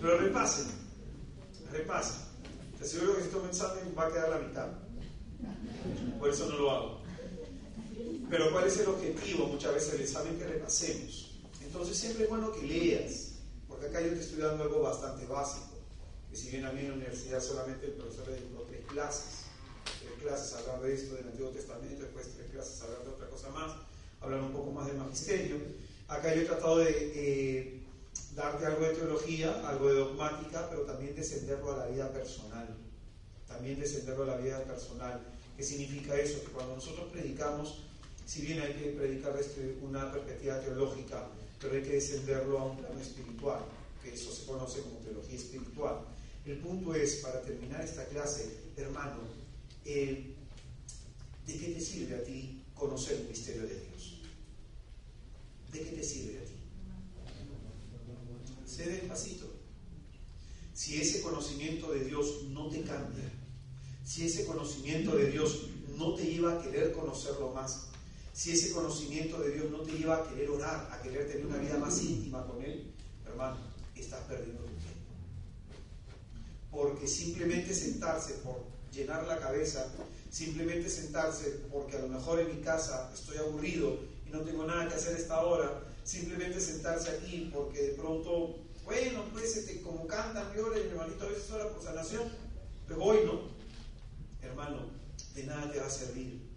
Pero 0.00 0.18
repasen, 0.18 0.66
repasen. 1.72 2.22
Te 2.78 2.84
aseguro 2.84 3.16
que 3.16 3.24
si 3.24 3.28
tomo 3.30 3.46
examen 3.46 3.94
va 3.98 4.06
a 4.06 4.12
quedar 4.12 4.28
la 4.30 4.38
mitad. 4.38 4.68
Por 6.20 6.30
eso 6.30 6.46
no 6.46 6.56
lo 6.56 6.70
hago. 6.70 7.00
Pero 8.30 8.52
¿cuál 8.52 8.68
es 8.68 8.78
el 8.78 8.86
objetivo? 8.86 9.48
Muchas 9.48 9.74
veces 9.74 9.94
el 9.94 10.00
examen 10.02 10.38
que 10.38 10.46
repasemos. 10.46 11.32
Entonces 11.62 11.98
siempre 11.98 12.24
es 12.24 12.30
bueno 12.30 12.52
que 12.52 12.62
leas, 12.62 13.29
acá 13.86 14.00
yo 14.00 14.12
estoy 14.12 14.40
dando 14.40 14.64
algo 14.64 14.82
bastante 14.82 15.26
básico. 15.26 15.78
Que 16.30 16.36
si 16.36 16.50
bien 16.50 16.64
a 16.64 16.72
mí 16.72 16.80
en 16.80 16.88
la 16.88 16.94
universidad 16.94 17.40
solamente 17.40 17.86
el 17.86 17.92
profesor 17.92 18.28
le 18.28 18.36
dio 18.36 18.60
tres 18.68 18.84
clases, 18.86 19.46
tres 20.00 20.12
clases 20.22 20.54
hablando 20.54 20.86
de 20.86 20.94
esto 20.94 21.14
del 21.16 21.26
Antiguo 21.26 21.50
Testamento, 21.50 22.02
después 22.02 22.28
tres 22.36 22.50
clases 22.50 22.82
hablando 22.82 23.04
de 23.04 23.14
otra 23.16 23.28
cosa 23.28 23.48
más, 23.50 23.72
hablar 24.20 24.40
un 24.40 24.52
poco 24.52 24.70
más 24.70 24.86
del 24.86 24.96
magisterio. 24.96 25.56
Acá 26.06 26.34
yo 26.34 26.42
he 26.42 26.44
tratado 26.44 26.78
de 26.78 27.12
eh, 27.14 27.82
darte 28.34 28.66
algo 28.66 28.84
de 28.84 28.94
teología, 28.94 29.68
algo 29.68 29.88
de 29.88 29.94
dogmática, 29.94 30.68
pero 30.70 30.82
también 30.82 31.16
descenderlo 31.16 31.72
a 31.72 31.78
la 31.78 31.86
vida 31.86 32.12
personal. 32.12 32.76
También 33.46 33.80
descenderlo 33.80 34.24
a 34.24 34.26
la 34.26 34.36
vida 34.36 34.62
personal. 34.64 35.20
¿Qué 35.56 35.64
significa 35.64 36.14
eso? 36.14 36.40
Que 36.44 36.52
cuando 36.52 36.76
nosotros 36.76 37.10
predicamos, 37.10 37.82
si 38.24 38.42
bien 38.42 38.60
hay 38.60 38.74
que 38.74 38.90
predicar 38.90 39.36
desde 39.36 39.78
una 39.82 40.12
perspectiva 40.12 40.60
teológica, 40.60 41.28
pero 41.60 41.74
hay 41.74 41.82
que 41.82 41.92
descenderlo 41.92 42.58
a 42.58 42.64
un 42.64 42.78
plano 42.78 42.98
espiritual, 43.00 43.60
que 44.02 44.14
eso 44.14 44.32
se 44.32 44.46
conoce 44.46 44.80
como 44.80 44.96
teología 44.98 45.36
espiritual. 45.36 46.06
El 46.46 46.56
punto 46.58 46.94
es, 46.94 47.16
para 47.16 47.42
terminar 47.42 47.82
esta 47.82 48.06
clase, 48.06 48.56
hermano, 48.76 49.18
¿de 49.84 50.34
qué 51.46 51.72
te 51.74 51.80
sirve 51.80 52.16
a 52.16 52.24
ti 52.24 52.62
conocer 52.74 53.20
el 53.20 53.28
misterio 53.28 53.62
de 53.62 53.74
Dios? 53.74 54.20
¿De 55.70 55.80
qué 55.80 55.90
te 55.90 56.02
sirve 56.02 56.38
a 56.38 56.44
ti? 56.44 56.54
Sé 58.66 58.86
despacito. 58.86 59.46
Si 60.72 60.98
ese 60.98 61.20
conocimiento 61.20 61.92
de 61.92 62.04
Dios 62.04 62.44
no 62.48 62.70
te 62.70 62.80
cambia, 62.82 63.30
si 64.02 64.24
ese 64.24 64.46
conocimiento 64.46 65.14
de 65.14 65.30
Dios 65.30 65.66
no 65.98 66.14
te 66.14 66.24
lleva 66.24 66.54
a 66.54 66.62
querer 66.62 66.92
conocerlo 66.92 67.52
más, 67.52 67.89
si 68.40 68.52
ese 68.52 68.72
conocimiento 68.72 69.38
de 69.38 69.50
Dios 69.50 69.70
no 69.70 69.80
te 69.80 69.92
lleva 69.92 70.16
a 70.16 70.26
querer 70.26 70.48
orar, 70.48 70.88
a 70.90 71.02
querer 71.02 71.28
tener 71.30 71.44
una 71.44 71.58
vida 71.58 71.76
más 71.76 72.00
íntima 72.00 72.46
con 72.46 72.62
Él, 72.62 72.90
hermano, 73.26 73.58
estás 73.94 74.20
perdiendo 74.20 74.62
tu 74.62 74.72
tiempo. 74.76 75.12
Porque 76.70 77.06
simplemente 77.06 77.74
sentarse 77.74 78.32
por 78.36 78.64
llenar 78.90 79.26
la 79.26 79.38
cabeza, 79.40 79.92
simplemente 80.30 80.88
sentarse 80.88 81.60
porque 81.70 81.98
a 81.98 82.00
lo 82.00 82.08
mejor 82.08 82.40
en 82.40 82.56
mi 82.56 82.62
casa 82.62 83.10
estoy 83.12 83.36
aburrido 83.36 83.98
y 84.26 84.30
no 84.30 84.40
tengo 84.40 84.64
nada 84.64 84.88
que 84.88 84.94
hacer 84.94 85.16
esta 85.18 85.42
hora, 85.42 85.82
simplemente 86.02 86.62
sentarse 86.62 87.10
aquí 87.10 87.50
porque 87.52 87.82
de 87.82 87.92
pronto, 87.92 88.56
bueno, 88.86 89.22
pues 89.34 89.54
este, 89.54 89.82
como 89.82 90.06
cantan, 90.06 90.50
lloren, 90.56 90.86
mi 90.86 90.92
hermanito 90.92 91.26
a 91.26 91.28
veces 91.28 91.50
ora 91.50 91.68
por 91.68 91.82
sanación, 91.82 92.22
pero 92.88 93.04
hoy 93.04 93.18
no, 93.26 93.42
hermano, 94.40 94.78
de 95.34 95.44
nada 95.44 95.70
te 95.70 95.78
va 95.78 95.88
a 95.88 95.90
servir. 95.90 96.49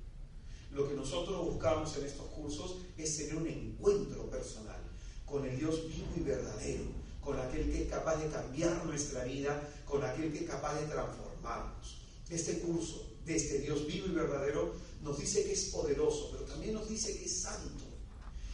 Lo 0.74 0.89
que 0.89 0.95
nosotros 0.95 1.45
buscamos 1.45 1.95
en 1.97 2.05
estos 2.05 2.26
cursos 2.28 2.78
es 2.97 3.15
tener 3.17 3.36
un 3.36 3.47
encuentro 3.47 4.28
personal 4.30 4.82
con 5.24 5.45
el 5.45 5.57
Dios 5.57 5.88
vivo 5.88 6.07
y 6.15 6.21
verdadero, 6.21 6.86
con 7.21 7.39
aquel 7.39 7.71
que 7.71 7.84
es 7.84 7.89
capaz 7.89 8.15
de 8.15 8.30
cambiar 8.30 8.84
nuestra 8.84 9.24
vida, 9.24 9.69
con 9.86 10.03
aquel 10.03 10.32
que 10.32 10.39
es 10.39 10.49
capaz 10.49 10.80
de 10.80 10.88
transformarnos. 10.88 11.97
Este 12.28 12.59
curso 12.59 13.07
de 13.24 13.36
este 13.36 13.59
Dios 13.59 13.86
vivo 13.86 14.07
y 14.07 14.11
verdadero 14.11 14.74
nos 15.03 15.19
dice 15.19 15.43
que 15.43 15.53
es 15.53 15.65
poderoso, 15.65 16.30
pero 16.32 16.45
también 16.45 16.74
nos 16.74 16.89
dice 16.89 17.15
que 17.17 17.26
es 17.26 17.41
santo 17.41 17.84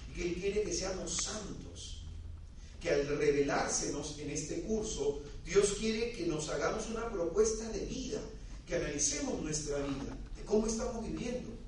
y 0.10 0.14
que 0.14 0.28
Él 0.30 0.36
quiere 0.36 0.64
que 0.64 0.74
seamos 0.74 1.16
santos. 1.16 2.04
Que 2.82 2.92
al 2.92 3.08
revelársenos 3.08 4.20
en 4.20 4.30
este 4.30 4.62
curso, 4.62 5.22
Dios 5.46 5.76
quiere 5.80 6.14
que 6.14 6.28
nos 6.28 6.48
hagamos 6.50 6.90
una 6.90 7.10
propuesta 7.10 7.70
de 7.70 7.86
vida, 7.86 8.22
que 8.66 8.76
analicemos 8.76 9.42
nuestra 9.42 9.78
vida, 9.80 10.18
de 10.36 10.46
cómo 10.46 10.66
estamos 10.66 11.06
viviendo. 11.06 11.59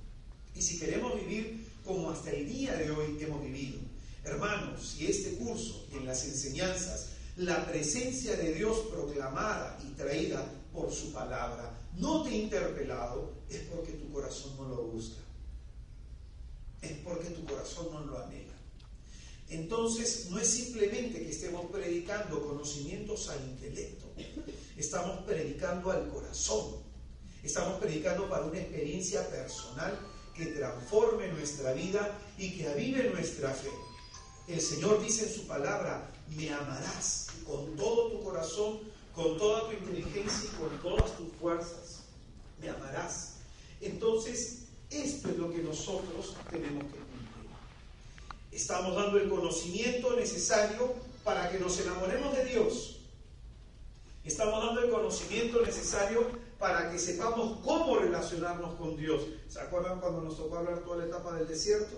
Y 0.62 0.64
si 0.64 0.78
queremos 0.78 1.16
vivir 1.16 1.66
como 1.84 2.12
hasta 2.12 2.30
el 2.30 2.47
día 2.47 2.76
de 2.76 2.91
hoy 2.91 3.18
hemos 3.20 3.41
vivido, 3.43 3.80
hermanos, 4.24 4.93
si 4.95 5.07
este 5.07 5.34
curso, 5.38 5.88
en 5.91 6.05
las 6.05 6.24
enseñanzas, 6.24 7.14
la 7.38 7.66
presencia 7.66 8.36
de 8.38 8.53
Dios 8.53 8.78
proclamada 8.91 9.80
y 9.84 9.91
traída 9.93 10.45
por 10.72 10.93
su 10.93 11.12
palabra, 11.12 11.76
no 11.97 12.22
te 12.22 12.36
interpelado, 12.36 13.34
es 13.49 13.62
porque 13.62 13.93
tu 13.93 14.14
corazón 14.14 14.55
no 14.55 14.68
lo 14.70 14.84
busca. 14.84 15.18
Es 16.84 16.91
porque 17.03 17.32
tu 17.32 17.43
corazón 17.43 17.88
no 17.91 18.01
lo 18.01 18.24
anhela. 18.24 18.53
Entonces, 19.49 20.28
no 20.30 20.38
es 20.38 20.47
simplemente 20.47 21.24
que 21.24 21.32
estemos 21.32 21.72
predicando 21.72 22.39
conocimientos 22.39 23.30
al 23.30 23.43
intelecto, 23.49 24.05
estamos 24.78 25.26
predicando 25.26 25.89
al 25.89 26.07
corazón, 26.09 26.76
estamos 27.41 27.80
predicando 27.80 28.30
para 28.30 28.45
una 28.45 28.59
experiencia 28.59 29.28
personal 29.28 29.97
que 30.36 30.46
transforme 30.48 31.28
nuestra 31.30 31.74
vida 31.74 32.20
y 32.38 32.58
que 32.58 32.68
avive 32.68 33.10
nuestra 33.10 33.52
fe. 33.52 33.70
El 34.48 34.62
Señor 34.62 35.02
dice 35.02 35.26
en 35.26 35.34
su 35.34 35.48
palabra, 35.48 36.12
me 36.36 36.52
amarás 36.54 37.28
con 37.46 37.76
todo 37.76 38.12
tu 38.12 38.24
corazón, 38.24 38.80
con 39.14 39.38
toda 39.38 39.70
tu 39.70 39.74
inteligencia 39.74 40.50
y 40.52 40.56
con 40.58 40.78
todas 40.80 41.16
tus 41.18 41.32
fuerzas. 41.40 42.04
Me 42.62 42.70
amarás. 42.70 43.36
Entonces, 43.82 44.64
esto 44.90 45.30
es 45.30 45.38
lo 45.38 45.52
que 45.52 45.60
nosotros 45.60 46.36
tenemos 46.50 46.84
que 46.84 47.00
cumplir. 47.00 47.12
Estamos 48.52 48.96
dando 48.96 49.18
el 49.18 49.30
conocimiento 49.30 50.16
necesario 50.16 50.94
para 51.24 51.50
que 51.50 51.60
nos 51.60 51.80
enamoremos 51.80 52.36
de 52.36 52.46
Dios. 52.46 52.98
Estamos 54.24 54.64
dando 54.66 54.82
el 54.82 54.92
conocimiento 54.92 55.62
necesario 55.62 56.28
para 56.62 56.91
que 56.91 56.99
sepamos 56.99 57.57
cómo 57.66 57.97
relacionarnos 57.97 58.76
con 58.76 58.95
Dios. 58.95 59.24
¿Se 59.49 59.59
acuerdan 59.59 59.99
cuando 59.99 60.22
nos 60.22 60.38
tocó 60.38 60.59
hablar 60.59 60.84
toda 60.84 60.97
la 60.97 61.05
etapa 61.05 61.36
del 61.36 61.47
desierto? 61.47 61.97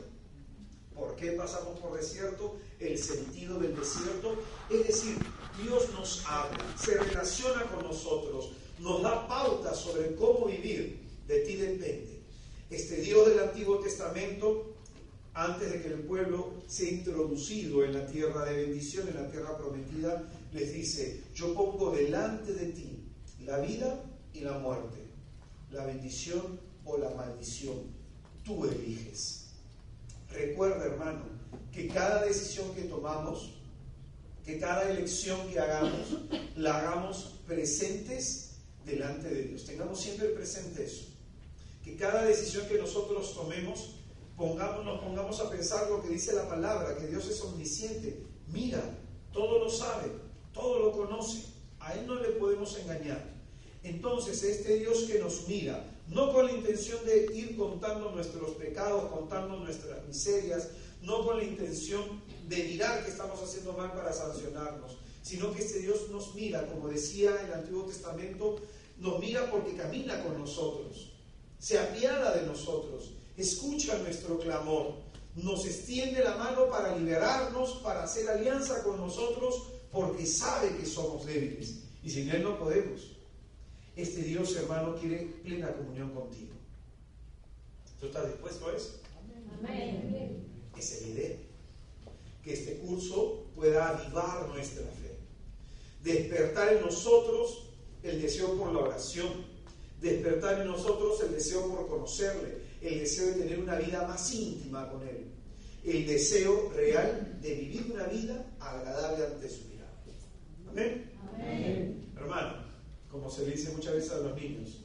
¿Por 0.95 1.17
qué 1.17 1.33
pasamos 1.33 1.77
por 1.79 1.97
desierto? 1.97 2.55
El 2.79 2.97
sentido 2.97 3.59
del 3.59 3.75
desierto. 3.75 4.37
Es 4.69 4.87
decir, 4.87 5.17
Dios 5.61 5.89
nos 5.91 6.25
habla, 6.25 6.63
se 6.79 6.97
relaciona 6.97 7.63
con 7.63 7.83
nosotros, 7.83 8.53
nos 8.79 9.01
da 9.01 9.27
pautas 9.27 9.77
sobre 9.77 10.15
cómo 10.15 10.45
vivir. 10.45 11.03
De 11.27 11.39
ti 11.39 11.57
depende. 11.57 12.21
Este 12.69 12.97
Dios 13.01 13.27
del 13.27 13.39
Antiguo 13.39 13.79
Testamento, 13.79 14.75
antes 15.33 15.73
de 15.73 15.81
que 15.81 15.89
el 15.89 15.99
pueblo 16.03 16.53
sea 16.67 16.89
introducido 16.89 17.83
en 17.83 17.93
la 17.93 18.07
tierra 18.07 18.45
de 18.45 18.65
bendición, 18.65 19.09
en 19.09 19.15
la 19.15 19.29
tierra 19.29 19.57
prometida, 19.57 20.23
les 20.53 20.73
dice, 20.73 21.21
yo 21.35 21.53
pongo 21.53 21.91
delante 21.91 22.53
de 22.53 22.67
ti 22.67 22.99
la 23.45 23.59
vida 23.59 24.01
y 24.33 24.41
la 24.41 24.57
muerte, 24.57 24.97
la 25.71 25.85
bendición 25.85 26.59
o 26.85 26.97
la 26.97 27.09
maldición. 27.11 27.93
Tú 28.43 28.65
eliges. 28.65 29.51
Recuerda, 30.31 30.85
hermano, 30.85 31.21
que 31.71 31.87
cada 31.87 32.23
decisión 32.25 32.73
que 32.73 32.83
tomamos, 32.83 33.53
que 34.43 34.59
cada 34.59 34.89
elección 34.89 35.47
que 35.49 35.59
hagamos, 35.59 36.17
la 36.55 36.79
hagamos 36.79 37.39
presentes 37.47 38.55
delante 38.85 39.29
de 39.29 39.43
Dios. 39.43 39.65
Tengamos 39.65 39.99
siempre 39.99 40.29
presente 40.29 40.83
eso. 40.83 41.05
Que 41.83 41.95
cada 41.95 42.23
decisión 42.23 42.67
que 42.67 42.77
nosotros 42.77 43.33
tomemos, 43.33 43.95
pongamos, 44.35 44.85
nos 44.85 45.01
pongamos 45.01 45.39
a 45.39 45.49
pensar 45.49 45.89
lo 45.89 46.01
que 46.01 46.09
dice 46.09 46.33
la 46.33 46.47
palabra, 46.47 46.97
que 46.97 47.07
Dios 47.07 47.27
es 47.27 47.41
omnisciente. 47.41 48.23
Mira, 48.47 48.81
todo 49.31 49.59
lo 49.59 49.69
sabe, 49.69 50.11
todo 50.53 50.79
lo 50.79 50.91
conoce. 50.91 51.45
A 51.79 51.93
Él 51.93 52.07
no 52.07 52.15
le 52.15 52.29
podemos 52.29 52.77
engañar. 52.79 53.32
Entonces, 53.83 54.43
este 54.43 54.77
Dios 54.79 55.03
que 55.03 55.19
nos 55.19 55.47
mira, 55.47 55.85
no 56.07 56.31
con 56.33 56.45
la 56.45 56.53
intención 56.53 57.05
de 57.05 57.27
ir 57.35 57.57
contando 57.57 58.11
nuestros 58.11 58.51
pecados, 58.51 59.11
contando 59.11 59.57
nuestras 59.57 60.05
miserias, 60.05 60.69
no 61.01 61.25
con 61.25 61.37
la 61.37 61.43
intención 61.43 62.21
de 62.47 62.63
mirar 62.63 63.03
que 63.03 63.11
estamos 63.11 63.41
haciendo 63.41 63.73
mal 63.73 63.91
para 63.93 64.13
sancionarnos, 64.13 64.97
sino 65.21 65.53
que 65.53 65.63
este 65.63 65.79
Dios 65.79 66.09
nos 66.11 66.33
mira, 66.33 66.65
como 66.67 66.87
decía 66.87 67.35
el 67.45 67.53
Antiguo 67.53 67.83
Testamento, 67.83 68.61
nos 68.99 69.19
mira 69.19 69.49
porque 69.51 69.75
camina 69.75 70.23
con 70.23 70.39
nosotros, 70.39 71.11
se 71.59 71.77
apiada 71.79 72.35
de 72.37 72.45
nosotros, 72.45 73.11
escucha 73.35 73.97
nuestro 73.97 74.39
clamor, 74.39 74.95
nos 75.35 75.65
extiende 75.65 76.23
la 76.23 76.35
mano 76.35 76.69
para 76.69 76.95
liberarnos, 76.95 77.73
para 77.83 78.03
hacer 78.03 78.29
alianza 78.29 78.83
con 78.83 78.97
nosotros, 78.97 79.63
porque 79.91 80.25
sabe 80.25 80.75
que 80.77 80.85
somos 80.85 81.25
débiles 81.25 81.79
y 82.03 82.09
sin 82.09 82.29
Él 82.29 82.43
no 82.43 82.59
podemos. 82.59 83.12
Este 83.95 84.23
Dios, 84.23 84.55
hermano, 84.55 84.95
quiere 84.95 85.17
plena 85.43 85.71
comunión 85.73 86.11
contigo. 86.11 86.53
¿Tú 87.99 88.07
estás 88.07 88.27
dispuesto 88.27 88.67
a 88.67 88.75
eso? 88.75 88.99
Amén. 89.59 90.47
Esa 90.77 90.95
es 90.95 91.01
la 91.03 91.07
idea. 91.09 91.37
Que 92.43 92.53
este 92.53 92.77
curso 92.79 93.45
pueda 93.55 93.89
avivar 93.89 94.49
nuestra 94.49 94.83
fe. 94.83 95.15
Despertar 96.03 96.73
en 96.73 96.81
nosotros 96.81 97.69
el 98.01 98.21
deseo 98.21 98.57
por 98.57 98.73
la 98.73 98.79
oración. 98.79 99.45
Despertar 100.01 100.61
en 100.61 100.67
nosotros 100.67 101.21
el 101.21 101.31
deseo 101.31 101.67
por 101.69 101.87
conocerle. 101.87 102.63
El 102.81 102.99
deseo 102.99 103.27
de 103.27 103.33
tener 103.33 103.59
una 103.59 103.75
vida 103.75 104.05
más 104.07 104.33
íntima 104.33 104.89
con 104.89 105.07
Él. 105.07 105.27
El 105.85 106.07
deseo 106.07 106.71
real 106.75 107.39
de 107.41 107.53
vivir 107.55 107.91
una 107.93 108.05
vida 108.05 108.53
agradable 108.59 109.25
ante 109.25 109.49
su 109.49 109.65
mirada. 109.69 109.93
Amén. 110.69 111.11
Amén. 111.33 112.11
Hermano, 112.17 112.62
como 113.13 113.29
se 113.29 113.45
le 113.45 113.51
dice 113.51 113.71
muchas 113.71 113.93
veces 113.93 114.11
a 114.11 114.17
los 114.17 114.35
niños, 114.35 114.81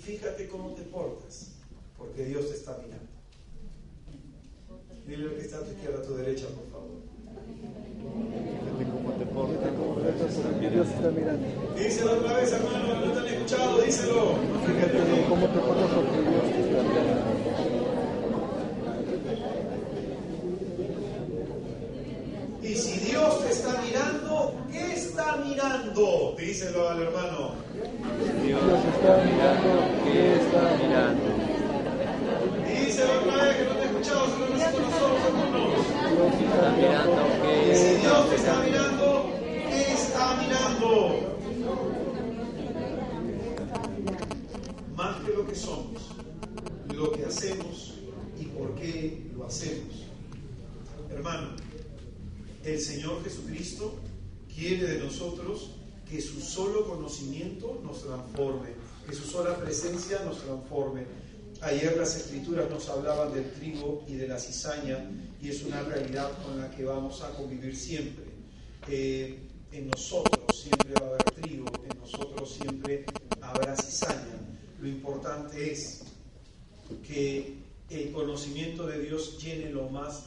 fíjate 0.00 0.48
cómo 0.48 0.70
te 0.70 0.80
portas, 0.82 1.52
porque 1.98 2.24
Dios 2.24 2.48
te 2.48 2.54
está 2.54 2.78
mirando. 2.82 3.04
Dile 5.06 5.24
lo 5.24 5.34
que 5.36 5.42
está 5.42 5.58
a 5.58 5.60
tu 5.60 5.72
izquierda, 5.72 5.98
a 5.98 6.02
tu 6.02 6.16
derecha, 6.16 6.46
por 6.48 6.66
favor. 6.70 6.96
Fíjate 8.62 8.90
cómo 8.90 9.12
te 9.12 9.26
portas, 9.26 9.70
porque 10.42 10.70
Dios 10.70 10.88
está 10.88 11.10
mirando. 11.10 11.46
Díselo 11.76 12.12
otra 12.14 12.32
vez, 12.38 12.52
hermano, 12.52 13.04
no 13.04 13.12
te 13.12 13.18
han 13.18 13.26
escuchado, 13.26 13.82
díselo. 13.82 14.36
Fíjate 14.64 15.26
cómo 15.28 15.46
te 15.46 15.58
portas, 15.58 15.90
porque 15.92 16.20
Dios 16.30 16.44
te 16.44 16.60
está 16.62 16.82
mirando. 16.82 17.36
Y 22.62 22.74
si 22.74 22.98
Dios 23.00 23.44
te 23.44 23.52
está 23.52 23.80
mirando, 23.82 24.54
¿qué 24.72 24.92
está 24.94 25.36
mirando? 25.36 26.34
Díselo 26.56 26.88
al 26.88 27.02
hermano. 27.02 27.54
Dios 28.42 28.62
está 28.62 29.22
mirando, 29.24 29.68
¿qué 30.04 30.36
está 30.36 30.78
mirando? 30.80 31.26
Díselo 32.66 33.12
otra 33.20 33.44
vez 33.44 33.56
que 33.56 33.64
no 33.64 33.72
te 33.72 33.82
he 33.82 33.84
escuchado, 33.84 34.26
solo 34.26 34.48
necesito 34.48 34.80
los 34.80 34.94
ojos, 34.94 35.20
hermanos. 35.26 35.84
Dios 36.16 36.32
está 36.40 36.70
mirando, 36.70 37.16
¿qué 37.42 37.76
si 37.76 38.00
Dios 38.00 38.30
te 38.30 38.36
está 38.36 38.60
mirando? 38.60 39.30
¿qué 39.68 39.92
está 39.92 40.36
mirando? 40.40 40.76
que 45.46 45.54
somos, 45.54 46.08
lo 46.94 47.12
que 47.12 47.26
hacemos 47.26 47.96
y 48.40 48.46
por 48.46 48.74
qué 48.76 49.26
lo 49.36 49.44
hacemos. 49.44 50.06
Hermano, 51.10 51.50
el 52.64 52.80
Señor 52.80 53.22
Jesucristo 53.22 53.94
quiere 54.48 54.86
de 54.86 55.04
nosotros 55.04 55.75
que 56.08 56.20
su 56.20 56.40
solo 56.40 56.86
conocimiento 56.86 57.80
nos 57.82 58.02
transforme, 58.02 58.70
que 59.06 59.14
su 59.14 59.24
sola 59.24 59.56
presencia 59.56 60.20
nos 60.24 60.38
transforme. 60.42 61.04
Ayer 61.62 61.96
las 61.96 62.16
escrituras 62.16 62.70
nos 62.70 62.88
hablaban 62.88 63.32
del 63.32 63.50
trigo 63.52 64.04
y 64.06 64.14
de 64.14 64.28
la 64.28 64.38
cizaña 64.38 65.10
y 65.40 65.48
es 65.48 65.62
una 65.62 65.82
realidad 65.82 66.30
con 66.44 66.58
la 66.58 66.70
que 66.70 66.84
vamos 66.84 67.22
a 67.22 67.30
convivir 67.30 67.74
siempre. 67.74 68.24
Eh, 68.88 69.38
en 69.72 69.88
nosotros 69.88 70.44
siempre 70.54 70.94
va 71.00 71.06
a 71.06 71.08
haber 71.10 71.24
trigo, 71.42 71.66
en 71.90 71.98
nosotros 71.98 72.54
siempre 72.54 73.04
habrá 73.40 73.76
cizaña. 73.76 74.38
Lo 74.80 74.88
importante 74.88 75.72
es 75.72 76.04
que 77.06 77.56
el 77.90 78.12
conocimiento 78.12 78.86
de 78.86 79.00
Dios 79.00 79.42
llene 79.42 79.70
lo 79.70 79.88
más 79.88 80.26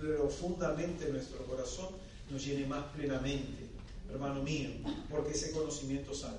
profundamente 0.00 1.08
nuestro 1.10 1.38
corazón, 1.46 1.88
nos 2.30 2.44
llene 2.44 2.66
más 2.66 2.84
plenamente, 2.94 3.63
hermano 4.10 4.42
mío, 4.42 4.70
porque 5.10 5.32
ese 5.32 5.52
conocimiento 5.52 6.14
salva. 6.14 6.38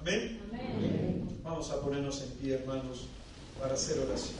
Amén. 0.00 0.38
Vamos 1.42 1.70
a 1.70 1.80
ponernos 1.80 2.22
en 2.22 2.30
pie, 2.32 2.54
hermanos, 2.54 3.08
para 3.58 3.74
hacer 3.74 3.98
oración. 3.98 4.36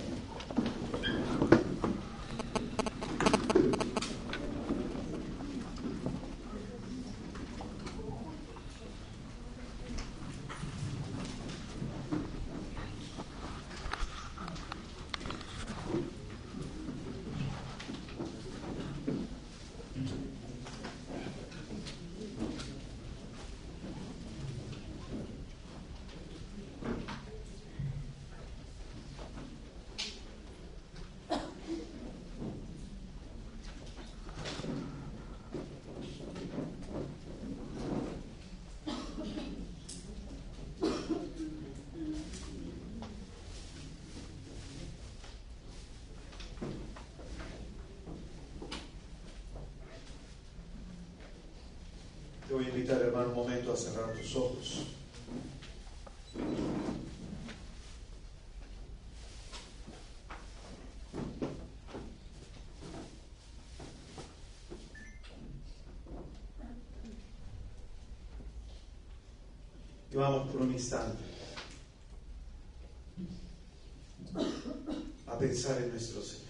Te 52.49 52.55
voy 52.55 52.65
a 52.65 52.69
invitar, 52.71 52.99
hermano, 53.03 53.29
un 53.29 53.35
momento 53.35 53.75
a 53.75 53.77
cerrar 53.77 54.11
tus 54.15 54.35
ojos. 54.35 54.87
Y 70.11 70.17
vamos 70.17 70.51
por 70.51 70.63
un 70.63 70.73
instante 70.73 71.23
a 75.27 75.39
pensar 75.39 75.83
en 75.83 75.91
nuestro 75.91 76.23
Señor. 76.23 76.48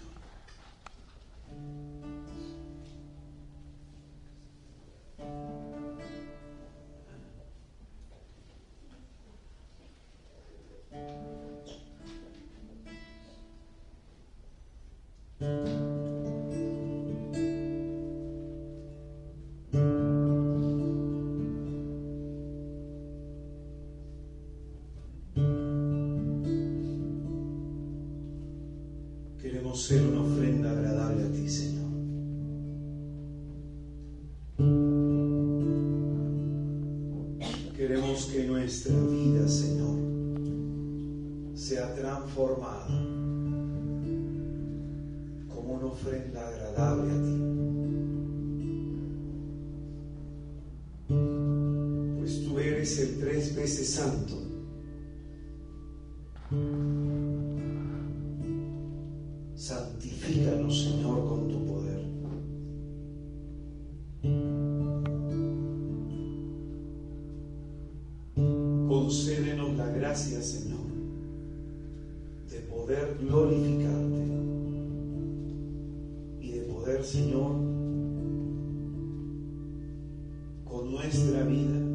Concédenos 68.89 69.77
la 69.77 69.85
gracia, 69.85 70.41
Señor, 70.41 70.79
de 72.49 72.57
poder 72.61 73.19
glorificarte 73.21 74.25
y 76.41 76.49
de 76.53 76.61
poder, 76.61 77.03
Señor, 77.03 77.51
con 80.65 80.91
nuestra 80.91 81.43
vida 81.43 81.88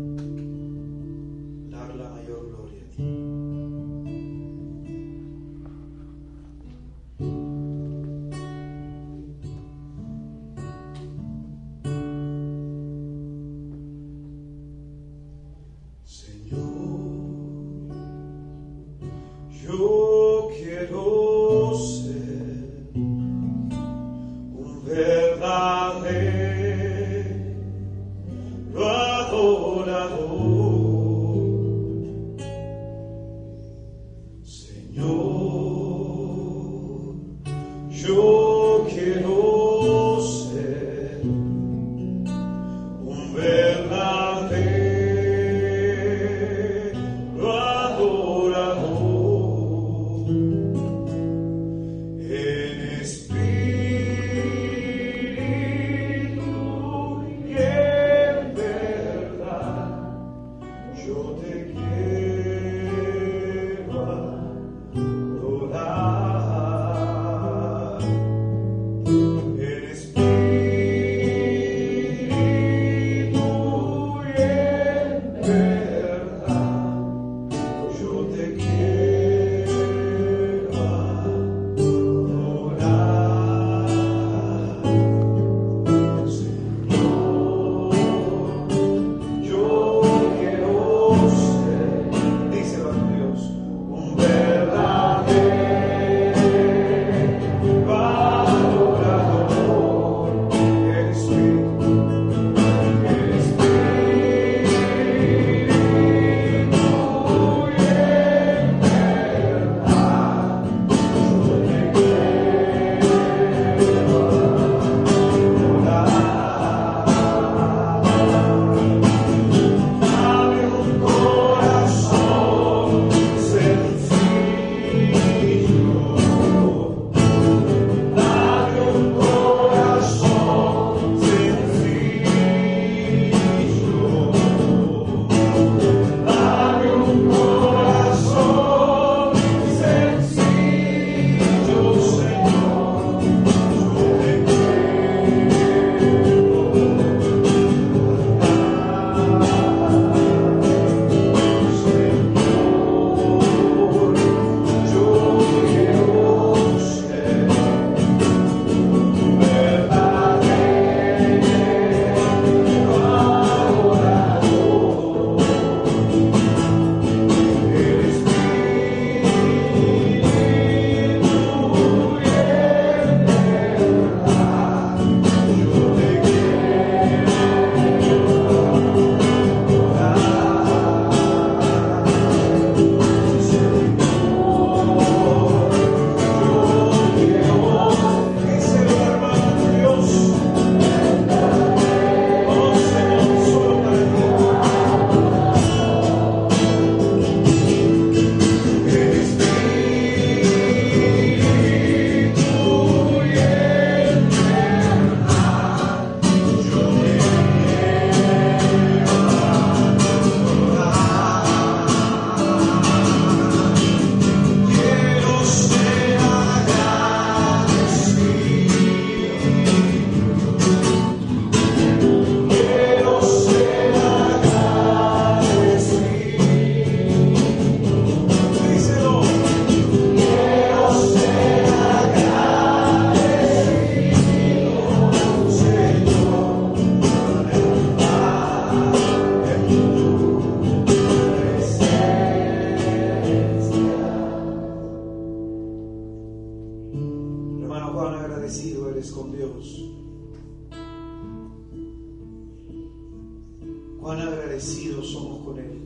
Cuán 254.01 254.21
agradecidos 254.21 255.13
somos 255.13 255.45
con 255.45 255.59
Él, 255.59 255.81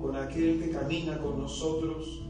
con 0.00 0.16
aquel 0.16 0.58
que 0.58 0.70
camina 0.70 1.20
con 1.20 1.38
nosotros, 1.38 2.22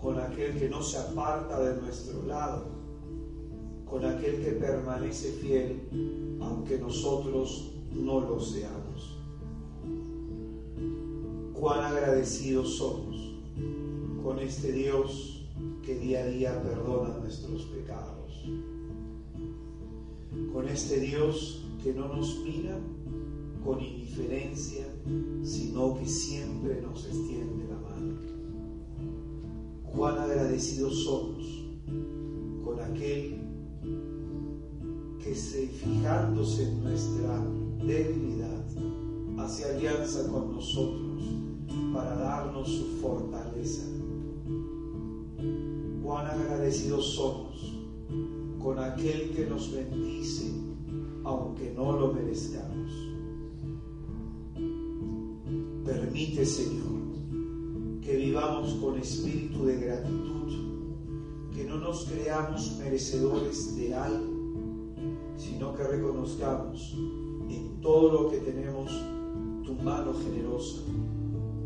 con 0.00 0.18
aquel 0.18 0.58
que 0.58 0.68
no 0.68 0.82
se 0.82 0.98
aparta 0.98 1.60
de 1.60 1.80
nuestro 1.80 2.24
lado, 2.24 2.66
con 3.88 4.04
aquel 4.04 4.42
que 4.42 4.52
permanece 4.52 5.32
fiel, 5.32 6.38
aunque 6.40 6.78
nosotros 6.78 7.72
no 7.92 8.20
lo 8.20 8.40
seamos. 8.40 9.18
Cuán 11.54 11.84
agradecidos 11.84 12.76
somos 12.76 13.36
con 14.22 14.40
este 14.40 14.72
Dios 14.72 15.33
que 15.84 15.94
día 15.96 16.20
a 16.20 16.26
día 16.26 16.62
perdona 16.62 17.18
nuestros 17.18 17.62
pecados, 17.64 18.44
con 20.52 20.68
este 20.68 21.00
Dios 21.00 21.66
que 21.82 21.92
no 21.92 22.08
nos 22.08 22.40
mira 22.44 22.78
con 23.64 23.80
indiferencia, 23.80 24.86
sino 25.42 25.98
que 25.98 26.06
siempre 26.06 26.80
nos 26.80 27.06
extiende 27.06 27.66
la 27.68 27.76
mano. 27.76 28.14
Cuán 29.94 30.18
agradecidos 30.18 31.04
somos 31.04 31.64
con 32.64 32.80
aquel 32.80 33.40
que 35.22 35.34
se 35.34 35.66
fijándose 35.68 36.68
en 36.68 36.82
nuestra 36.82 37.44
debilidad, 37.86 38.64
hace 39.38 39.64
alianza 39.64 40.30
con 40.30 40.52
nosotros 40.52 41.22
para 41.92 42.14
darnos 42.16 42.68
su 42.68 42.84
fortaleza. 43.00 44.03
Agradecidos 46.16 47.14
somos 47.14 47.74
con 48.62 48.78
aquel 48.78 49.30
que 49.30 49.46
nos 49.46 49.72
bendice, 49.72 50.52
aunque 51.24 51.72
no 51.72 51.92
lo 51.92 52.12
merezcamos. 52.12 52.92
Permite, 55.84 56.46
Señor, 56.46 57.02
que 58.00 58.16
vivamos 58.16 58.74
con 58.74 58.96
espíritu 58.96 59.64
de 59.64 59.76
gratitud, 59.76 60.52
que 61.52 61.64
no 61.64 61.78
nos 61.78 62.04
creamos 62.04 62.76
merecedores 62.78 63.76
de 63.76 63.94
algo, 63.94 64.94
sino 65.36 65.74
que 65.74 65.82
reconozcamos 65.82 66.94
en 67.48 67.80
todo 67.80 68.12
lo 68.12 68.30
que 68.30 68.38
tenemos 68.38 68.92
tu 69.64 69.74
mano 69.82 70.14
generosa, 70.14 70.82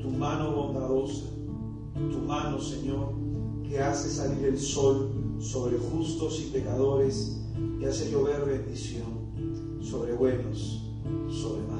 tu 0.00 0.08
mano 0.10 0.52
bondadosa, 0.52 1.26
tu 1.94 2.18
mano, 2.26 2.58
Señor, 2.58 3.27
que 3.68 3.80
hace 3.80 4.08
salir 4.08 4.44
el 4.46 4.58
sol 4.58 5.10
sobre 5.40 5.78
justos 5.78 6.40
y 6.40 6.50
pecadores 6.50 7.36
y 7.80 7.84
hace 7.84 8.10
llover 8.10 8.44
bendición 8.44 9.82
sobre 9.82 10.14
buenos, 10.14 10.82
sobre 11.30 11.62
malos. 11.62 11.77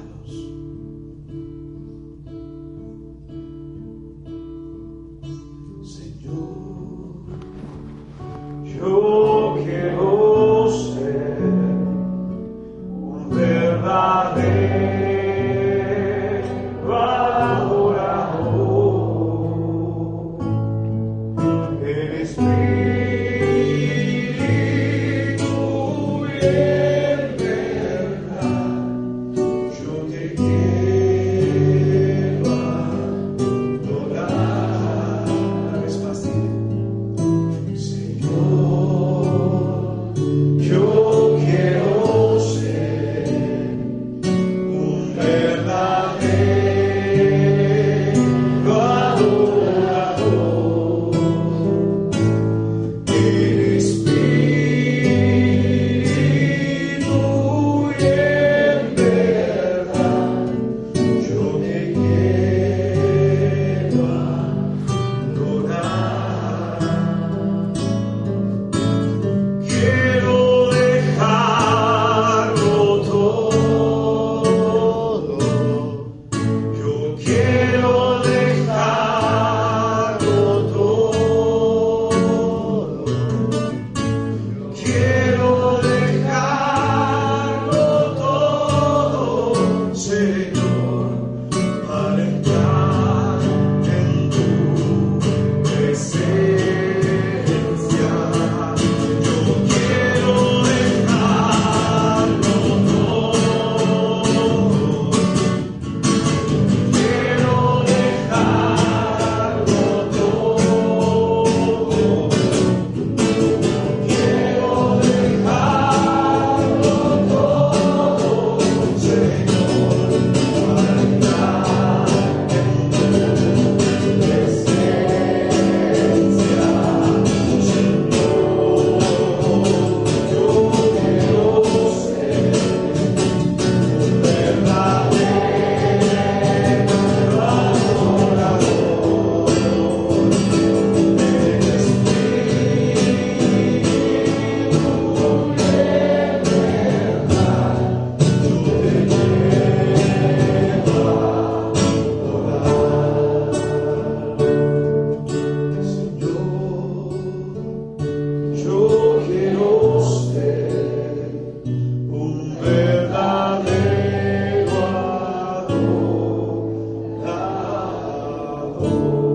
Oh. 168.81 169.28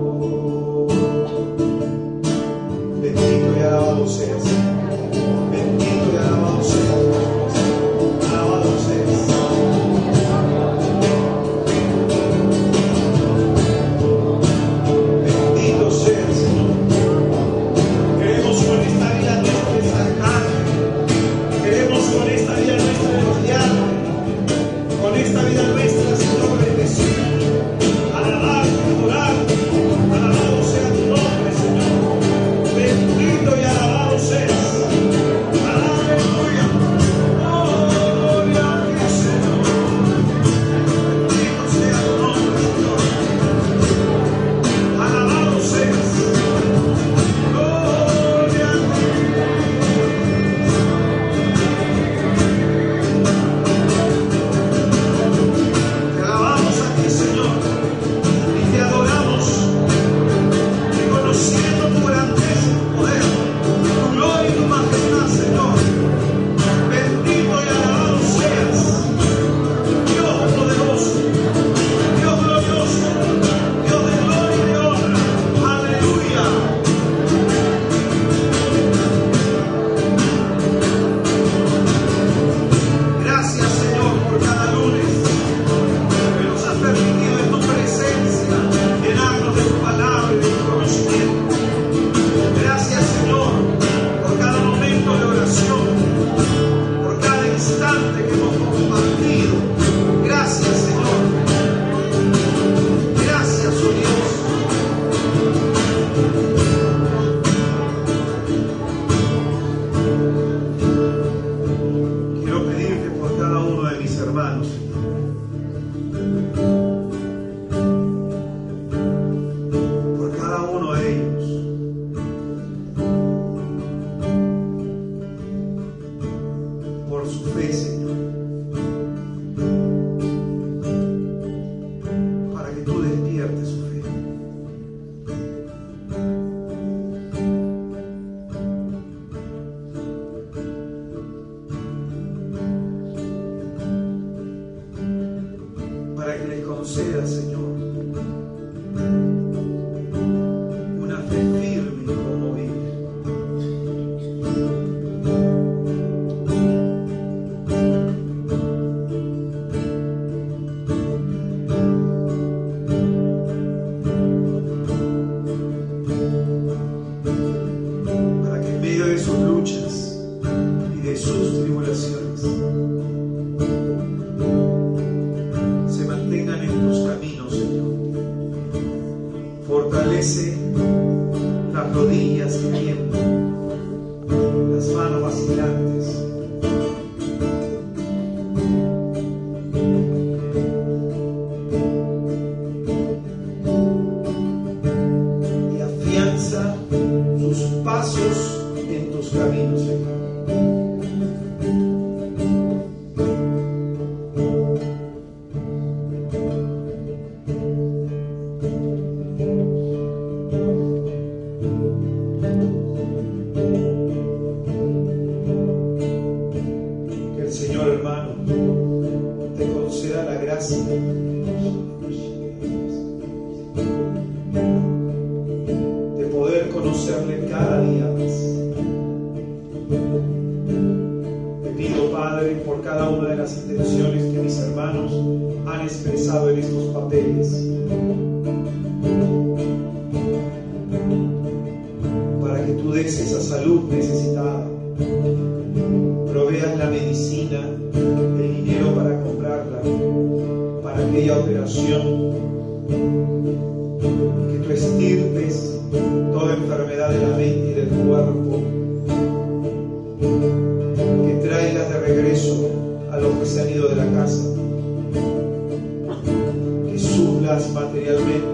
Materialmente 267.73 268.45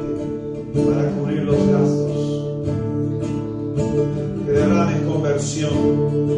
para 0.85 1.09
cubrir 1.11 1.43
los 1.43 1.57
gastos, 1.57 2.11
que 4.45 4.51
derrames 4.51 5.01
conversión 5.01 6.30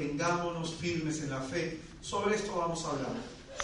mantengámonos 0.00 0.74
firmes 0.74 1.20
en 1.22 1.30
la 1.30 1.40
fe. 1.40 1.78
Sobre 2.00 2.36
esto 2.36 2.56
vamos 2.56 2.84
a 2.84 2.90
hablar, 2.90 3.12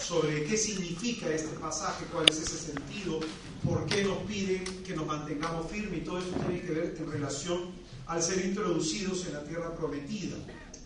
sobre 0.01 0.43
qué 0.45 0.55
significa 0.55 1.27
este 1.29 1.57
pasaje, 1.57 2.05
cuál 2.11 2.29
es 2.29 2.39
ese 2.39 2.57
sentido, 2.57 3.19
por 3.65 3.85
qué 3.87 4.03
nos 4.03 4.19
piden 4.19 4.63
que 4.83 4.95
nos 4.95 5.07
mantengamos 5.07 5.69
firmes 5.71 6.01
y 6.01 6.05
todo 6.05 6.19
eso 6.19 6.29
tiene 6.45 6.61
que 6.61 6.71
ver 6.71 6.95
en 6.97 7.11
relación 7.11 7.71
al 8.05 8.21
ser 8.21 8.45
introducidos 8.45 9.25
en 9.25 9.33
la 9.33 9.43
tierra 9.43 9.75
prometida, 9.75 10.37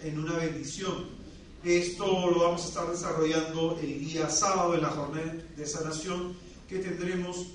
en 0.01 0.19
una 0.19 0.37
bendición. 0.37 1.19
Esto 1.63 2.31
lo 2.31 2.39
vamos 2.39 2.63
a 2.63 2.67
estar 2.67 2.89
desarrollando 2.89 3.77
el 3.81 3.99
día 3.99 4.29
sábado 4.29 4.73
en 4.73 4.81
la 4.81 4.89
jornada 4.89 5.35
de 5.55 5.65
sanación 5.65 6.33
que 6.69 6.79
tendremos 6.79 7.47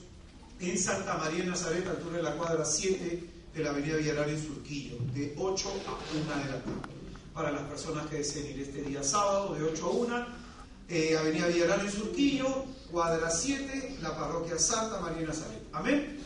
en 0.60 0.78
Santa 0.78 1.16
María 1.16 1.44
de 1.44 1.50
Nazaret, 1.50 1.86
altura 1.86 2.18
de 2.18 2.22
la 2.22 2.36
cuadra 2.36 2.64
7 2.64 3.24
de 3.54 3.64
la 3.64 3.70
Avenida 3.70 3.96
Villarán 3.96 4.28
en 4.28 4.40
Surquillo, 4.40 4.98
de 5.14 5.34
8 5.38 5.68
a 5.68 6.14
1 6.14 6.44
de 6.44 6.50
la 6.50 6.62
tarde. 6.62 6.95
Para 7.36 7.52
las 7.52 7.62
personas 7.64 8.06
que 8.06 8.16
deseen 8.16 8.46
ir 8.46 8.62
este 8.62 8.80
día 8.80 9.02
sábado, 9.02 9.54
de 9.54 9.62
8 9.62 9.84
a 9.84 9.90
1, 9.90 10.26
eh, 10.88 11.18
Avenida 11.18 11.48
Villarán 11.48 11.80
en 11.80 11.92
Surquillo, 11.92 12.64
cuadra 12.90 13.28
7, 13.28 13.98
la 14.00 14.16
parroquia 14.16 14.58
Santa 14.58 15.00
María 15.00 15.26
Nazaret. 15.26 15.60
Amén. 15.74 16.18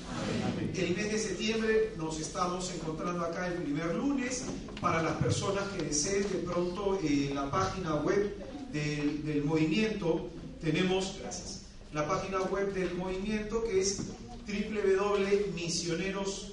El 0.73 0.97
mes 0.97 1.11
de 1.11 1.19
septiembre 1.19 1.95
nos 1.97 2.21
estamos 2.21 2.73
encontrando 2.73 3.25
acá 3.25 3.49
el 3.49 3.55
primer 3.55 3.93
lunes. 3.97 4.45
Para 4.81 5.03
las 5.03 5.15
personas 5.15 5.65
que 5.71 5.83
deseen 5.83 6.23
de 6.23 6.49
pronto 6.49 7.01
en 7.03 7.35
la 7.35 7.51
página 7.51 7.97
web 7.97 8.37
del, 8.71 9.25
del 9.25 9.43
movimiento, 9.43 10.31
tenemos, 10.61 11.17
gracias, 11.21 11.63
la 11.93 12.07
página 12.07 12.41
web 12.43 12.73
del 12.73 12.95
movimiento 12.95 13.65
que 13.65 13.81
es 13.81 14.03
www.misioneros. 14.47 16.53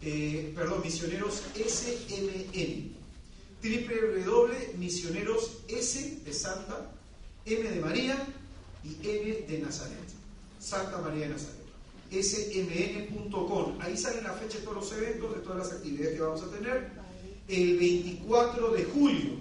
Eh, 0.00 0.52
perdón, 0.56 0.80
misioneros 0.82 1.44
SMN. 1.54 3.01
www.misioneros 3.62 5.58
S 5.68 6.20
de 6.24 6.32
Santa, 6.32 6.90
M 7.46 7.70
de 7.70 7.80
María 7.80 8.26
y 8.84 8.96
N 9.06 9.32
de 9.48 9.58
Nazaret. 9.58 9.98
Santa 10.58 10.98
María 10.98 11.28
de 11.28 11.34
Nazaret. 11.34 11.62
smn.com. 12.10 13.78
Ahí 13.80 13.96
sale 13.96 14.20
la 14.22 14.32
fecha 14.34 14.58
de 14.58 14.64
todos 14.64 14.76
los 14.76 14.92
eventos, 14.92 15.34
de 15.34 15.40
todas 15.40 15.58
las 15.58 15.72
actividades 15.72 16.14
que 16.16 16.20
vamos 16.20 16.42
a 16.42 16.50
tener. 16.50 16.90
El 17.48 17.78
24 17.78 18.70
de 18.72 18.84
julio, 18.84 19.36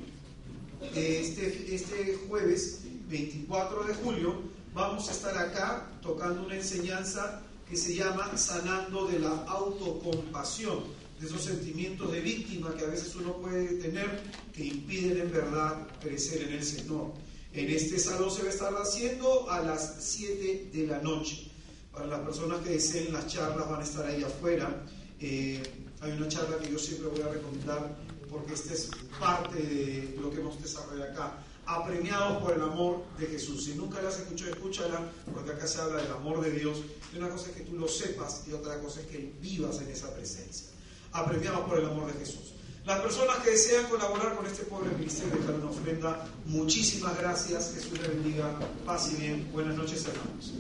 este, 0.95 1.75
este 1.75 2.19
jueves 2.27 2.81
24 3.09 3.83
de 3.83 3.93
julio, 3.95 4.41
vamos 4.73 5.09
a 5.09 5.11
estar 5.11 5.37
acá 5.37 5.87
tocando 6.01 6.45
una 6.45 6.55
enseñanza 6.55 7.41
que 7.69 7.75
se 7.77 7.95
llama 7.95 8.37
Sanando 8.37 9.07
de 9.07 9.19
la 9.19 9.29
Autocompasión, 9.47 10.83
de 11.21 11.27
esos 11.27 11.43
sentimientos 11.43 12.11
de 12.11 12.19
víctima 12.19 12.75
que 12.75 12.83
a 12.83 12.87
veces 12.87 13.15
uno 13.15 13.37
puede 13.37 13.75
tener 13.75 14.21
que 14.51 14.65
impiden 14.65 15.21
en 15.21 15.31
verdad 15.31 15.87
crecer 16.01 16.41
en 16.41 16.53
el 16.53 16.63
Señor. 16.63 17.11
En 17.53 17.69
este 17.69 17.99
salón 17.99 18.31
se 18.31 18.41
va 18.41 18.47
a 18.47 18.51
estar 18.51 18.73
haciendo 18.73 19.49
a 19.49 19.61
las 19.61 19.97
7 19.99 20.71
de 20.73 20.87
la 20.87 20.99
noche. 20.99 21.51
Para 21.93 22.07
las 22.07 22.21
personas 22.21 22.61
que 22.61 22.71
deseen 22.71 23.13
las 23.13 23.27
charlas 23.27 23.69
van 23.69 23.81
a 23.81 23.83
estar 23.83 24.03
ahí 24.05 24.23
afuera. 24.23 24.83
Eh, 25.19 25.61
hay 25.99 26.11
una 26.13 26.27
charla 26.27 26.57
que 26.57 26.71
yo 26.71 26.79
siempre 26.79 27.09
voy 27.09 27.21
a 27.21 27.27
recomendar 27.27 27.95
porque 28.31 28.53
esta 28.53 28.73
es 28.73 28.89
parte 29.19 29.61
de 29.61 30.17
lo 30.19 30.31
que 30.31 30.39
hemos 30.39 30.59
desarrollado 30.59 31.11
acá. 31.11 31.37
Apremiados 31.67 32.41
por 32.41 32.53
el 32.53 32.61
amor 32.61 33.03
de 33.19 33.27
Jesús. 33.27 33.65
Si 33.65 33.75
nunca 33.75 34.01
la 34.01 34.09
has 34.09 34.19
escuchado, 34.19 34.51
escúchala, 34.51 35.11
porque 35.31 35.51
acá 35.51 35.67
se 35.67 35.81
habla 35.81 36.01
del 36.01 36.11
amor 36.13 36.41
de 36.41 36.51
Dios. 36.51 36.79
Y 37.13 37.17
una 37.19 37.29
cosa 37.29 37.51
es 37.51 37.57
que 37.57 37.63
tú 37.63 37.73
lo 37.77 37.87
sepas 37.87 38.43
y 38.47 38.53
otra 38.53 38.79
cosa 38.79 39.01
es 39.01 39.07
que 39.07 39.33
vivas 39.39 39.79
en 39.81 39.91
esa 39.91 40.11
presencia. 40.15 40.71
Apremiados 41.13 41.61
por 41.61 41.79
el 41.79 41.85
amor 41.85 42.11
de 42.11 42.19
Jesús. 42.19 42.53
Las 42.85 42.99
personas 42.99 43.37
que 43.37 43.51
desean 43.51 43.85
colaborar 43.85 44.35
con 44.35 44.45
este 44.45 44.63
pobre 44.63 44.89
ministerio, 44.97 45.39
dejar 45.39 45.55
una 45.55 45.69
ofrenda, 45.69 46.25
muchísimas 46.45 47.15
gracias. 47.17 47.73
Jesús 47.75 47.99
les 47.99 48.07
bendiga. 48.07 48.57
Paz 48.85 49.11
y 49.11 49.21
bien. 49.21 49.49
Buenas 49.51 49.75
noches, 49.75 50.05
hermanos. 50.05 50.53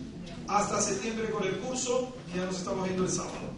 Hasta 0.47 0.81
septiembre 0.81 1.31
con 1.31 1.43
el 1.43 1.57
curso 1.59 2.13
ya 2.35 2.45
nos 2.45 2.57
estamos 2.57 2.85
viendo 2.85 3.05
el 3.05 3.09
sábado. 3.09 3.51